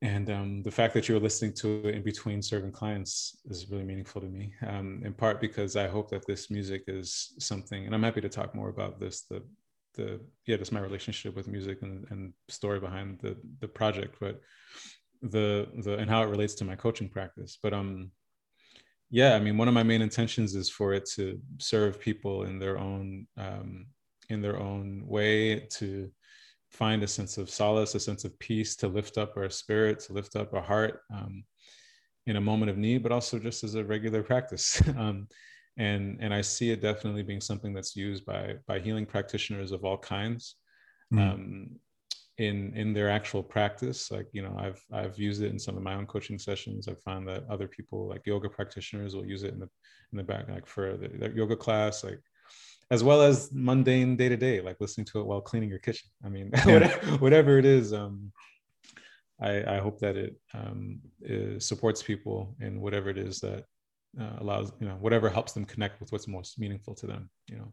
and 0.00 0.30
um, 0.30 0.62
the 0.62 0.70
fact 0.70 0.94
that 0.94 1.08
you're 1.08 1.18
listening 1.18 1.52
to 1.52 1.88
it 1.88 1.94
in 1.94 2.02
between 2.02 2.40
serving 2.40 2.70
clients 2.70 3.40
is 3.46 3.68
really 3.70 3.84
meaningful 3.84 4.20
to 4.20 4.28
me 4.28 4.54
um, 4.66 5.02
in 5.04 5.12
part 5.12 5.40
because 5.40 5.76
i 5.76 5.88
hope 5.88 6.10
that 6.10 6.26
this 6.26 6.50
music 6.50 6.84
is 6.86 7.34
something 7.38 7.84
and 7.84 7.94
i'm 7.94 8.02
happy 8.02 8.20
to 8.20 8.28
talk 8.28 8.54
more 8.54 8.68
about 8.68 9.00
this 9.00 9.22
the 9.22 9.42
the 9.94 10.20
yeah 10.46 10.56
just 10.56 10.72
my 10.72 10.80
relationship 10.80 11.34
with 11.34 11.48
music 11.48 11.82
and, 11.82 12.06
and 12.10 12.32
story 12.48 12.78
behind 12.78 13.18
the 13.20 13.36
the 13.60 13.68
project 13.68 14.16
but 14.20 14.40
the 15.22 15.66
the 15.82 15.96
and 15.98 16.08
how 16.08 16.22
it 16.22 16.28
relates 16.28 16.54
to 16.54 16.64
my 16.64 16.76
coaching 16.76 17.08
practice 17.08 17.58
but 17.60 17.72
um 17.72 18.10
yeah 19.10 19.34
i 19.34 19.38
mean 19.38 19.56
one 19.56 19.68
of 19.68 19.74
my 19.74 19.82
main 19.82 20.02
intentions 20.02 20.54
is 20.54 20.68
for 20.68 20.92
it 20.92 21.08
to 21.08 21.40
serve 21.58 22.00
people 22.00 22.44
in 22.44 22.58
their 22.58 22.78
own 22.78 23.26
um 23.36 23.86
in 24.28 24.42
their 24.42 24.58
own 24.58 25.02
way 25.06 25.60
to 25.70 26.10
find 26.70 27.02
a 27.02 27.08
sense 27.08 27.38
of 27.38 27.50
solace, 27.50 27.94
a 27.94 28.00
sense 28.00 28.24
of 28.24 28.38
peace, 28.38 28.76
to 28.76 28.88
lift 28.88 29.18
up 29.18 29.36
our 29.36 29.48
spirit, 29.48 30.00
to 30.00 30.12
lift 30.12 30.36
up 30.36 30.52
our 30.54 30.62
heart 30.62 31.00
um, 31.12 31.44
in 32.26 32.36
a 32.36 32.40
moment 32.40 32.70
of 32.70 32.76
need, 32.76 33.02
but 33.02 33.12
also 33.12 33.38
just 33.38 33.64
as 33.64 33.74
a 33.74 33.84
regular 33.84 34.22
practice. 34.22 34.80
um, 34.98 35.26
and 35.76 36.18
and 36.20 36.34
I 36.34 36.40
see 36.40 36.70
it 36.70 36.82
definitely 36.82 37.22
being 37.22 37.40
something 37.40 37.72
that's 37.72 37.94
used 37.94 38.26
by 38.26 38.54
by 38.66 38.80
healing 38.80 39.06
practitioners 39.06 39.72
of 39.72 39.84
all 39.84 39.98
kinds. 39.98 40.56
Mm. 41.14 41.20
In 42.38 42.72
in 42.76 42.92
their 42.92 43.10
actual 43.10 43.42
practice 43.42 44.12
like 44.12 44.28
you 44.32 44.42
know 44.42 44.54
i've 44.60 44.80
i've 44.92 45.18
used 45.18 45.42
it 45.42 45.50
in 45.50 45.58
some 45.58 45.76
of 45.76 45.82
my 45.82 45.94
own 45.94 46.06
coaching 46.06 46.38
sessions 46.38 46.86
i've 46.86 47.02
found 47.02 47.26
that 47.26 47.42
other 47.50 47.66
people 47.66 48.08
like 48.08 48.24
yoga 48.26 48.48
practitioners 48.48 49.16
will 49.16 49.26
use 49.26 49.42
it 49.42 49.52
in 49.54 49.58
the 49.58 49.68
in 50.12 50.18
the 50.18 50.22
back 50.22 50.48
like 50.48 50.64
for 50.64 50.96
the, 50.96 51.08
their 51.08 51.32
yoga 51.32 51.56
class 51.56 52.04
like 52.04 52.20
as 52.90 53.04
well 53.04 53.22
as 53.22 53.50
mundane 53.52 54.16
day 54.16 54.28
to 54.28 54.36
day, 54.36 54.60
like 54.60 54.76
listening 54.80 55.04
to 55.06 55.20
it 55.20 55.26
while 55.26 55.40
cleaning 55.40 55.68
your 55.68 55.78
kitchen. 55.78 56.08
I 56.24 56.28
mean, 56.28 56.50
yeah. 56.66 56.96
whatever, 57.18 57.58
it 57.58 57.66
is, 57.66 57.92
um, 57.92 58.32
I, 59.40 59.76
I, 59.76 59.78
hope 59.78 60.00
that 60.00 60.16
it, 60.16 60.36
um, 60.54 61.00
it, 61.20 61.62
supports 61.62 62.02
people 62.02 62.56
in 62.60 62.80
whatever 62.80 63.10
it 63.10 63.18
is 63.18 63.40
that 63.40 63.64
uh, 64.18 64.36
allows, 64.38 64.72
you 64.80 64.88
know, 64.88 64.94
whatever 64.94 65.28
helps 65.28 65.52
them 65.52 65.64
connect 65.64 66.00
with 66.00 66.10
what's 66.12 66.26
most 66.26 66.58
meaningful 66.58 66.94
to 66.94 67.06
them, 67.06 67.30
you 67.48 67.56
know. 67.56 67.72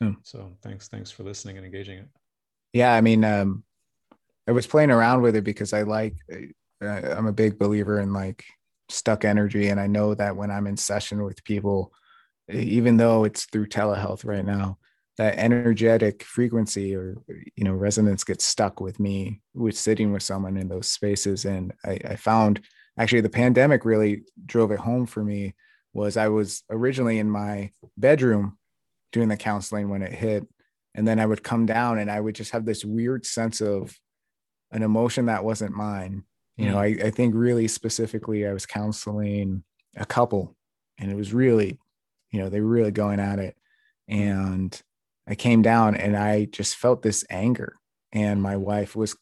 Hmm. 0.00 0.12
So 0.22 0.56
thanks, 0.62 0.88
thanks 0.88 1.10
for 1.10 1.22
listening 1.22 1.56
and 1.56 1.64
engaging 1.64 1.98
it. 1.98 2.08
Yeah, 2.72 2.94
I 2.94 3.00
mean, 3.00 3.24
um, 3.24 3.64
I 4.48 4.52
was 4.52 4.66
playing 4.66 4.90
around 4.90 5.22
with 5.22 5.36
it 5.36 5.44
because 5.44 5.72
I 5.72 5.82
like, 5.82 6.16
uh, 6.82 6.86
I'm 6.86 7.26
a 7.26 7.32
big 7.32 7.58
believer 7.58 8.00
in 8.00 8.12
like 8.12 8.44
stuck 8.88 9.24
energy, 9.24 9.68
and 9.68 9.78
I 9.78 9.86
know 9.86 10.14
that 10.14 10.36
when 10.36 10.50
I'm 10.50 10.66
in 10.66 10.76
session 10.76 11.22
with 11.22 11.44
people 11.44 11.92
even 12.52 12.96
though 12.96 13.22
it's 13.22 13.44
through 13.44 13.68
telehealth 13.68 14.24
right 14.24 14.44
now 14.44 14.76
that 15.20 15.38
energetic 15.38 16.22
frequency 16.22 16.94
or 16.96 17.18
you 17.54 17.64
know 17.64 17.74
resonance 17.74 18.24
gets 18.24 18.44
stuck 18.44 18.80
with 18.80 18.98
me 18.98 19.40
with 19.54 19.76
sitting 19.76 20.12
with 20.12 20.22
someone 20.22 20.56
in 20.56 20.68
those 20.68 20.88
spaces. 20.88 21.44
And 21.44 21.74
I, 21.84 21.98
I, 22.04 22.16
found 22.16 22.62
actually 22.98 23.20
the 23.20 23.28
pandemic 23.28 23.84
really 23.84 24.22
drove 24.46 24.70
it 24.70 24.78
home 24.78 25.06
for 25.06 25.22
me 25.22 25.54
was 25.92 26.16
i 26.16 26.28
was 26.28 26.62
originally 26.70 27.18
in 27.18 27.28
my 27.28 27.70
bedroom 27.96 28.56
doing 29.12 29.28
the 29.28 29.36
counseling 29.36 29.88
when 29.88 30.02
it 30.02 30.12
hit 30.12 30.46
and 30.94 31.06
then 31.06 31.18
i 31.18 31.26
would 31.26 31.42
come 31.42 31.66
down 31.66 31.98
and 31.98 32.10
i 32.10 32.20
would 32.20 32.34
just 32.34 32.52
have 32.52 32.64
this 32.64 32.84
weird 32.84 33.26
sense 33.26 33.60
of 33.60 33.98
an 34.72 34.82
emotion 34.82 35.26
that 35.26 35.44
wasn't 35.44 35.74
mine. 35.74 36.24
You 36.56 36.66
know, 36.66 36.76
Mm. 36.76 37.02
I, 37.02 37.06
I 37.06 37.10
think 37.10 37.34
really 37.34 37.68
specifically, 37.68 38.46
I 38.46 38.52
was 38.52 38.66
counseling 38.66 39.64
a 39.96 40.04
couple, 40.04 40.56
and 40.98 41.10
it 41.10 41.16
was 41.16 41.32
really, 41.32 41.78
you 42.30 42.40
know, 42.40 42.48
they 42.48 42.60
were 42.60 42.68
really 42.68 42.90
going 42.90 43.18
at 43.20 43.38
it. 43.38 43.56
And 44.08 44.80
I 45.28 45.34
came 45.36 45.62
down 45.62 45.94
and 45.94 46.16
I 46.16 46.46
just 46.46 46.76
felt 46.76 47.02
this 47.02 47.24
anger. 47.30 47.76
And 48.12 48.42
my 48.42 48.56
wife 48.56 48.96
was, 48.96 49.16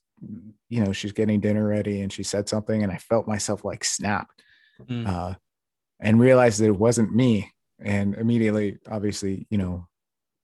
you 0.68 0.82
know, 0.82 0.92
she's 0.92 1.12
getting 1.12 1.40
dinner 1.40 1.66
ready 1.68 2.01
and 2.01 2.12
she 2.12 2.22
said 2.22 2.49
something, 2.49 2.82
and 2.82 2.90
I 2.90 2.96
felt 2.96 3.28
myself 3.28 3.64
like 3.64 3.84
snap 3.84 4.28
Mm. 4.88 5.09
uh, 5.09 5.34
and 6.01 6.20
realized 6.20 6.61
that 6.61 6.66
it 6.66 6.78
wasn't 6.78 7.14
me. 7.14 7.51
And 7.80 8.14
immediately, 8.14 8.78
obviously, 8.90 9.46
you 9.51 9.59
know, 9.59 9.86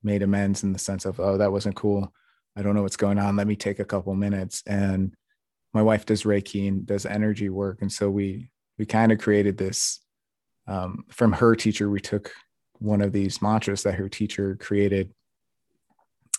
made 0.03 0.21
amends 0.23 0.63
in 0.63 0.73
the 0.73 0.79
sense 0.79 1.05
of, 1.05 1.19
oh, 1.19 1.37
that 1.37 1.51
wasn't 1.51 1.75
cool. 1.75 2.13
I 2.55 2.61
don't 2.61 2.75
know 2.75 2.81
what's 2.83 2.97
going 2.97 3.19
on. 3.19 3.35
Let 3.35 3.47
me 3.47 3.55
take 3.55 3.79
a 3.79 3.85
couple 3.85 4.13
minutes. 4.15 4.63
And 4.65 5.13
my 5.73 5.81
wife 5.81 6.05
does 6.05 6.23
Reiki 6.23 6.67
and 6.67 6.85
does 6.85 7.05
energy 7.05 7.49
work. 7.49 7.81
And 7.81 7.91
so 7.91 8.09
we 8.09 8.49
we 8.77 8.85
kind 8.85 9.11
of 9.11 9.19
created 9.19 9.57
this 9.57 10.01
um, 10.67 11.05
from 11.09 11.31
her 11.33 11.55
teacher. 11.55 11.89
We 11.89 12.01
took 12.01 12.31
one 12.79 13.01
of 13.01 13.13
these 13.13 13.41
mantras 13.41 13.83
that 13.83 13.95
her 13.95 14.09
teacher 14.09 14.57
created 14.59 15.13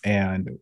and 0.04 0.58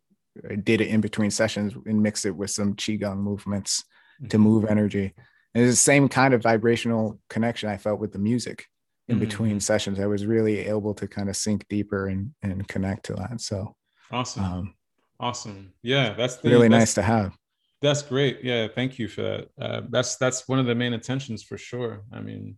did 0.62 0.80
it 0.80 0.88
in 0.88 1.00
between 1.00 1.30
sessions 1.30 1.74
and 1.86 2.02
mixed 2.02 2.26
it 2.26 2.30
with 2.36 2.50
some 2.50 2.74
qigong 2.74 3.18
movements 3.18 3.84
to 4.28 4.36
Mhm. 4.36 4.40
move 4.40 4.64
energy. 4.66 5.12
And 5.54 5.64
it's 5.64 5.72
the 5.72 5.76
same 5.76 6.08
kind 6.08 6.34
of 6.34 6.42
vibrational 6.42 7.20
connection 7.28 7.68
I 7.68 7.76
felt 7.76 8.00
with 8.00 8.12
the 8.12 8.18
music 8.18 8.66
in 9.08 9.16
Mhm. 9.16 9.20
between 9.20 9.60
sessions. 9.60 9.98
I 10.00 10.06
was 10.06 10.26
really 10.26 10.58
able 10.60 10.94
to 10.94 11.06
kind 11.08 11.28
of 11.28 11.36
sink 11.36 11.66
deeper 11.68 12.06
and 12.06 12.34
and 12.42 12.66
connect 12.68 13.04
to 13.06 13.14
that. 13.14 13.40
So 13.40 13.76
Awesome. 14.10 14.44
um, 14.44 14.74
awesome. 15.20 15.72
Yeah, 15.82 16.14
that's 16.14 16.36
the, 16.36 16.50
really 16.50 16.68
that's- 16.68 16.80
nice 16.82 16.94
to 16.94 17.02
have. 17.02 17.36
That's 17.82 18.00
great. 18.02 18.42
Yeah, 18.42 18.68
thank 18.74 18.98
you 18.98 19.08
for 19.08 19.22
that. 19.22 19.48
Uh, 19.60 19.82
that's 19.90 20.16
that's 20.16 20.48
one 20.48 20.58
of 20.58 20.64
the 20.64 20.74
main 20.74 20.94
intentions 20.94 21.42
for 21.42 21.58
sure. 21.58 22.02
I 22.12 22.20
mean, 22.20 22.56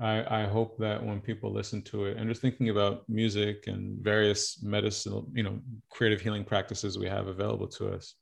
I 0.00 0.42
I 0.42 0.46
hope 0.46 0.78
that 0.78 1.04
when 1.04 1.20
people 1.20 1.52
listen 1.52 1.82
to 1.82 2.06
it 2.06 2.16
and 2.16 2.26
just 2.26 2.40
thinking 2.40 2.70
about 2.70 3.06
music 3.06 3.66
and 3.66 4.02
various 4.02 4.62
medicinal, 4.62 5.28
you 5.34 5.42
know, 5.42 5.60
creative 5.90 6.22
healing 6.22 6.44
practices 6.44 6.98
we 6.98 7.06
have 7.06 7.26
available 7.26 7.68
to 7.68 7.92
us. 7.92 8.14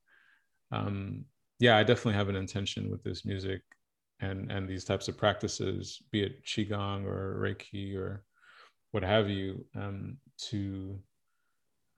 Um, 0.73 1.25
yeah, 1.61 1.77
I 1.77 1.85
definitely 1.85 2.15
have 2.15 2.29
an 2.29 2.37
intention 2.37 2.91
with 2.91 3.05
this 3.05 3.25
music 3.25 3.63
and 4.21 4.51
and 4.51 4.69
these 4.69 4.85
types 4.85 5.07
of 5.07 5.17
practices, 5.17 6.03
be 6.11 6.23
it 6.23 6.45
qigong 6.45 7.05
or 7.05 7.39
reiki 7.41 7.97
or 7.97 8.25
what 8.91 9.05
have 9.05 9.29
you, 9.29 9.65
um, 9.77 10.17
to 10.51 10.99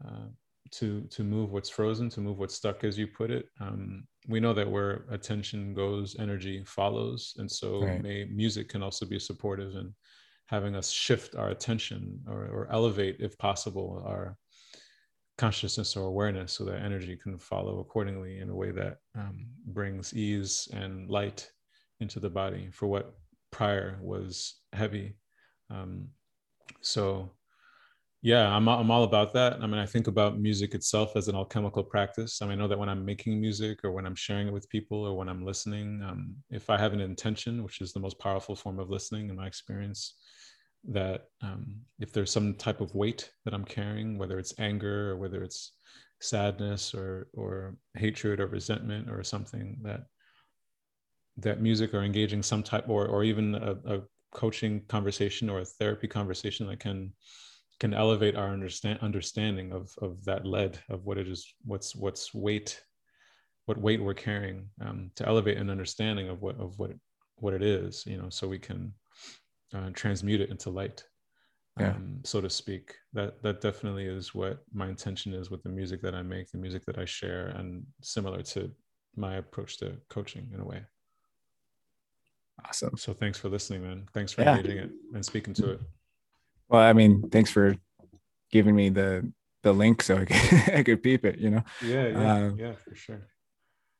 uh, 0.05 0.27
to 0.73 1.03
to 1.03 1.25
move 1.25 1.51
what's 1.53 1.69
frozen, 1.69 2.09
to 2.11 2.21
move 2.21 2.39
what's 2.39 2.55
stuck, 2.55 2.85
as 2.85 2.99
you 2.99 3.07
put 3.07 3.31
it. 3.31 3.47
Um, 3.61 4.07
we 4.29 4.41
know 4.41 4.53
that 4.55 4.71
where 4.71 5.05
attention 5.11 5.75
goes, 5.75 6.17
energy 6.19 6.63
follows, 6.65 7.35
and 7.39 7.51
so 7.51 7.81
Right. 7.81 8.03
may 8.03 8.25
music 8.25 8.69
can 8.69 8.83
also 8.83 9.07
be 9.07 9.19
supportive 9.19 9.75
in 9.75 9.95
having 10.47 10.75
us 10.75 10.91
shift 10.91 11.37
our 11.37 11.51
attention 11.51 12.21
or, 12.27 12.47
or 12.47 12.69
elevate, 12.73 13.17
if 13.21 13.39
possible, 13.39 14.03
our 14.07 14.37
consciousness 15.39 15.97
or 15.97 16.07
awareness, 16.07 16.53
so 16.53 16.65
that 16.65 16.83
energy 16.83 17.17
can 17.17 17.39
follow 17.39 17.79
accordingly 17.81 18.41
in 18.41 18.51
a 18.51 18.55
way 18.55 18.71
that 18.73 18.99
um, 19.17 19.47
brings 19.67 20.15
ease 20.15 20.69
and 20.73 21.09
light 21.09 21.51
into 22.01 22.21
the 22.21 22.29
body 22.29 22.69
for 22.73 22.87
what 22.89 23.15
prior 23.51 23.99
was 24.03 24.61
heavy. 24.73 25.15
Um, 25.71 26.09
so 26.83 27.31
yeah 28.23 28.55
I'm, 28.55 28.69
I'm 28.69 28.91
all 28.91 29.05
about 29.05 29.33
that 29.35 29.63
i 29.63 29.67
mean 29.67 29.79
i 29.79 29.87
think 29.87 30.07
about 30.07 30.39
music 30.39 30.75
itself 30.75 31.17
as 31.17 31.29
an 31.29 31.35
alchemical 31.35 31.83
practice. 31.83 32.43
I 32.43 32.47
mean 32.47 32.59
i 32.59 32.63
know 32.63 32.69
that 32.69 32.79
when 32.79 32.89
i'm 32.89 33.05
making 33.05 33.41
music 33.41 33.85
or 33.85 33.93
when 33.93 34.07
i'm 34.07 34.15
sharing 34.15 34.49
it 34.49 34.53
with 34.53 34.69
people 34.69 35.07
or 35.07 35.17
when 35.17 35.29
i'm 35.29 35.45
listening 35.45 36.03
um, 36.03 36.35
if 36.51 36.69
i 36.69 36.79
have 36.79 36.93
an 36.93 37.01
intention 37.01 37.63
which 37.63 37.81
is 37.81 37.93
the 37.93 38.01
most 38.01 38.19
powerful 38.19 38.55
form 38.55 38.79
of 38.79 38.91
listening 38.91 39.31
in 39.31 39.37
my 39.37 39.47
experience 39.47 40.15
that 40.89 41.27
um, 41.43 41.67
if 41.99 42.13
there's 42.13 42.31
some 42.31 42.55
type 42.55 42.81
of 42.81 42.95
weight 42.95 43.31
that 43.45 43.55
i'm 43.55 43.65
carrying 43.65 44.19
whether 44.19 44.39
it's 44.39 44.55
anger 44.59 45.11
or 45.11 45.17
whether 45.17 45.43
it's 45.43 45.73
sadness 46.21 46.95
or 46.95 47.29
or 47.33 47.77
hatred 47.95 48.41
or 48.41 48.47
resentment 48.47 49.09
or 49.11 49.25
something 49.25 49.79
that 49.83 50.03
that 51.39 51.63
music 51.63 51.95
or 51.95 52.03
engaging 52.03 52.43
some 52.43 52.63
type 52.63 52.87
or 52.89 53.07
or 53.07 53.25
even 53.25 53.55
a, 53.55 53.77
a 53.87 54.01
coaching 54.33 54.83
conversation 54.89 55.49
or 55.49 55.61
a 55.61 55.65
therapy 55.65 56.07
conversation 56.07 56.67
that 56.67 56.79
can 56.79 57.13
can 57.81 57.95
elevate 57.95 58.37
our 58.37 58.51
understand 58.51 58.99
understanding 59.03 59.73
of 59.73 59.91
of 60.03 60.23
that 60.25 60.45
lead 60.47 60.79
of 60.91 61.05
what 61.07 61.19
it 61.19 61.27
is 61.27 61.53
what's 61.65 61.97
what's 61.97 62.33
weight 62.35 62.81
what 63.67 63.79
weight 63.79 64.03
we're 64.03 64.15
carrying 64.15 64.69
um, 64.85 65.11
to 65.17 65.27
elevate 65.27 65.57
an 65.59 65.71
understanding 65.71 66.29
of 66.29 66.43
what 66.43 66.59
of 66.61 66.79
what 66.79 66.93
what 67.37 67.55
it 67.55 67.63
is 67.63 68.05
you 68.07 68.19
know 68.21 68.29
so 68.29 68.47
we 68.47 68.59
can 68.59 68.93
uh, 69.75 69.91
transmute 69.95 70.41
it 70.43 70.51
into 70.51 70.71
light 70.71 71.05
Yeah. 71.79 71.91
um, 71.95 72.21
so 72.25 72.41
to 72.41 72.51
speak 72.51 72.95
that 73.15 73.43
that 73.43 73.61
definitely 73.61 74.07
is 74.07 74.35
what 74.35 74.59
my 74.73 74.89
intention 74.89 75.33
is 75.33 75.51
with 75.51 75.63
the 75.63 75.69
music 75.81 76.03
that 76.03 76.15
i 76.15 76.23
make 76.23 76.51
the 76.51 76.59
music 76.59 76.85
that 76.87 76.99
i 76.99 77.07
share 77.07 77.47
and 77.59 77.87
similar 78.03 78.43
to 78.55 78.71
my 79.17 79.37
approach 79.37 79.79
to 79.79 79.97
coaching 80.09 80.51
in 80.55 80.61
a 80.61 80.65
way 80.73 80.83
Awesome. 82.67 82.97
so 82.97 83.15
thanks 83.15 83.39
for 83.39 83.49
listening 83.49 83.83
man 83.83 84.07
thanks 84.13 84.33
for 84.33 84.43
Yeah. 84.43 84.57
engaging 84.57 84.79
it 84.85 84.91
and 85.15 85.25
speaking 85.25 85.55
to 85.55 85.71
it 85.75 85.81
Well, 86.71 86.81
I 86.81 86.93
mean, 86.93 87.29
thanks 87.31 87.51
for 87.51 87.77
giving 88.51 88.75
me 88.75 88.89
the 88.91 89.31
the 89.63 89.73
link 89.73 90.03
so 90.03 90.17
I 90.17 90.25
could 90.25 90.37
I 90.79 90.83
could 90.83 91.03
peep 91.03 91.25
it. 91.25 91.39
You 91.39 91.51
know. 91.51 91.63
yeah 91.83 92.07
yeah 92.09 92.35
Um, 92.35 92.57
yeah 92.59 92.73
for 92.73 92.95
sure 92.95 93.29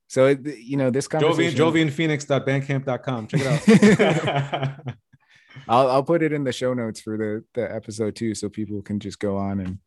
So 0.09 0.27
it, 0.27 0.41
you 0.59 0.77
know 0.77 0.91
this 0.91 1.07
Jovian, 1.09 1.21
conversation. 1.21 1.59
jovianphoenix.bandcamp.com. 1.59 3.27
Check 3.29 3.41
it 3.45 4.01
out. 4.01 4.81
I'll 5.69 5.91
I'll 5.91 6.03
put 6.05 6.23
it 6.23 6.33
in 6.33 6.45
the 6.45 6.53
show 6.53 6.75
notes 6.75 7.01
for 7.01 7.17
the 7.17 7.45
the 7.55 7.73
episode 7.75 8.17
too, 8.17 8.35
so 8.35 8.49
people 8.49 8.83
can 8.83 8.99
just 9.01 9.19
go 9.19 9.37
on 9.37 9.61
and 9.61 9.79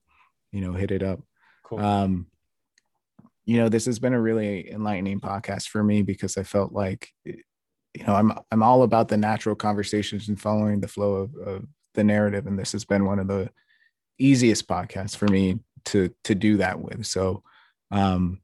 you 0.51 0.61
know 0.61 0.73
hit 0.73 0.91
it 0.91 1.03
up. 1.03 1.19
cool. 1.63 1.79
Um, 1.79 2.27
you 3.45 3.57
know, 3.57 3.67
this 3.67 3.86
has 3.88 3.99
been 3.99 4.13
a 4.13 4.21
really 4.21 4.71
enlightening 4.71 5.19
podcast 5.19 5.67
for 5.67 5.84
me 5.84 6.01
because 6.01 6.38
I 6.38 6.43
felt 6.43 6.71
like, 6.71 7.09
you 7.25 8.03
know, 8.07 8.15
I'm 8.15 8.31
I'm 8.51 8.63
all 8.63 8.84
about 8.84 9.09
the 9.09 9.17
natural 9.17 9.55
conversations 9.55 10.29
and 10.29 10.39
following 10.39 10.79
the 10.79 10.88
flow 10.88 11.13
of, 11.15 11.36
of 11.36 11.65
the 11.94 12.04
narrative, 12.04 12.48
and 12.48 12.58
this 12.58 12.72
has 12.74 12.86
been 12.86 13.06
one 13.06 13.20
of 13.20 13.28
the 13.28 13.50
easiest 14.20 14.68
podcasts 14.68 15.16
for 15.16 15.28
me 15.28 15.60
to 15.86 16.14
to 16.24 16.36
do 16.36 16.58
that 16.58 16.80
with. 16.80 17.06
So, 17.06 17.44
um, 17.91 18.41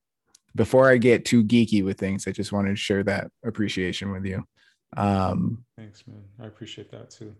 before 0.56 0.90
I 0.90 0.98
get 0.98 1.26
too 1.26 1.44
geeky 1.44 1.84
with 1.84 1.98
things, 1.98 2.28
I 2.28 2.32
just 2.32 2.52
wanted 2.52 2.72
to 2.72 2.76
share 2.76 3.04
that 3.04 3.32
appreciation 3.46 4.12
with 4.12 4.26
you. 4.26 4.44
Um, 4.98 5.66
Thanks, 5.78 6.04
man. 6.08 6.24
I 6.42 6.48
appreciate 6.48 6.92
that 6.92 7.12
too. 7.12 7.36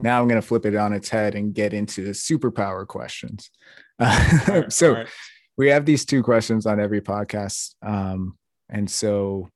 now 0.00 0.20
I'm 0.20 0.28
going 0.28 0.40
to 0.40 0.46
flip 0.46 0.66
it 0.66 0.74
on 0.74 0.92
its 0.92 1.08
head 1.08 1.34
and 1.34 1.54
get 1.54 1.72
into 1.72 2.04
the 2.04 2.10
superpower 2.10 2.86
questions. 2.86 3.50
All 4.00 4.08
right, 4.48 4.72
so 4.72 4.92
right. 4.94 5.08
we 5.56 5.68
have 5.68 5.84
these 5.84 6.04
two 6.04 6.22
questions 6.22 6.66
on 6.66 6.80
every 6.80 7.00
podcast. 7.00 7.74
Um, 7.82 8.36
and 8.68 8.90
so 8.90 9.48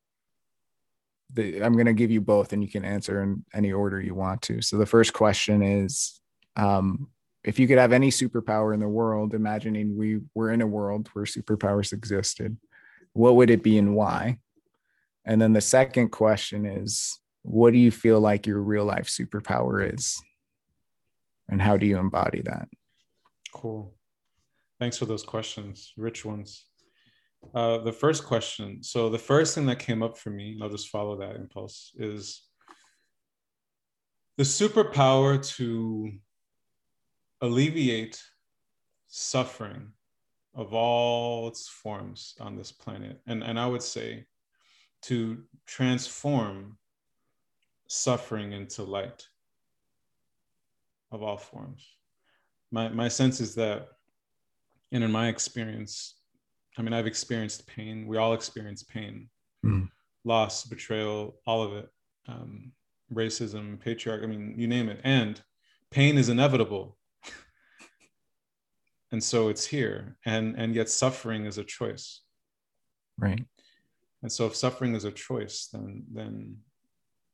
the, 1.33 1.63
I'm 1.63 1.75
going 1.75 1.87
to 1.87 1.93
give 1.93 2.11
you 2.11 2.21
both 2.21 2.53
and 2.53 2.63
you 2.63 2.69
can 2.69 2.85
answer 2.85 3.23
in 3.23 3.45
any 3.55 3.73
order 3.73 4.01
you 4.01 4.15
want 4.15 4.43
to. 4.43 4.63
So 4.63 4.79
the 4.79 4.87
first 4.87 5.13
question 5.13 5.63
is 5.63 6.21
um, 6.57 7.09
if 7.45 7.59
you 7.59 7.67
could 7.67 7.79
have 7.79 7.93
any 7.93 8.11
superpower 8.11 8.75
in 8.75 8.81
the 8.81 8.89
world, 8.89 9.35
imagining 9.35 9.97
we 9.97 10.21
were 10.35 10.51
in 10.51 10.61
a 10.61 10.67
world 10.67 11.09
where 11.13 11.25
superpowers 11.25 11.93
existed, 11.93 12.57
what 13.13 13.37
would 13.37 13.51
it 13.51 13.63
be 13.63 13.79
and 13.79 13.95
why? 13.95 14.39
And 15.25 15.41
then 15.41 15.53
the 15.53 15.61
second 15.61 16.11
question 16.11 16.67
is 16.67 17.19
what 17.43 17.73
do 17.73 17.79
you 17.79 17.91
feel 17.91 18.21
like 18.21 18.47
your 18.47 18.61
real 18.61 18.85
life 18.85 19.07
superpower 19.07 19.95
is? 19.95 20.21
And 21.49 21.61
how 21.61 21.77
do 21.77 21.87
you 21.87 21.99
embody 21.99 22.43
that? 22.43 22.69
Cool. 23.53 23.95
Thanks 24.79 24.97
for 24.97 25.07
those 25.07 25.23
questions, 25.23 25.93
rich 25.97 26.25
ones. 26.25 26.67
Uh, 27.55 27.79
the 27.79 27.93
first 27.93 28.25
question. 28.25 28.83
So 28.83 29.09
the 29.09 29.19
first 29.19 29.55
thing 29.55 29.67
that 29.67 29.79
came 29.79 30.03
up 30.03 30.17
for 30.17 30.31
me, 30.31 30.53
and 30.53 30.63
I'll 30.63 30.69
just 30.69 30.89
follow 30.89 31.17
that 31.19 31.37
impulse, 31.37 31.93
is 31.99 32.43
the 34.37 34.45
superpower 34.45 35.45
to 35.57 36.13
alleviate 37.41 38.23
suffering 39.09 39.93
of 40.55 40.75
all 40.75 41.49
its 41.49 41.69
forms 41.69 42.35
on 42.41 42.57
this 42.57 42.71
planet. 42.71 43.21
And, 43.27 43.43
and 43.43 43.59
I 43.59 43.67
would 43.67 43.83
say 43.83 44.27
to 45.03 45.43
transform 45.67 46.79
suffering 47.89 48.53
into 48.53 48.85
light 48.85 49.27
of 51.11 51.23
all 51.23 51.37
forms. 51.37 51.85
My, 52.71 52.89
my 52.89 53.09
sense 53.09 53.41
is 53.41 53.57
that, 53.57 53.89
and 54.93 55.03
in 55.03 55.11
my 55.11 55.29
experience, 55.29 56.20
I 56.79 56.83
mean, 56.83 56.93
I've 56.93 57.07
experienced 57.07 57.67
pain. 57.67 58.07
We 58.07 58.17
all 58.17 58.33
experience 58.33 58.83
pain, 58.83 59.29
Mhm. 59.65 59.91
loss, 60.25 60.65
betrayal, 60.65 61.41
all 61.47 61.63
of 61.63 61.73
it, 61.75 61.91
um, 62.27 62.73
racism, 63.13 63.77
patriarchy, 63.79 64.23
I 64.23 64.27
mean, 64.27 64.59
you 64.59 64.69
name 64.69 64.89
it. 64.89 65.01
And 65.03 65.43
pain 65.91 66.17
is 66.17 66.29
inevitable. 66.29 66.97
and 69.13 69.23
so 69.23 69.49
it's 69.49 69.67
here. 69.67 70.17
And, 70.25 70.57
and 70.57 70.75
yet 70.75 70.89
suffering 70.89 71.47
is 71.47 71.59
a 71.59 71.65
choice. 71.65 72.23
Right. 73.19 73.45
And 74.23 74.31
so 74.31 74.47
if 74.47 74.55
suffering 74.55 74.95
is 74.95 75.05
a 75.05 75.11
choice, 75.13 75.69
then 75.73 76.05
then 76.13 76.59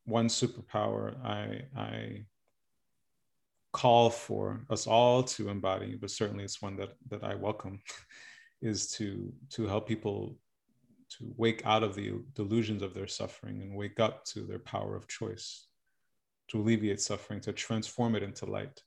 one 0.04 0.28
superpower 0.28 1.20
I 1.24 1.66
I 1.76 2.26
call 3.72 4.08
for 4.08 4.64
us 4.70 4.86
all 4.86 5.22
to 5.24 5.48
embody, 5.48 5.96
but 5.96 6.10
certainly 6.10 6.44
it's 6.44 6.62
one 6.62 6.76
that 6.76 6.94
that 7.08 7.24
I 7.24 7.34
welcome, 7.34 7.82
is 8.62 8.88
to 8.92 9.32
to 9.50 9.66
help 9.66 9.86
people 9.86 10.36
to 11.08 11.32
wake 11.36 11.62
out 11.64 11.82
of 11.82 11.94
the 11.94 12.14
delusions 12.34 12.82
of 12.82 12.92
their 12.92 13.06
suffering 13.06 13.62
and 13.62 13.76
wake 13.76 14.00
up 14.00 14.24
to 14.24 14.40
their 14.40 14.58
power 14.58 14.96
of 14.96 15.06
choice, 15.06 15.68
to 16.48 16.60
alleviate 16.60 17.00
suffering, 17.00 17.40
to 17.40 17.52
transform 17.52 18.16
it 18.16 18.22
into 18.22 18.44
light. 18.46 18.82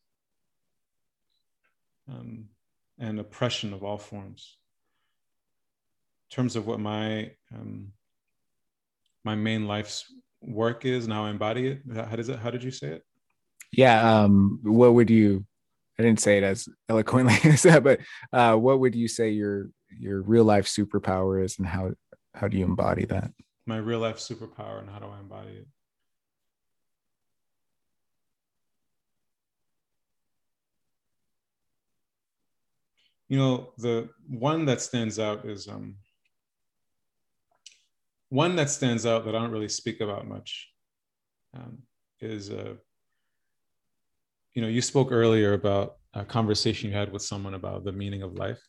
Um, 2.11 2.49
and 2.99 3.19
oppression 3.19 3.73
of 3.73 3.83
all 3.83 3.97
forms. 3.97 4.57
In 6.29 6.35
terms 6.35 6.55
of 6.55 6.67
what 6.67 6.79
my 6.79 7.31
um, 7.53 7.93
my 9.23 9.35
main 9.35 9.67
life's 9.67 10.05
work 10.41 10.85
is 10.85 11.05
and 11.05 11.13
how 11.13 11.25
I 11.25 11.29
embody 11.29 11.67
it, 11.67 11.81
how 11.93 12.15
does 12.15 12.29
it? 12.29 12.39
How 12.39 12.51
did 12.51 12.63
you 12.63 12.71
say 12.71 12.87
it? 12.87 13.03
Yeah. 13.71 14.23
Um, 14.23 14.59
what 14.63 14.93
would 14.93 15.09
you? 15.09 15.45
I 15.99 16.01
didn't 16.01 16.21
say 16.21 16.37
it 16.37 16.43
as 16.43 16.67
eloquently 16.87 17.35
as 17.43 17.63
that, 17.63 17.83
but 17.83 17.99
uh, 18.31 18.55
what 18.55 18.79
would 18.79 18.95
you 18.95 19.07
say 19.07 19.29
your 19.29 19.69
your 19.99 20.21
real 20.21 20.45
life 20.45 20.65
superpower 20.65 21.43
is, 21.43 21.59
and 21.59 21.67
how 21.67 21.91
how 22.33 22.47
do 22.47 22.57
you 22.57 22.65
embody 22.65 23.05
that? 23.05 23.31
My 23.65 23.77
real 23.77 23.99
life 23.99 24.17
superpower, 24.17 24.79
and 24.79 24.89
how 24.89 24.99
do 24.99 25.07
I 25.07 25.19
embody 25.19 25.51
it? 25.51 25.67
you 33.29 33.37
know 33.37 33.71
the 33.77 34.09
one 34.27 34.65
that 34.65 34.81
stands 34.81 35.19
out 35.19 35.45
is 35.45 35.67
um, 35.67 35.95
one 38.29 38.55
that 38.55 38.69
stands 38.69 39.05
out 39.05 39.23
that 39.23 39.35
i 39.35 39.39
don't 39.39 39.51
really 39.51 39.69
speak 39.69 40.01
about 40.01 40.27
much 40.27 40.69
um, 41.55 41.77
is 42.19 42.49
uh, 42.49 42.73
you 44.53 44.61
know 44.61 44.67
you 44.67 44.81
spoke 44.81 45.11
earlier 45.11 45.53
about 45.53 45.95
a 46.13 46.25
conversation 46.25 46.89
you 46.89 46.95
had 46.95 47.11
with 47.11 47.21
someone 47.21 47.53
about 47.53 47.83
the 47.83 47.91
meaning 47.91 48.23
of 48.23 48.33
life 48.33 48.61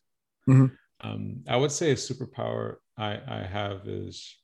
mm-hmm. 0.49 0.67
um, 1.01 1.43
i 1.49 1.57
would 1.57 1.73
say 1.73 1.91
a 1.91 1.95
superpower 1.95 2.77
i, 2.99 3.19
I 3.27 3.43
have 3.43 3.87
is 3.89 4.37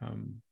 um, 0.00 0.42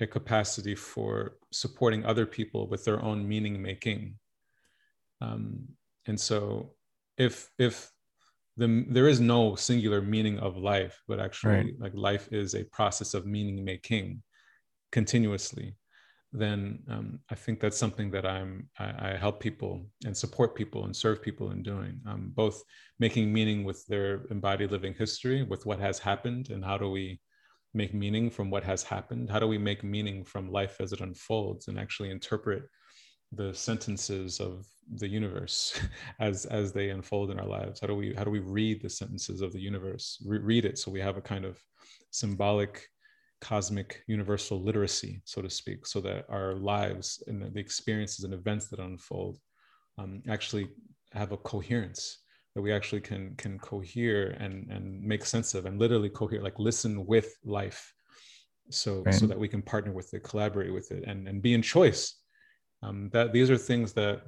a 0.00 0.06
capacity 0.06 0.74
for 0.74 1.36
supporting 1.52 2.04
other 2.04 2.26
people 2.26 2.68
with 2.68 2.84
their 2.84 3.02
own 3.02 3.26
meaning 3.26 3.62
making 3.62 4.18
um, 5.20 5.68
and 6.06 6.20
so 6.20 6.74
if 7.16 7.50
if 7.58 7.90
the 8.56 8.84
there 8.88 9.08
is 9.08 9.20
no 9.20 9.54
singular 9.54 10.00
meaning 10.00 10.38
of 10.38 10.56
life 10.56 11.02
but 11.08 11.20
actually 11.20 11.52
right. 11.52 11.74
like 11.80 11.94
life 11.94 12.28
is 12.32 12.54
a 12.54 12.64
process 12.64 13.14
of 13.14 13.26
meaning 13.26 13.64
making 13.64 14.22
continuously 14.92 15.74
then 16.38 16.78
um, 16.90 17.18
i 17.30 17.34
think 17.34 17.60
that's 17.60 17.78
something 17.78 18.10
that 18.10 18.26
i'm 18.26 18.68
I, 18.78 19.12
I, 19.12 19.16
help 19.16 19.40
people 19.40 19.86
and 20.04 20.16
support 20.16 20.54
people 20.54 20.84
and 20.84 20.94
serve 20.94 21.22
people 21.22 21.50
in 21.50 21.62
doing 21.62 22.00
um, 22.06 22.32
both 22.34 22.62
making 22.98 23.32
meaning 23.32 23.64
with 23.64 23.84
their 23.86 24.22
embodied 24.30 24.70
living 24.70 24.94
history 24.94 25.42
with 25.42 25.66
what 25.66 25.80
has 25.80 25.98
happened 25.98 26.50
and 26.50 26.64
how 26.64 26.78
do 26.78 26.90
we 26.90 27.20
make 27.76 27.94
meaning 27.94 28.30
from 28.30 28.50
what 28.50 28.64
has 28.64 28.82
happened? 28.82 29.30
How 29.30 29.38
do 29.38 29.46
we 29.46 29.58
make 29.58 29.84
meaning 29.84 30.24
from 30.24 30.50
life 30.50 30.80
as 30.80 30.92
it 30.92 31.00
unfolds 31.00 31.68
and 31.68 31.78
actually 31.78 32.10
interpret 32.10 32.64
the 33.32 33.52
sentences 33.52 34.40
of 34.40 34.66
the 34.94 35.08
universe 35.08 35.78
as 36.20 36.46
as 36.46 36.72
they 36.72 36.90
unfold 36.90 37.30
in 37.30 37.38
our 37.38 37.46
lives? 37.46 37.80
How 37.80 37.86
do 37.86 37.94
we 37.94 38.14
how 38.14 38.24
do 38.24 38.30
we 38.30 38.40
read 38.40 38.82
the 38.82 38.90
sentences 38.90 39.42
of 39.42 39.52
the 39.52 39.60
universe? 39.60 40.18
Re- 40.26 40.38
read 40.38 40.64
it 40.64 40.78
so 40.78 40.90
we 40.90 41.00
have 41.00 41.18
a 41.18 41.22
kind 41.22 41.44
of 41.44 41.60
symbolic 42.10 42.88
cosmic 43.40 44.02
universal 44.06 44.62
literacy 44.62 45.20
so 45.24 45.42
to 45.42 45.50
speak 45.50 45.86
so 45.86 46.00
that 46.00 46.24
our 46.28 46.54
lives 46.54 47.22
and 47.26 47.42
the 47.42 47.60
experiences 47.60 48.24
and 48.24 48.32
events 48.32 48.68
that 48.68 48.80
unfold 48.80 49.38
um, 49.98 50.22
actually 50.28 50.68
have 51.12 51.32
a 51.32 51.36
coherence 51.36 52.18
that 52.54 52.62
we 52.62 52.72
actually 52.72 53.00
can 53.00 53.34
can 53.36 53.58
cohere 53.58 54.30
and 54.40 54.70
and 54.70 55.02
make 55.02 55.24
sense 55.24 55.54
of 55.54 55.66
and 55.66 55.78
literally 55.78 56.08
cohere 56.08 56.42
like 56.42 56.58
listen 56.58 57.04
with 57.04 57.36
life 57.44 57.92
so 58.70 59.02
right. 59.02 59.14
so 59.14 59.26
that 59.26 59.38
we 59.38 59.48
can 59.48 59.62
partner 59.62 59.92
with 59.92 60.12
it 60.14 60.24
collaborate 60.24 60.72
with 60.72 60.90
it 60.90 61.04
and 61.06 61.28
and 61.28 61.42
be 61.42 61.52
in 61.52 61.62
choice 61.62 62.18
um, 62.82 63.10
that 63.12 63.32
these 63.32 63.50
are 63.50 63.58
things 63.58 63.92
that 63.92 64.22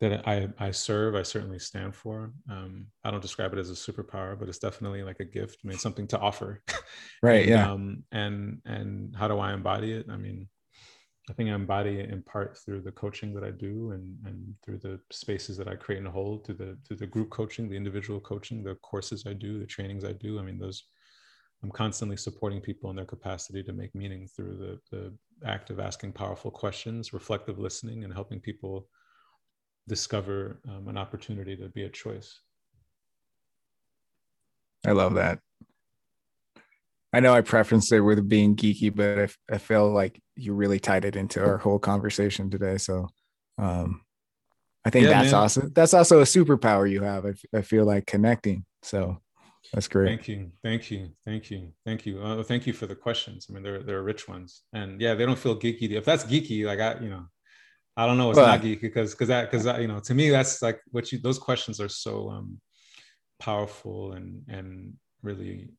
that 0.00 0.28
I, 0.28 0.48
I 0.58 0.70
serve, 0.70 1.14
I 1.16 1.22
certainly 1.22 1.58
stand 1.58 1.94
for. 1.94 2.32
Um, 2.50 2.86
I 3.04 3.10
don't 3.10 3.22
describe 3.22 3.52
it 3.52 3.58
as 3.58 3.70
a 3.70 3.74
superpower, 3.74 4.38
but 4.38 4.48
it's 4.48 4.58
definitely 4.58 5.02
like 5.02 5.18
a 5.20 5.24
gift. 5.24 5.58
I 5.64 5.68
mean, 5.68 5.78
something 5.78 6.06
to 6.08 6.18
offer. 6.18 6.62
Right. 7.20 7.40
and, 7.40 7.48
yeah. 7.48 7.72
Um, 7.72 8.04
and 8.12 8.60
and 8.64 9.16
how 9.16 9.26
do 9.26 9.40
I 9.40 9.52
embody 9.52 9.90
it? 9.90 10.06
I 10.08 10.16
mean, 10.16 10.46
I 11.28 11.32
think 11.32 11.50
I 11.50 11.54
embody 11.54 11.98
it 11.98 12.10
in 12.10 12.22
part 12.22 12.56
through 12.58 12.82
the 12.82 12.92
coaching 12.92 13.34
that 13.34 13.42
I 13.42 13.50
do, 13.50 13.90
and 13.90 14.16
and 14.24 14.54
through 14.64 14.78
the 14.78 15.00
spaces 15.10 15.56
that 15.56 15.66
I 15.66 15.74
create 15.74 15.98
and 15.98 16.06
hold, 16.06 16.46
through 16.46 16.54
the 16.54 16.78
through 16.86 16.98
the 16.98 17.08
group 17.08 17.30
coaching, 17.30 17.68
the 17.68 17.76
individual 17.76 18.20
coaching, 18.20 18.62
the 18.62 18.76
courses 18.76 19.24
I 19.26 19.32
do, 19.32 19.58
the 19.58 19.66
trainings 19.66 20.04
I 20.04 20.12
do. 20.12 20.38
I 20.38 20.42
mean, 20.42 20.58
those. 20.58 20.84
I'm 21.64 21.72
constantly 21.72 22.16
supporting 22.16 22.60
people 22.60 22.88
in 22.90 22.94
their 22.94 23.04
capacity 23.04 23.64
to 23.64 23.72
make 23.72 23.92
meaning 23.92 24.28
through 24.28 24.58
the 24.58 24.96
the 24.96 25.12
act 25.44 25.70
of 25.70 25.80
asking 25.80 26.12
powerful 26.12 26.52
questions, 26.52 27.12
reflective 27.12 27.58
listening, 27.58 28.04
and 28.04 28.12
helping 28.12 28.38
people 28.38 28.86
discover 29.88 30.60
um, 30.68 30.86
an 30.86 30.96
opportunity 30.96 31.56
to 31.56 31.68
be 31.68 31.82
a 31.82 31.88
choice. 31.88 32.40
I 34.86 34.92
love 34.92 35.14
that. 35.14 35.40
I 37.12 37.20
know 37.20 37.34
I 37.34 37.40
preferenced 37.40 37.90
it 37.92 38.02
with 38.02 38.28
being 38.28 38.54
geeky, 38.54 38.94
but 38.94 39.18
I, 39.18 39.54
I 39.54 39.58
feel 39.58 39.90
like 39.90 40.20
you 40.36 40.52
really 40.52 40.78
tied 40.78 41.04
it 41.04 41.16
into 41.16 41.42
our 41.42 41.56
whole 41.56 41.78
conversation 41.78 42.50
today. 42.50 42.76
So 42.76 43.08
um, 43.56 44.02
I 44.84 44.90
think 44.90 45.06
yeah, 45.06 45.22
that's 45.22 45.32
man. 45.32 45.42
awesome. 45.42 45.72
That's 45.74 45.94
also 45.94 46.20
a 46.20 46.24
superpower 46.24 46.88
you 46.88 47.02
have. 47.02 47.24
I, 47.24 47.32
I 47.56 47.62
feel 47.62 47.86
like 47.86 48.06
connecting. 48.06 48.66
So 48.82 49.22
that's 49.72 49.88
great. 49.88 50.08
Thank 50.08 50.28
you. 50.28 50.52
Thank 50.62 50.90
you. 50.90 51.10
Thank 51.24 51.50
you. 51.50 51.72
Thank 51.84 52.06
you. 52.06 52.22
Uh, 52.22 52.42
thank 52.42 52.66
you 52.66 52.74
for 52.74 52.86
the 52.86 52.94
questions. 52.94 53.46
I 53.48 53.54
mean, 53.54 53.62
they're, 53.62 53.82
they're 53.82 54.02
rich 54.02 54.28
ones. 54.28 54.62
And 54.74 55.00
yeah, 55.00 55.14
they 55.14 55.24
don't 55.24 55.38
feel 55.38 55.58
geeky. 55.58 55.90
If 55.90 56.04
that's 56.04 56.24
geeky, 56.24 56.66
like 56.66 56.78
I, 56.78 57.00
you 57.02 57.08
know, 57.08 57.24
I 57.98 58.06
don't 58.06 58.16
know. 58.16 58.30
It's 58.30 58.38
not 58.38 58.62
geeky 58.62 58.80
because 58.80 59.10
because 59.10 59.26
that 59.26 59.50
because 59.50 59.66
you 59.80 59.88
know 59.88 59.98
to 59.98 60.14
me 60.14 60.30
that's 60.30 60.62
like 60.62 60.80
what 60.92 61.10
you 61.10 61.18
those 61.18 61.38
questions 61.38 61.80
are 61.80 61.88
so 61.88 62.30
um, 62.30 62.60
powerful 63.40 64.12
and 64.12 64.42
and 64.48 64.94
really 65.22 65.70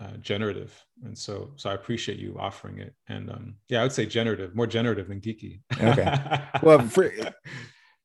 uh, 0.00 0.16
generative. 0.22 0.74
And 1.04 1.16
so 1.16 1.52
so 1.56 1.68
I 1.68 1.74
appreciate 1.74 2.18
you 2.18 2.34
offering 2.38 2.78
it. 2.78 2.94
And 3.08 3.30
um, 3.30 3.56
yeah, 3.68 3.80
I 3.80 3.82
would 3.82 3.92
say 3.92 4.06
generative, 4.06 4.56
more 4.56 4.66
generative 4.66 5.08
than 5.08 5.20
geeky. 5.20 5.60
okay. 5.78 6.16
Well, 6.62 6.80
for, 6.80 7.12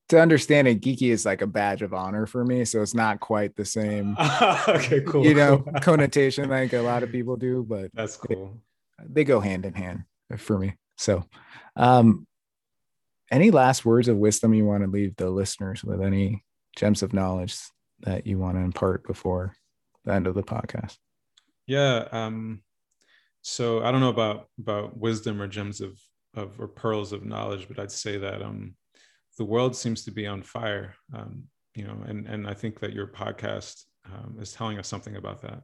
to 0.10 0.20
understand 0.20 0.68
it, 0.68 0.82
geeky 0.82 1.10
is 1.10 1.26
like 1.26 1.42
a 1.42 1.48
badge 1.48 1.82
of 1.82 1.94
honor 1.94 2.26
for 2.26 2.44
me. 2.44 2.66
So 2.66 2.82
it's 2.82 2.94
not 2.94 3.22
quite 3.22 3.56
the 3.56 3.64
same. 3.64 4.18
okay, 4.68 5.00
cool. 5.02 5.26
You 5.26 5.34
know, 5.34 5.60
connotation 5.82 6.50
like 6.50 6.74
a 6.74 6.82
lot 6.82 7.04
of 7.04 7.12
people 7.12 7.38
do, 7.38 7.66
but 7.68 7.90
that's 7.94 8.18
cool. 8.18 8.58
They, 9.00 9.06
they 9.14 9.24
go 9.24 9.40
hand 9.40 9.66
in 9.66 9.74
hand 9.74 10.04
for 10.36 10.60
me. 10.60 10.76
So, 10.98 11.24
um, 11.78 12.28
any 13.32 13.52
last 13.52 13.86
words 13.86 14.08
of 14.08 14.18
wisdom 14.18 14.54
you 14.54 14.66
want 14.66 14.84
to 14.84 14.90
leave 14.90 15.16
the 15.16 15.30
listeners 15.30 15.84
with? 15.84 16.02
Any 16.02 16.44
gems 16.76 17.02
of 17.02 17.14
knowledge 17.14 17.58
that 18.02 18.28
you 18.28 18.38
want 18.38 18.58
to 18.58 18.62
impart 18.62 19.06
before 19.06 19.56
the 20.06 20.14
end 20.14 20.28
of 20.28 20.36
the 20.36 20.44
podcast? 20.44 20.98
Yeah 21.68 22.08
um 22.12 22.62
so 23.44 23.84
i 23.84 23.92
don't 23.92 24.02
know 24.02 24.10
about 24.10 24.48
about 24.60 24.96
wisdom 24.96 25.42
or 25.42 25.48
gems 25.48 25.82
of 25.82 26.00
of 26.36 26.60
or 26.60 26.68
pearls 26.68 27.12
of 27.12 27.26
knowledge 27.26 27.68
but 27.68 27.80
i'd 27.80 27.92
say 27.92 28.18
that 28.18 28.42
um 28.44 28.76
the 29.40 29.44
world 29.44 29.76
seems 29.76 30.04
to 30.04 30.12
be 30.12 30.28
on 30.28 30.44
fire 30.44 30.94
um 31.16 31.44
you 31.74 31.84
know 31.84 31.98
and 32.06 32.28
and 32.28 32.48
i 32.48 32.54
think 32.54 32.80
that 32.80 32.94
your 32.94 33.08
podcast 33.08 33.86
um, 34.06 34.38
is 34.40 34.54
telling 34.54 34.80
us 34.80 34.88
something 34.88 35.16
about 35.16 35.42
that. 35.42 35.62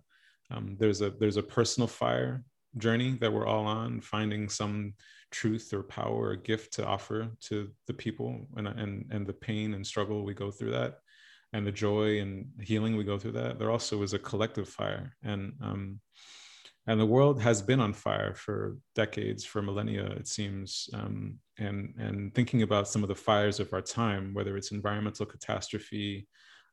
Um, 0.51 0.75
there's 0.79 1.01
a 1.01 1.09
there's 1.09 1.37
a 1.37 1.43
personal 1.43 1.87
fire 1.87 2.43
journey 2.77 3.17
that 3.21 3.31
we're 3.31 3.47
all 3.47 3.65
on 3.65 4.01
finding 4.01 4.49
some 4.49 4.93
truth 5.31 5.73
or 5.73 5.83
power 5.83 6.29
or 6.29 6.35
gift 6.35 6.73
to 6.73 6.85
offer 6.85 7.29
to 7.41 7.69
the 7.87 7.93
people 7.93 8.47
and, 8.55 8.67
and, 8.67 9.05
and 9.11 9.27
the 9.27 9.33
pain 9.33 9.73
and 9.73 9.85
struggle 9.85 10.23
we 10.23 10.33
go 10.33 10.51
through 10.51 10.71
that 10.71 10.99
and 11.53 11.65
the 11.65 11.71
joy 11.71 12.19
and 12.19 12.47
healing 12.61 12.95
we 12.95 13.03
go 13.03 13.17
through 13.17 13.31
that 13.31 13.59
there 13.59 13.71
also 13.71 14.03
is 14.03 14.13
a 14.13 14.19
collective 14.19 14.67
fire. 14.67 15.15
And 15.23 15.53
um, 15.61 15.99
and 16.89 16.99
the 17.01 17.05
world 17.05 17.41
has 17.41 17.61
been 17.61 17.81
on 17.81 17.93
fire 17.93 18.33
for 18.33 18.77
decades 18.95 19.43
for 19.43 19.61
millennia 19.61 20.05
it 20.05 20.27
seems 20.27 20.89
um, 20.93 21.37
and 21.57 21.93
and 21.97 22.33
thinking 22.33 22.61
about 22.61 22.87
some 22.87 23.03
of 23.03 23.09
the 23.09 23.15
fires 23.15 23.59
of 23.59 23.73
our 23.73 23.81
time 23.81 24.33
whether 24.33 24.55
it's 24.55 24.71
environmental 24.71 25.25
catastrophe 25.25 26.27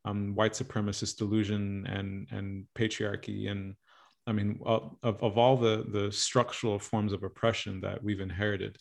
um, 0.05 0.35
white 0.35 0.53
supremacist 0.53 1.17
delusion 1.17 1.87
and 1.89 2.29
and 2.31 2.65
patriarchy 2.77 3.51
and 3.51 3.75
I 4.27 4.33
mean, 4.33 4.59
of, 4.65 4.97
of 5.03 5.39
all 5.39 5.57
the, 5.57 5.85
the 5.89 6.11
structural 6.11 6.79
forms 6.79 7.13
of 7.13 7.23
oppression 7.23 7.81
that 7.83 8.03
we've 8.03 8.21
inherited 8.21 8.79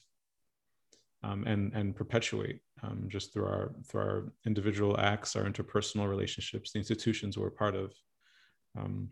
um, 1.23 1.45
and, 1.45 1.73
and 1.73 1.95
perpetuate 1.95 2.61
um, 2.81 3.05
just 3.07 3.33
through 3.33 3.45
our, 3.45 3.73
through 3.87 4.01
our 4.01 4.33
individual 4.45 4.99
acts, 4.99 5.35
our 5.35 5.43
interpersonal 5.43 6.09
relationships, 6.09 6.71
the 6.71 6.79
institutions 6.79 7.37
we're 7.37 7.49
part 7.49 7.75
of. 7.75 7.93
Um, 8.77 9.09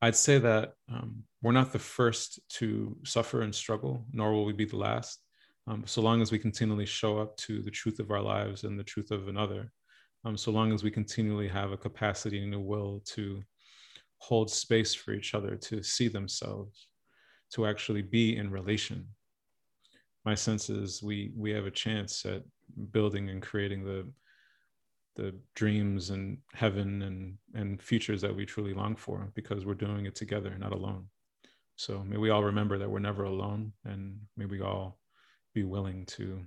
I'd 0.00 0.16
say 0.16 0.38
that 0.38 0.72
um, 0.92 1.22
we're 1.42 1.52
not 1.52 1.72
the 1.72 1.78
first 1.78 2.40
to 2.50 2.96
suffer 3.04 3.42
and 3.42 3.54
struggle, 3.54 4.04
nor 4.12 4.32
will 4.32 4.44
we 4.44 4.52
be 4.52 4.64
the 4.64 4.76
last. 4.76 5.20
Um, 5.68 5.84
so 5.86 6.02
long 6.02 6.20
as 6.20 6.32
we 6.32 6.40
continually 6.40 6.86
show 6.86 7.18
up 7.18 7.36
to 7.38 7.62
the 7.62 7.70
truth 7.70 8.00
of 8.00 8.10
our 8.10 8.20
lives 8.20 8.64
and 8.64 8.76
the 8.76 8.84
truth 8.84 9.12
of 9.12 9.28
another, 9.28 9.70
um, 10.24 10.36
so 10.36 10.50
long 10.50 10.72
as 10.72 10.82
we 10.82 10.90
continually 10.90 11.46
have 11.46 11.70
a 11.70 11.76
capacity 11.76 12.42
and 12.42 12.54
a 12.54 12.58
will 12.58 13.00
to 13.06 13.42
hold 14.22 14.48
space 14.48 14.94
for 14.94 15.12
each 15.12 15.34
other, 15.34 15.56
to 15.56 15.82
see 15.82 16.06
themselves, 16.06 16.86
to 17.52 17.66
actually 17.66 18.02
be 18.02 18.36
in 18.36 18.52
relation. 18.52 19.04
My 20.24 20.36
sense 20.36 20.70
is 20.70 21.02
we 21.02 21.32
we 21.36 21.50
have 21.50 21.66
a 21.66 21.72
chance 21.72 22.24
at 22.24 22.42
building 22.92 23.30
and 23.30 23.42
creating 23.42 23.84
the 23.84 24.08
the 25.16 25.34
dreams 25.56 26.10
and 26.10 26.38
heaven 26.54 27.02
and 27.02 27.36
and 27.54 27.82
futures 27.82 28.20
that 28.22 28.34
we 28.34 28.46
truly 28.46 28.72
long 28.72 28.94
for 28.94 29.28
because 29.34 29.66
we're 29.66 29.74
doing 29.74 30.06
it 30.06 30.14
together 30.14 30.56
not 30.56 30.72
alone. 30.72 31.06
So 31.74 32.04
may 32.04 32.16
we 32.16 32.30
all 32.30 32.44
remember 32.44 32.78
that 32.78 32.88
we're 32.88 33.00
never 33.00 33.24
alone 33.24 33.72
and 33.84 34.20
may 34.36 34.46
we 34.46 34.60
all 34.60 35.00
be 35.52 35.64
willing 35.64 36.06
to 36.06 36.44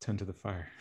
tend 0.00 0.18
to 0.20 0.24
the 0.24 0.32
fire. 0.32 0.68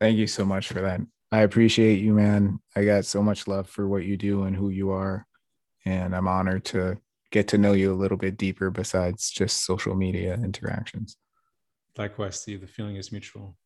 Thank 0.00 0.16
you 0.16 0.28
so 0.28 0.44
much 0.44 0.68
for 0.68 0.80
that 0.82 1.00
i 1.34 1.40
appreciate 1.40 2.00
you 2.00 2.12
man 2.12 2.58
i 2.76 2.84
got 2.84 3.04
so 3.04 3.22
much 3.22 3.46
love 3.46 3.68
for 3.68 3.88
what 3.88 4.04
you 4.04 4.16
do 4.16 4.44
and 4.44 4.56
who 4.56 4.68
you 4.68 4.90
are 4.90 5.26
and 5.84 6.14
i'm 6.14 6.28
honored 6.28 6.64
to 6.64 6.96
get 7.30 7.48
to 7.48 7.58
know 7.58 7.72
you 7.72 7.92
a 7.92 7.96
little 8.02 8.16
bit 8.18 8.36
deeper 8.36 8.70
besides 8.70 9.30
just 9.30 9.64
social 9.64 9.94
media 9.94 10.34
interactions 10.34 11.16
likewise 11.98 12.40
steve 12.40 12.60
the 12.60 12.66
feeling 12.66 12.96
is 12.96 13.12
mutual 13.12 13.56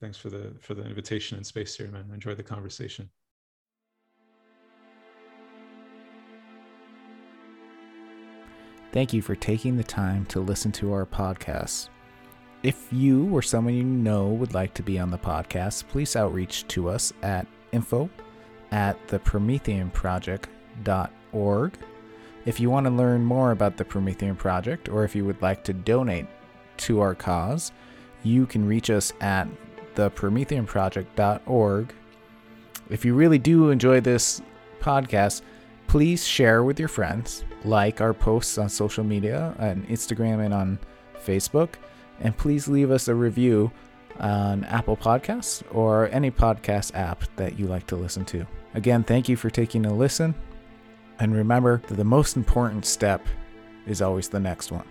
thanks 0.00 0.16
for 0.16 0.30
the 0.30 0.54
for 0.60 0.74
the 0.74 0.84
invitation 0.84 1.36
and 1.36 1.46
space 1.46 1.76
here, 1.76 1.88
man. 1.88 2.10
Enjoy 2.12 2.34
the 2.34 2.42
conversation. 2.42 3.10
Thank 8.92 9.12
you 9.12 9.22
for 9.22 9.36
taking 9.36 9.76
the 9.76 9.84
time 9.84 10.26
to 10.26 10.40
listen 10.40 10.72
to 10.72 10.92
our 10.92 11.06
podcast. 11.06 11.90
If 12.62 12.92
you 12.92 13.34
or 13.34 13.40
someone 13.40 13.72
you 13.72 13.84
know 13.84 14.28
would 14.28 14.52
like 14.52 14.74
to 14.74 14.82
be 14.82 14.98
on 14.98 15.10
the 15.10 15.16
podcast, 15.16 15.88
please 15.88 16.14
outreach 16.14 16.68
to 16.68 16.90
us 16.90 17.10
at 17.22 17.46
info 17.72 18.10
at 18.70 19.08
the 19.08 19.18
Promethean 19.18 19.88
Project.org. 19.90 21.72
If 22.44 22.60
you 22.60 22.68
want 22.68 22.84
to 22.84 22.90
learn 22.90 23.24
more 23.24 23.52
about 23.52 23.78
the 23.78 23.84
Promethean 23.84 24.36
Project 24.36 24.90
or 24.90 25.04
if 25.04 25.16
you 25.16 25.24
would 25.24 25.40
like 25.40 25.64
to 25.64 25.72
donate 25.72 26.26
to 26.78 27.00
our 27.00 27.14
cause, 27.14 27.72
you 28.24 28.44
can 28.44 28.66
reach 28.66 28.90
us 28.90 29.14
at 29.22 29.48
theprometheanproject.org. 29.94 31.94
If 32.90 33.04
you 33.06 33.14
really 33.14 33.38
do 33.38 33.70
enjoy 33.70 34.00
this 34.00 34.42
podcast, 34.80 35.40
please 35.86 36.26
share 36.26 36.62
with 36.62 36.78
your 36.78 36.88
friends, 36.88 37.42
like 37.64 38.02
our 38.02 38.12
posts 38.12 38.58
on 38.58 38.68
social 38.68 39.04
media, 39.04 39.54
on 39.58 39.86
Instagram 39.86 40.44
and 40.44 40.52
on 40.52 40.78
Facebook, 41.24 41.76
and 42.20 42.36
please 42.36 42.68
leave 42.68 42.90
us 42.90 43.08
a 43.08 43.14
review 43.14 43.70
on 44.18 44.64
Apple 44.64 44.96
Podcasts 44.96 45.62
or 45.74 46.08
any 46.10 46.30
podcast 46.30 46.94
app 46.94 47.24
that 47.36 47.58
you 47.58 47.66
like 47.66 47.86
to 47.88 47.96
listen 47.96 48.24
to. 48.26 48.46
Again, 48.74 49.02
thank 49.02 49.28
you 49.28 49.36
for 49.36 49.50
taking 49.50 49.86
a 49.86 49.92
listen. 49.92 50.34
And 51.18 51.34
remember 51.34 51.82
that 51.88 51.94
the 51.94 52.04
most 52.04 52.36
important 52.36 52.84
step 52.84 53.26
is 53.86 54.02
always 54.02 54.28
the 54.28 54.40
next 54.40 54.70
one. 54.72 54.86